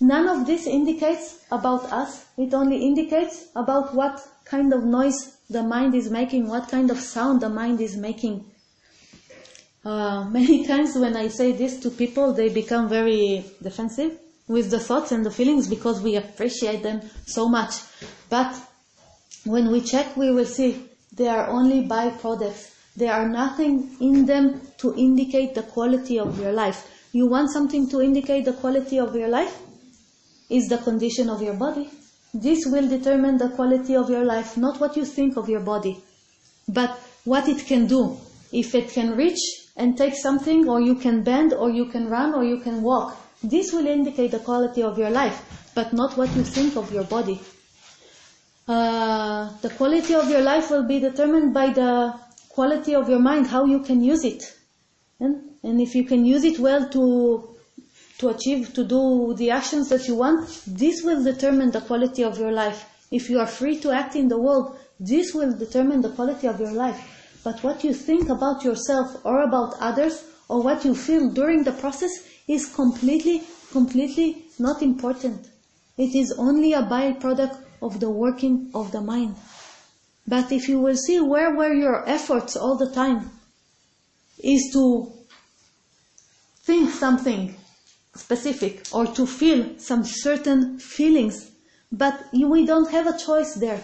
none 0.00 0.26
of 0.28 0.46
this 0.46 0.66
indicates 0.66 1.44
about 1.52 1.92
us. 1.92 2.24
It 2.38 2.54
only 2.54 2.86
indicates 2.86 3.48
about 3.54 3.94
what 3.94 4.26
kind 4.46 4.72
of 4.72 4.84
noise 4.84 5.36
the 5.50 5.62
mind 5.62 5.94
is 5.94 6.10
making, 6.10 6.48
what 6.48 6.70
kind 6.70 6.90
of 6.90 6.98
sound 6.98 7.42
the 7.42 7.50
mind 7.50 7.82
is 7.82 7.98
making. 7.98 8.46
Uh, 9.84 10.24
many 10.38 10.66
times 10.66 10.96
when 10.96 11.14
I 11.14 11.28
say 11.28 11.52
this 11.52 11.78
to 11.80 11.90
people, 11.90 12.32
they 12.32 12.48
become 12.48 12.88
very 12.88 13.44
defensive 13.62 14.18
with 14.48 14.70
the 14.70 14.80
thoughts 14.80 15.12
and 15.12 15.22
the 15.22 15.30
feelings 15.30 15.68
because 15.68 16.00
we 16.00 16.16
appreciate 16.16 16.82
them 16.82 17.02
so 17.26 17.50
much. 17.50 17.74
But 18.30 18.56
when 19.44 19.70
we 19.70 19.82
check, 19.82 20.16
we 20.16 20.30
will 20.30 20.46
see 20.46 20.88
they 21.12 21.28
are 21.28 21.48
only 21.48 21.86
byproducts. 21.86 22.70
There 22.96 23.12
are 23.12 23.28
nothing 23.28 23.96
in 24.00 24.24
them 24.26 24.60
to 24.78 24.94
indicate 24.96 25.54
the 25.54 25.62
quality 25.62 26.18
of 26.18 26.38
your 26.40 26.52
life. 26.52 26.88
You 27.12 27.26
want 27.26 27.50
something 27.50 27.88
to 27.90 28.00
indicate 28.00 28.44
the 28.44 28.52
quality 28.52 28.98
of 28.98 29.14
your 29.16 29.28
life? 29.28 29.60
Is 30.48 30.68
the 30.68 30.78
condition 30.78 31.28
of 31.28 31.42
your 31.42 31.54
body. 31.54 31.90
This 32.32 32.66
will 32.66 32.88
determine 32.88 33.38
the 33.38 33.48
quality 33.48 33.96
of 33.96 34.10
your 34.10 34.24
life, 34.24 34.56
not 34.56 34.80
what 34.80 34.96
you 34.96 35.04
think 35.04 35.36
of 35.36 35.48
your 35.48 35.60
body, 35.60 36.02
but 36.68 36.98
what 37.24 37.48
it 37.48 37.66
can 37.66 37.86
do. 37.86 38.16
If 38.52 38.74
it 38.74 38.90
can 38.90 39.16
reach 39.16 39.40
and 39.76 39.96
take 39.96 40.14
something, 40.16 40.68
or 40.68 40.80
you 40.80 40.96
can 40.96 41.22
bend, 41.22 41.52
or 41.52 41.70
you 41.70 41.86
can 41.86 42.08
run, 42.08 42.34
or 42.34 42.44
you 42.44 42.58
can 42.58 42.82
walk, 42.82 43.16
this 43.42 43.72
will 43.72 43.86
indicate 43.86 44.30
the 44.30 44.38
quality 44.38 44.82
of 44.82 44.98
your 44.98 45.10
life, 45.10 45.70
but 45.74 45.92
not 45.92 46.16
what 46.16 46.34
you 46.36 46.42
think 46.42 46.76
of 46.76 46.92
your 46.92 47.04
body. 47.04 47.40
Uh, 48.66 49.50
the 49.60 49.70
quality 49.70 50.14
of 50.14 50.28
your 50.30 50.40
life 50.40 50.70
will 50.70 50.86
be 50.86 50.98
determined 50.98 51.52
by 51.52 51.70
the 51.70 52.14
quality 52.54 52.94
of 52.94 53.08
your 53.08 53.18
mind, 53.18 53.48
how 53.48 53.64
you 53.64 53.80
can 53.80 54.00
use 54.02 54.24
it. 54.24 54.42
And, 55.18 55.34
and 55.64 55.80
if 55.80 55.94
you 55.94 56.04
can 56.04 56.24
use 56.24 56.44
it 56.44 56.58
well 56.58 56.88
to 56.90 57.54
to 58.18 58.28
achieve, 58.28 58.72
to 58.74 58.84
do 58.84 59.34
the 59.34 59.50
actions 59.50 59.88
that 59.88 60.06
you 60.06 60.14
want, 60.14 60.48
this 60.68 61.02
will 61.02 61.22
determine 61.24 61.72
the 61.72 61.80
quality 61.80 62.22
of 62.22 62.38
your 62.38 62.52
life. 62.52 62.86
If 63.10 63.28
you 63.28 63.40
are 63.40 63.46
free 63.46 63.80
to 63.80 63.90
act 63.90 64.14
in 64.14 64.28
the 64.28 64.38
world, 64.38 64.78
this 65.00 65.34
will 65.34 65.52
determine 65.58 66.00
the 66.00 66.10
quality 66.10 66.46
of 66.46 66.60
your 66.60 66.70
life. 66.70 67.00
But 67.42 67.62
what 67.64 67.82
you 67.82 67.92
think 67.92 68.28
about 68.28 68.62
yourself 68.62 69.20
or 69.24 69.42
about 69.42 69.74
others, 69.80 70.24
or 70.48 70.62
what 70.62 70.84
you 70.84 70.94
feel 70.94 71.28
during 71.30 71.64
the 71.64 71.72
process, 71.72 72.12
is 72.46 72.72
completely, 72.72 73.42
completely 73.72 74.44
not 74.60 74.80
important. 74.80 75.48
It 75.98 76.14
is 76.14 76.32
only 76.38 76.72
a 76.72 76.82
byproduct 76.82 77.58
of 77.82 77.98
the 77.98 78.10
working 78.10 78.70
of 78.74 78.92
the 78.92 79.00
mind. 79.00 79.34
But 80.26 80.50
if 80.52 80.68
you 80.68 80.80
will 80.80 80.96
see 80.96 81.20
where 81.20 81.54
were 81.54 81.72
your 81.72 82.08
efforts 82.08 82.56
all 82.56 82.76
the 82.76 82.90
time, 82.90 83.30
is 84.38 84.70
to 84.72 85.12
think 86.62 86.90
something 86.90 87.54
specific 88.14 88.86
or 88.92 89.06
to 89.06 89.26
feel 89.26 89.78
some 89.78 90.04
certain 90.04 90.78
feelings. 90.78 91.50
But 91.92 92.24
we 92.32 92.64
don't 92.64 92.90
have 92.90 93.06
a 93.06 93.18
choice 93.18 93.54
there. 93.54 93.82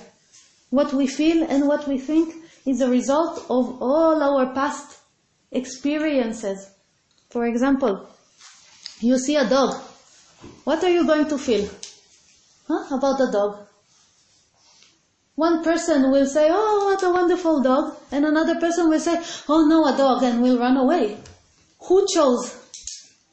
What 0.70 0.92
we 0.92 1.06
feel 1.06 1.44
and 1.44 1.66
what 1.68 1.86
we 1.86 1.98
think 1.98 2.34
is 2.64 2.80
a 2.80 2.88
result 2.88 3.38
of 3.50 3.82
all 3.82 4.22
our 4.22 4.52
past 4.54 4.98
experiences. 5.50 6.70
For 7.30 7.46
example, 7.46 8.08
you 9.00 9.18
see 9.18 9.36
a 9.36 9.48
dog. 9.48 9.74
What 10.64 10.82
are 10.84 10.90
you 10.90 11.06
going 11.06 11.28
to 11.28 11.38
feel? 11.38 11.68
Huh? 12.66 12.96
About 12.96 13.18
the 13.18 13.30
dog. 13.30 13.66
One 15.40 15.64
person 15.64 16.10
will 16.10 16.26
say, 16.26 16.48
oh, 16.52 16.84
what 16.84 17.02
a 17.02 17.10
wonderful 17.10 17.62
dog. 17.62 17.96
And 18.12 18.26
another 18.26 18.56
person 18.60 18.90
will 18.90 19.00
say, 19.00 19.22
oh 19.48 19.66
no, 19.66 19.86
a 19.86 19.96
dog, 19.96 20.22
and 20.22 20.42
will 20.42 20.58
run 20.58 20.76
away. 20.76 21.16
Who 21.88 22.06
chose 22.14 22.56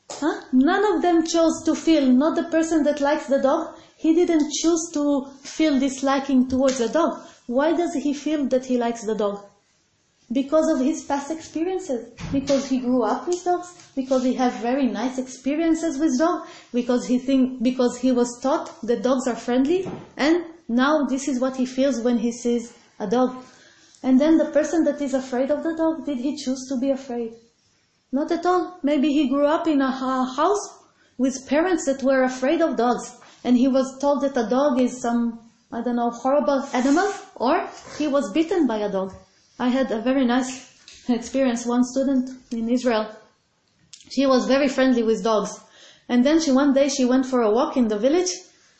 Huh? 0.09 0.41
None 0.53 0.85
of 0.95 1.01
them 1.01 1.25
chose 1.27 1.61
to 1.65 1.75
feel, 1.75 2.05
not 2.09 2.35
the 2.35 2.45
person 2.45 2.83
that 2.83 3.01
likes 3.01 3.27
the 3.27 3.39
dog. 3.39 3.75
He 3.97 4.15
didn't 4.15 4.51
choose 4.53 4.89
to 4.93 5.27
feel 5.43 5.79
disliking 5.79 6.47
towards 6.47 6.77
the 6.77 6.89
dog. 6.89 7.19
Why 7.45 7.73
does 7.73 7.93
he 7.93 8.13
feel 8.13 8.45
that 8.45 8.65
he 8.65 8.77
likes 8.77 9.03
the 9.03 9.15
dog? 9.15 9.43
Because 10.31 10.69
of 10.69 10.79
his 10.79 11.03
past 11.03 11.29
experiences. 11.29 12.09
Because 12.31 12.69
he 12.69 12.79
grew 12.79 13.03
up 13.03 13.27
with 13.27 13.43
dogs. 13.43 13.73
Because 13.95 14.23
he 14.23 14.33
had 14.33 14.53
very 14.53 14.87
nice 14.87 15.17
experiences 15.17 15.97
with 15.97 16.17
dogs. 16.17 16.49
Because 16.73 17.05
he 17.05 17.19
think, 17.19 17.61
because 17.61 17.97
he 17.97 18.11
was 18.11 18.39
taught 18.41 18.81
that 18.83 19.03
dogs 19.03 19.27
are 19.27 19.35
friendly. 19.35 19.87
And 20.15 20.45
now 20.67 21.05
this 21.05 21.27
is 21.27 21.39
what 21.39 21.55
he 21.55 21.65
feels 21.65 22.01
when 22.01 22.17
he 22.17 22.31
sees 22.31 22.73
a 22.99 23.07
dog. 23.07 23.35
And 24.03 24.19
then 24.19 24.37
the 24.37 24.45
person 24.45 24.83
that 24.83 25.01
is 25.01 25.13
afraid 25.13 25.49
of 25.49 25.63
the 25.63 25.75
dog, 25.75 26.05
did 26.05 26.19
he 26.19 26.35
choose 26.35 26.67
to 26.69 26.77
be 26.79 26.91
afraid? 26.91 27.33
Not 28.11 28.31
at 28.31 28.45
all. 28.45 28.79
Maybe 28.83 29.11
he 29.11 29.29
grew 29.29 29.45
up 29.45 29.67
in 29.67 29.81
a 29.81 29.91
house 29.91 30.77
with 31.17 31.47
parents 31.47 31.85
that 31.85 32.03
were 32.03 32.23
afraid 32.23 32.61
of 32.61 32.77
dogs 32.77 33.17
and 33.43 33.57
he 33.57 33.67
was 33.67 33.97
told 33.99 34.21
that 34.21 34.37
a 34.37 34.49
dog 34.49 34.79
is 34.79 35.01
some, 35.01 35.39
I 35.71 35.81
don't 35.81 35.95
know, 35.95 36.11
horrible 36.11 36.63
animal 36.73 37.11
or 37.35 37.67
he 37.97 38.07
was 38.07 38.31
bitten 38.31 38.67
by 38.67 38.77
a 38.77 38.91
dog. 38.91 39.13
I 39.59 39.69
had 39.69 39.91
a 39.91 40.01
very 40.01 40.25
nice 40.25 40.69
experience. 41.09 41.65
One 41.65 41.83
student 41.83 42.29
in 42.51 42.69
Israel, 42.69 43.09
she 44.09 44.25
was 44.25 44.47
very 44.47 44.67
friendly 44.67 45.03
with 45.03 45.23
dogs. 45.23 45.59
And 46.09 46.25
then 46.25 46.39
she 46.41 46.51
one 46.51 46.73
day 46.73 46.89
she 46.89 47.05
went 47.05 47.25
for 47.25 47.41
a 47.41 47.51
walk 47.51 47.75
in 47.75 47.87
the 47.87 47.97
village 47.97 48.29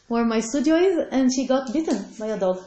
where 0.08 0.26
my 0.26 0.40
studio 0.40 0.76
is 0.76 1.08
and 1.12 1.32
she 1.34 1.46
got 1.46 1.72
bitten 1.74 2.06
by 2.20 2.28
a 2.28 2.40
dog. 2.40 2.60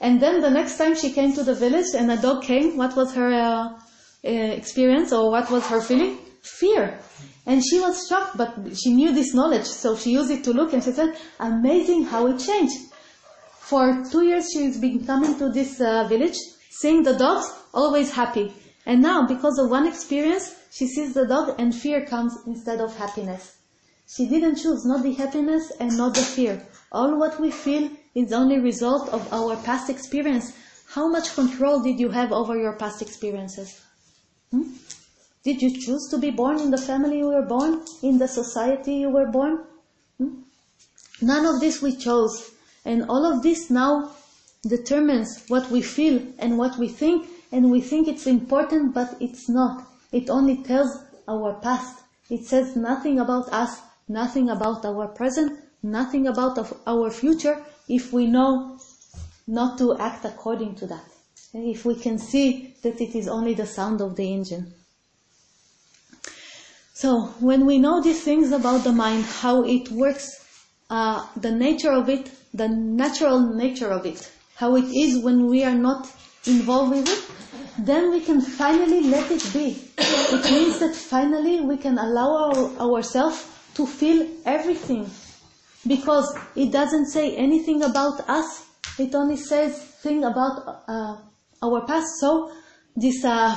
And 0.00 0.20
then 0.20 0.40
the 0.40 0.50
next 0.50 0.78
time 0.78 0.94
she 0.96 1.12
came 1.12 1.32
to 1.34 1.44
the 1.44 1.54
village 1.54 1.94
and 1.96 2.10
a 2.10 2.16
dog 2.16 2.42
came, 2.42 2.76
what 2.76 2.96
was 2.96 3.14
her 3.14 3.32
uh, 3.32 3.78
uh, 4.24 4.28
experience 4.28 5.12
or 5.12 5.30
what 5.30 5.50
was 5.50 5.66
her 5.68 5.80
feeling? 5.80 6.18
Fear. 6.42 6.98
And 7.46 7.62
she 7.64 7.80
was 7.80 8.06
shocked, 8.08 8.36
but 8.36 8.54
she 8.76 8.92
knew 8.92 9.12
this 9.12 9.34
knowledge, 9.34 9.64
so 9.64 9.96
she 9.96 10.12
used 10.12 10.30
it 10.30 10.44
to 10.44 10.52
look 10.52 10.72
and 10.72 10.82
she 10.82 10.92
said, 10.92 11.16
amazing 11.40 12.04
how 12.04 12.26
it 12.26 12.38
changed. 12.38 12.76
For 13.58 14.04
two 14.10 14.24
years 14.24 14.46
she's 14.52 14.78
been 14.78 15.06
coming 15.06 15.38
to 15.38 15.50
this 15.50 15.80
uh, 15.80 16.06
village, 16.08 16.36
seeing 16.70 17.02
the 17.02 17.16
dogs, 17.16 17.46
always 17.72 18.12
happy. 18.12 18.52
And 18.86 19.00
now, 19.00 19.26
because 19.26 19.58
of 19.58 19.70
one 19.70 19.86
experience, 19.86 20.54
she 20.72 20.86
sees 20.86 21.14
the 21.14 21.26
dog 21.26 21.54
and 21.58 21.74
fear 21.74 22.04
comes 22.04 22.36
instead 22.46 22.80
of 22.80 22.96
happiness. 22.96 23.56
She 24.14 24.28
didn't 24.28 24.56
choose 24.56 24.84
not 24.84 25.02
the 25.02 25.14
happiness 25.14 25.72
and 25.78 25.96
not 25.96 26.14
the 26.14 26.22
fear. 26.22 26.66
All 26.92 27.18
what 27.18 27.40
we 27.40 27.50
feel 27.50 27.90
is 28.14 28.32
only 28.32 28.58
result 28.58 29.08
of 29.08 29.32
our 29.32 29.56
past 29.56 29.88
experience. 29.88 30.52
How 30.88 31.08
much 31.08 31.34
control 31.34 31.80
did 31.82 31.98
you 31.98 32.10
have 32.10 32.32
over 32.32 32.54
your 32.54 32.74
past 32.74 33.00
experiences? 33.00 33.80
Hmm? 34.50 34.74
Did 35.42 35.62
you 35.62 35.70
choose 35.70 36.06
to 36.10 36.18
be 36.18 36.30
born 36.30 36.60
in 36.60 36.70
the 36.70 36.76
family 36.76 37.18
you 37.18 37.28
were 37.28 37.46
born? 37.46 37.82
In 38.02 38.18
the 38.18 38.28
society 38.28 38.96
you 38.96 39.08
were 39.08 39.26
born? 39.26 39.64
Hmm? 40.18 40.42
None 41.22 41.46
of 41.46 41.60
this 41.60 41.80
we 41.80 41.96
chose. 41.96 42.50
And 42.84 43.04
all 43.08 43.24
of 43.24 43.42
this 43.42 43.70
now 43.70 44.10
determines 44.68 45.44
what 45.48 45.70
we 45.70 45.80
feel 45.80 46.22
and 46.38 46.58
what 46.58 46.78
we 46.78 46.88
think. 46.88 47.26
And 47.50 47.70
we 47.70 47.80
think 47.80 48.06
it's 48.06 48.26
important, 48.26 48.92
but 48.92 49.16
it's 49.18 49.48
not. 49.48 49.86
It 50.12 50.28
only 50.28 50.62
tells 50.62 50.98
our 51.26 51.54
past. 51.54 52.02
It 52.28 52.44
says 52.44 52.76
nothing 52.76 53.18
about 53.18 53.48
us, 53.50 53.80
nothing 54.08 54.50
about 54.50 54.84
our 54.84 55.08
present, 55.08 55.58
nothing 55.82 56.26
about 56.26 56.58
of 56.58 56.72
our 56.86 57.10
future 57.10 57.62
if 57.88 58.12
we 58.12 58.26
know 58.26 58.78
not 59.46 59.78
to 59.78 59.96
act 59.98 60.24
according 60.24 60.74
to 60.74 60.86
that 60.86 61.04
if 61.54 61.84
we 61.84 61.94
can 61.94 62.18
see 62.18 62.74
that 62.82 63.00
it 63.00 63.14
is 63.14 63.28
only 63.28 63.54
the 63.54 63.66
sound 63.66 64.00
of 64.00 64.16
the 64.16 64.32
engine. 64.32 64.72
So 66.94 67.26
when 67.40 67.66
we 67.66 67.78
know 67.78 68.00
these 68.02 68.22
things 68.22 68.52
about 68.52 68.84
the 68.84 68.92
mind, 68.92 69.24
how 69.24 69.64
it 69.64 69.90
works, 69.90 70.30
uh, 70.88 71.26
the 71.36 71.50
nature 71.50 71.92
of 71.92 72.08
it, 72.08 72.30
the 72.54 72.68
natural 72.68 73.54
nature 73.54 73.90
of 73.90 74.06
it, 74.06 74.30
how 74.56 74.76
it 74.76 74.84
is 74.84 75.22
when 75.22 75.46
we 75.46 75.64
are 75.64 75.74
not 75.74 76.10
involved 76.46 76.92
with 76.92 77.08
it, 77.08 77.84
then 77.86 78.10
we 78.10 78.20
can 78.20 78.40
finally 78.40 79.02
let 79.02 79.30
it 79.30 79.52
be. 79.52 79.82
It 79.98 80.44
means 80.50 80.78
that 80.80 80.94
finally 80.94 81.60
we 81.60 81.76
can 81.76 81.98
allow 81.98 82.50
our, 82.78 82.94
ourselves 82.94 83.46
to 83.74 83.86
feel 83.86 84.26
everything. 84.44 85.10
Because 85.86 86.36
it 86.54 86.70
doesn't 86.70 87.06
say 87.06 87.36
anything 87.36 87.82
about 87.82 88.28
us. 88.28 88.66
It 88.98 89.14
only 89.14 89.36
says 89.36 89.78
thing 90.02 90.24
about 90.24 90.84
uh, 90.88 91.16
our 91.62 91.86
past. 91.86 92.20
So 92.20 92.52
this 92.94 93.24
uh, 93.24 93.56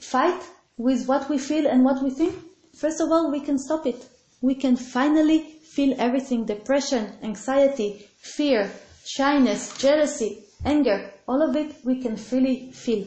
fight 0.00 0.42
with 0.76 1.06
what 1.06 1.30
we 1.30 1.38
feel 1.38 1.66
and 1.66 1.84
what 1.84 2.02
we 2.02 2.10
think, 2.10 2.34
first 2.76 3.00
of 3.00 3.10
all, 3.10 3.30
we 3.30 3.40
can 3.40 3.58
stop 3.58 3.86
it. 3.86 4.08
We 4.40 4.54
can 4.54 4.76
finally 4.76 5.40
feel 5.62 5.94
everything, 5.98 6.44
depression, 6.44 7.12
anxiety, 7.22 8.08
fear, 8.18 8.70
shyness, 9.04 9.76
jealousy, 9.78 10.44
anger, 10.64 11.12
all 11.26 11.42
of 11.42 11.56
it 11.56 11.74
we 11.84 12.00
can 12.00 12.16
freely 12.16 12.70
feel. 12.72 13.06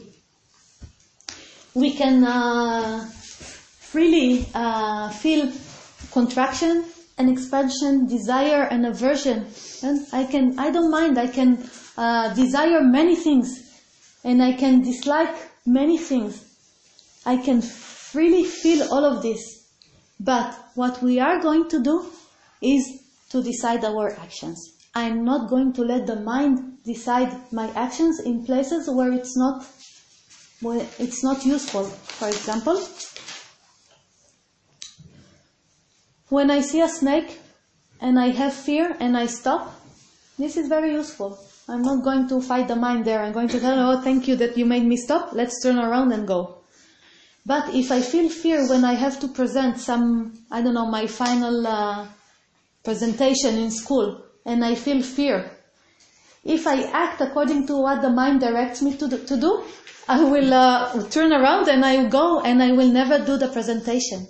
We 1.74 1.94
can 1.94 2.24
uh, 2.24 3.04
freely 3.06 4.46
uh, 4.54 5.10
feel 5.10 5.52
contraction, 6.10 6.84
an 7.18 7.28
expansion, 7.28 8.06
desire, 8.06 8.62
and 8.62 8.86
aversion. 8.86 9.46
And 9.82 10.06
I 10.12 10.24
can, 10.24 10.58
I 10.58 10.70
don't 10.70 10.90
mind. 10.90 11.18
I 11.18 11.26
can 11.26 11.68
uh, 11.96 12.34
desire 12.34 12.80
many 12.82 13.16
things, 13.16 13.82
and 14.24 14.42
I 14.42 14.52
can 14.52 14.82
dislike 14.82 15.34
many 15.66 15.98
things. 15.98 16.44
I 17.26 17.36
can 17.36 17.60
freely 17.60 18.44
feel 18.44 18.88
all 18.92 19.04
of 19.04 19.22
this. 19.22 19.68
But 20.20 20.56
what 20.74 21.02
we 21.02 21.20
are 21.20 21.40
going 21.40 21.68
to 21.70 21.82
do 21.82 22.06
is 22.62 23.02
to 23.30 23.42
decide 23.42 23.84
our 23.84 24.16
actions. 24.18 24.74
I'm 24.94 25.24
not 25.24 25.50
going 25.50 25.72
to 25.74 25.82
let 25.82 26.06
the 26.06 26.20
mind 26.20 26.78
decide 26.84 27.52
my 27.52 27.70
actions 27.74 28.20
in 28.20 28.44
places 28.44 28.88
where 28.90 29.12
it's 29.12 29.36
not 29.36 29.66
where 30.60 30.84
it's 30.98 31.22
not 31.22 31.44
useful. 31.44 31.84
For 31.84 32.28
example, 32.28 32.76
when 36.28 36.50
I 36.50 36.60
see 36.60 36.80
a 36.80 36.88
snake 36.88 37.40
and 38.00 38.18
I 38.18 38.28
have 38.28 38.54
fear 38.54 38.96
and 39.00 39.16
I 39.16 39.26
stop, 39.26 39.74
this 40.38 40.56
is 40.56 40.68
very 40.68 40.92
useful. 40.92 41.38
I'm 41.68 41.82
not 41.82 42.02
going 42.02 42.28
to 42.28 42.40
fight 42.40 42.68
the 42.68 42.76
mind 42.76 43.04
there. 43.04 43.20
I'm 43.20 43.32
going 43.32 43.48
to 43.48 43.60
tell, 43.60 43.78
oh, 43.78 44.00
thank 44.00 44.28
you 44.28 44.36
that 44.36 44.56
you 44.56 44.64
made 44.64 44.84
me 44.84 44.96
stop. 44.96 45.32
Let's 45.32 45.62
turn 45.62 45.78
around 45.78 46.12
and 46.12 46.26
go. 46.26 46.58
But 47.44 47.74
if 47.74 47.90
I 47.90 48.00
feel 48.00 48.28
fear 48.28 48.68
when 48.68 48.84
I 48.84 48.94
have 48.94 49.20
to 49.20 49.28
present 49.28 49.78
some, 49.78 50.38
I 50.50 50.62
don't 50.62 50.74
know, 50.74 50.86
my 50.86 51.06
final 51.06 51.66
uh, 51.66 52.06
presentation 52.84 53.56
in 53.56 53.70
school, 53.70 54.22
and 54.44 54.64
I 54.64 54.74
feel 54.74 55.02
fear, 55.02 55.50
if 56.44 56.66
I 56.66 56.84
act 56.84 57.20
according 57.20 57.66
to 57.66 57.76
what 57.76 58.00
the 58.00 58.10
mind 58.10 58.40
directs 58.40 58.80
me 58.80 58.96
to 58.96 59.08
do, 59.08 59.18
to 59.24 59.36
do 59.36 59.64
I 60.10 60.24
will 60.24 60.54
uh, 60.54 61.06
turn 61.10 61.34
around 61.34 61.68
and 61.68 61.84
I 61.84 61.98
will 61.98 62.08
go 62.08 62.40
and 62.40 62.62
I 62.62 62.72
will 62.72 62.88
never 62.88 63.22
do 63.22 63.36
the 63.36 63.48
presentation. 63.48 64.26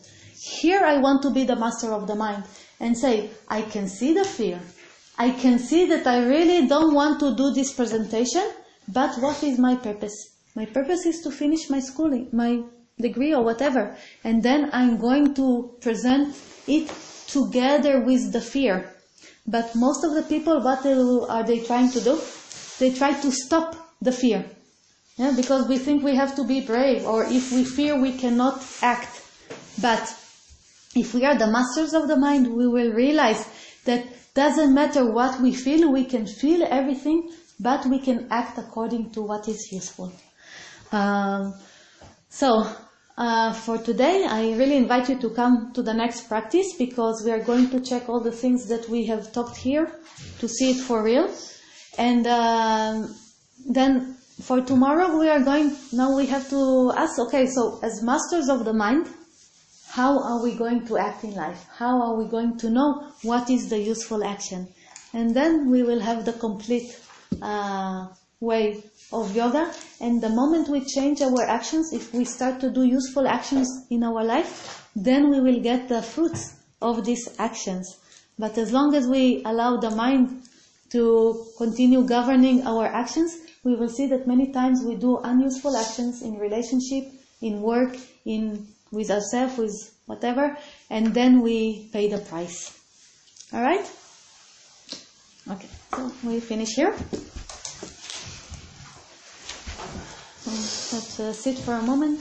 Here 0.49 0.82
I 0.84 0.96
want 0.99 1.22
to 1.22 1.30
be 1.30 1.44
the 1.44 1.57
master 1.57 1.92
of 1.92 2.07
the 2.07 2.14
mind 2.14 2.44
and 2.80 2.96
say, 2.96 3.30
I 3.49 3.62
can 3.62 3.88
see 3.88 4.14
the 4.14 4.24
fear. 4.24 4.61
I 5.18 5.30
can 5.30 5.59
see 5.59 5.84
that 5.86 6.07
I 6.07 6.24
really 6.24 6.66
don't 6.66 6.94
want 6.94 7.20
to 7.20 7.34
do 7.34 7.53
this 7.53 7.72
presentation, 7.72 8.42
but 8.88 9.18
what 9.18 9.42
is 9.42 9.59
my 9.59 9.76
purpose? 9.76 10.36
My 10.55 10.64
purpose 10.64 11.07
is 11.07 11.20
to 11.22 11.30
finish 11.30 11.68
my 11.68 11.80
schooling, 11.80 12.28
my 12.32 12.62
degree 12.99 13.34
or 13.34 13.44
whatever. 13.44 13.96
And 14.24 14.42
then 14.42 14.70
I'm 14.72 14.96
going 14.96 15.34
to 15.34 15.76
present 15.80 16.34
it 16.66 16.90
together 17.26 18.01
with 18.01 18.32
the 18.32 18.40
fear. 18.40 18.94
But 19.46 19.74
most 19.74 20.05
of 20.05 20.14
the 20.14 20.22
people, 20.22 20.61
what 20.61 20.84
are 20.86 21.44
they 21.44 21.61
trying 21.61 21.90
to 21.92 22.01
do? 22.01 22.20
They 22.78 22.90
try 22.92 23.12
to 23.20 23.30
stop 23.30 23.76
the 24.01 24.12
fear. 24.12 24.44
Yeah, 25.16 25.32
because 25.34 25.66
we 25.68 25.78
think 25.78 26.05
we 26.05 26.14
have 26.14 26.36
to 26.36 26.44
be 26.44 26.61
brave, 26.61 27.05
or 27.05 27.24
if 27.24 27.51
we 27.51 27.64
fear, 27.64 28.01
we 28.01 28.12
cannot 28.12 28.64
act. 28.82 29.20
But 29.80 30.14
if 30.99 31.14
we 31.14 31.24
are 31.24 31.36
the 31.36 31.46
masters 31.46 31.94
of 31.94 32.09
the 32.09 32.16
mind, 32.16 32.53
we 32.55 32.66
will 32.66 32.92
realize 32.92 33.46
that 33.84 34.07
doesn't 34.34 34.74
matter 34.74 35.11
what 35.11 35.40
we 35.40 35.53
feel, 35.53 35.90
we 35.92 36.05
can 36.05 36.26
feel 36.26 36.62
everything, 36.62 37.30
but 37.59 37.86
we 37.86 37.99
can 37.99 38.26
act 38.30 38.59
according 38.59 39.11
to 39.11 39.22
what 39.22 39.49
is 39.49 39.72
useful. 39.72 40.12
Um, 40.92 41.55
so 42.28 42.70
uh, 43.16 43.53
for 43.53 43.78
today, 43.78 44.26
I 44.28 44.53
really 44.53 44.76
invite 44.76 45.09
you 45.09 45.18
to 45.18 45.30
come 45.30 45.72
to 45.72 45.82
the 45.82 45.92
next 45.92 46.28
practice 46.28 46.74
because 46.78 47.22
we 47.24 47.32
are 47.32 47.42
going 47.42 47.68
to 47.70 47.80
check 47.80 48.09
all 48.09 48.20
the 48.20 48.30
things 48.30 48.68
that 48.68 48.88
we 48.88 49.07
have 49.07 49.32
talked 49.32 49.57
here 49.57 49.90
to 50.38 50.49
see 50.49 50.70
it 50.70 50.80
for 50.80 51.03
real. 51.03 51.28
And 51.99 52.26
uh, 52.26 53.09
then 53.68 54.14
for 54.40 54.61
tomorrow, 54.61 55.18
we 55.18 55.28
are 55.28 55.40
going, 55.40 55.76
now 55.92 56.16
we 56.16 56.26
have 56.26 56.49
to 56.51 56.92
ask, 56.96 57.18
okay, 57.18 57.46
so 57.46 57.80
as 57.82 58.03
masters 58.05 58.49
of 58.49 58.64
the 58.64 58.72
mind, 58.72 59.09
how 59.99 60.16
are 60.22 60.40
we 60.40 60.55
going 60.55 60.86
to 60.86 60.96
act 60.96 61.24
in 61.24 61.34
life? 61.34 61.66
How 61.76 62.01
are 62.01 62.14
we 62.14 62.26
going 62.26 62.57
to 62.59 62.70
know 62.70 63.11
what 63.22 63.51
is 63.51 63.68
the 63.68 63.80
useful 63.80 64.22
action? 64.22 64.68
And 65.12 65.34
then 65.34 65.68
we 65.72 65.82
will 65.82 65.99
have 65.99 66.24
the 66.24 66.34
complete 66.34 66.96
uh, 67.42 68.07
way 68.38 68.84
of 69.12 69.34
yoga. 69.34 69.72
And 70.01 70.22
the 70.22 70.28
moment 70.28 70.68
we 70.68 70.84
change 70.84 71.20
our 71.20 71.42
actions, 71.42 71.92
if 71.92 72.14
we 72.14 72.24
start 72.24 72.61
to 72.61 72.70
do 72.70 72.84
useful 72.84 73.26
actions 73.26 73.68
in 73.90 74.05
our 74.05 74.22
life, 74.22 74.86
then 74.94 75.30
we 75.30 75.40
will 75.40 75.59
get 75.59 75.88
the 75.88 76.01
fruits 76.01 76.55
of 76.80 77.05
these 77.05 77.28
actions. 77.40 77.99
But 78.38 78.57
as 78.57 78.72
long 78.72 78.94
as 78.94 79.09
we 79.09 79.42
allow 79.44 79.78
the 79.78 79.90
mind 79.90 80.44
to 80.90 81.44
continue 81.57 82.05
governing 82.05 82.64
our 82.64 82.86
actions, 82.86 83.36
we 83.64 83.74
will 83.74 83.88
see 83.88 84.07
that 84.07 84.28
many 84.28 84.53
times 84.53 84.80
we 84.84 84.94
do 84.94 85.18
unuseful 85.24 85.76
actions 85.76 86.22
in 86.22 86.38
relationship, 86.38 87.03
in 87.42 87.62
work, 87.62 87.96
in 88.24 88.68
with 88.91 89.11
ourselves, 89.11 89.59
with 89.59 89.95
whatever, 90.07 90.57
and 90.91 91.14
then 91.14 91.43
we 91.43 91.89
pay 91.93 92.09
the 92.09 92.18
price. 92.18 92.78
Alright? 93.53 93.91
Okay, 95.51 95.68
so 95.95 96.12
we 96.24 96.41
finish 96.41 96.74
here. 96.74 96.95
Let's 100.47 101.20
uh, 101.20 101.32
sit 101.32 101.59
for 101.59 101.74
a 101.74 101.82
moment. 101.82 102.20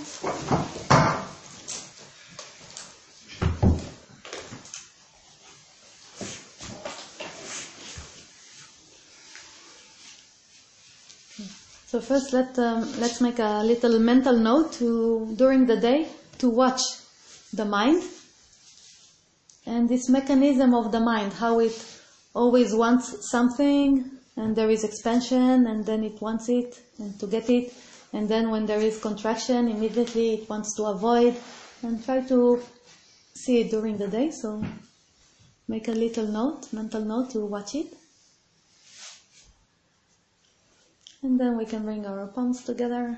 So 11.88 12.02
first, 12.02 12.34
let 12.34 12.60
um, 12.60 12.82
let's 13.00 13.22
make 13.22 13.40
a 13.40 13.64
little 13.64 13.98
mental 14.00 14.38
note 14.38 14.74
to 14.74 15.34
during 15.38 15.66
the 15.66 15.78
day 15.78 16.08
to 16.40 16.50
watch 16.50 16.82
the 17.54 17.66
mind 17.66 18.04
and 19.66 19.90
this 19.90 20.10
mechanism 20.10 20.74
of 20.74 20.92
the 20.92 21.00
mind, 21.00 21.34
how 21.34 21.60
it 21.60 21.76
always 22.34 22.74
wants 22.74 23.30
something 23.32 24.10
and 24.36 24.56
there 24.56 24.70
is 24.70 24.84
expansion 24.84 25.68
and 25.68 25.86
then 25.86 26.04
it 26.04 26.22
wants 26.22 26.50
it 26.50 26.80
and 27.00 27.20
to 27.20 27.28
get 27.28 27.50
it 27.50 27.74
and 28.14 28.30
then 28.30 28.50
when 28.50 28.66
there 28.66 28.80
is 28.80 29.00
contraction, 29.00 29.68
immediately 29.68 30.34
it 30.36 30.50
wants 30.50 30.76
to 30.76 30.86
avoid 30.86 31.36
and 31.84 32.04
try 32.04 32.22
to 32.22 32.62
see 33.34 33.62
it 33.62 33.70
during 33.70 33.98
the 33.98 34.08
day. 34.08 34.32
So 34.32 34.64
make 35.68 35.88
a 35.88 35.92
little 35.92 36.28
note, 36.28 36.72
mental 36.72 37.02
note 37.02 37.32
to 37.32 37.46
watch 37.46 37.76
it. 37.76 37.94
And 41.22 41.40
then 41.40 41.58
we 41.58 41.66
can 41.66 41.84
bring 41.84 42.06
our 42.06 42.28
palms 42.28 42.64
together. 42.64 43.18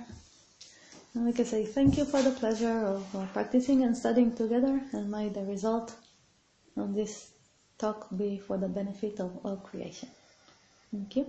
And 1.13 1.25
we 1.25 1.33
can 1.33 1.45
say 1.45 1.65
thank 1.65 1.97
you 1.97 2.05
for 2.05 2.21
the 2.21 2.31
pleasure 2.31 2.85
of 2.85 3.03
practicing 3.33 3.83
and 3.83 3.97
studying 3.97 4.35
together 4.35 4.81
and 4.93 5.09
may 5.09 5.29
the 5.29 5.43
result 5.43 5.95
of 6.77 6.93
this 6.93 7.31
talk 7.77 8.07
be 8.15 8.37
for 8.37 8.57
the 8.57 8.67
benefit 8.67 9.19
of 9.19 9.31
all 9.43 9.57
creation. 9.57 10.09
Thank 10.91 11.15
you. 11.15 11.25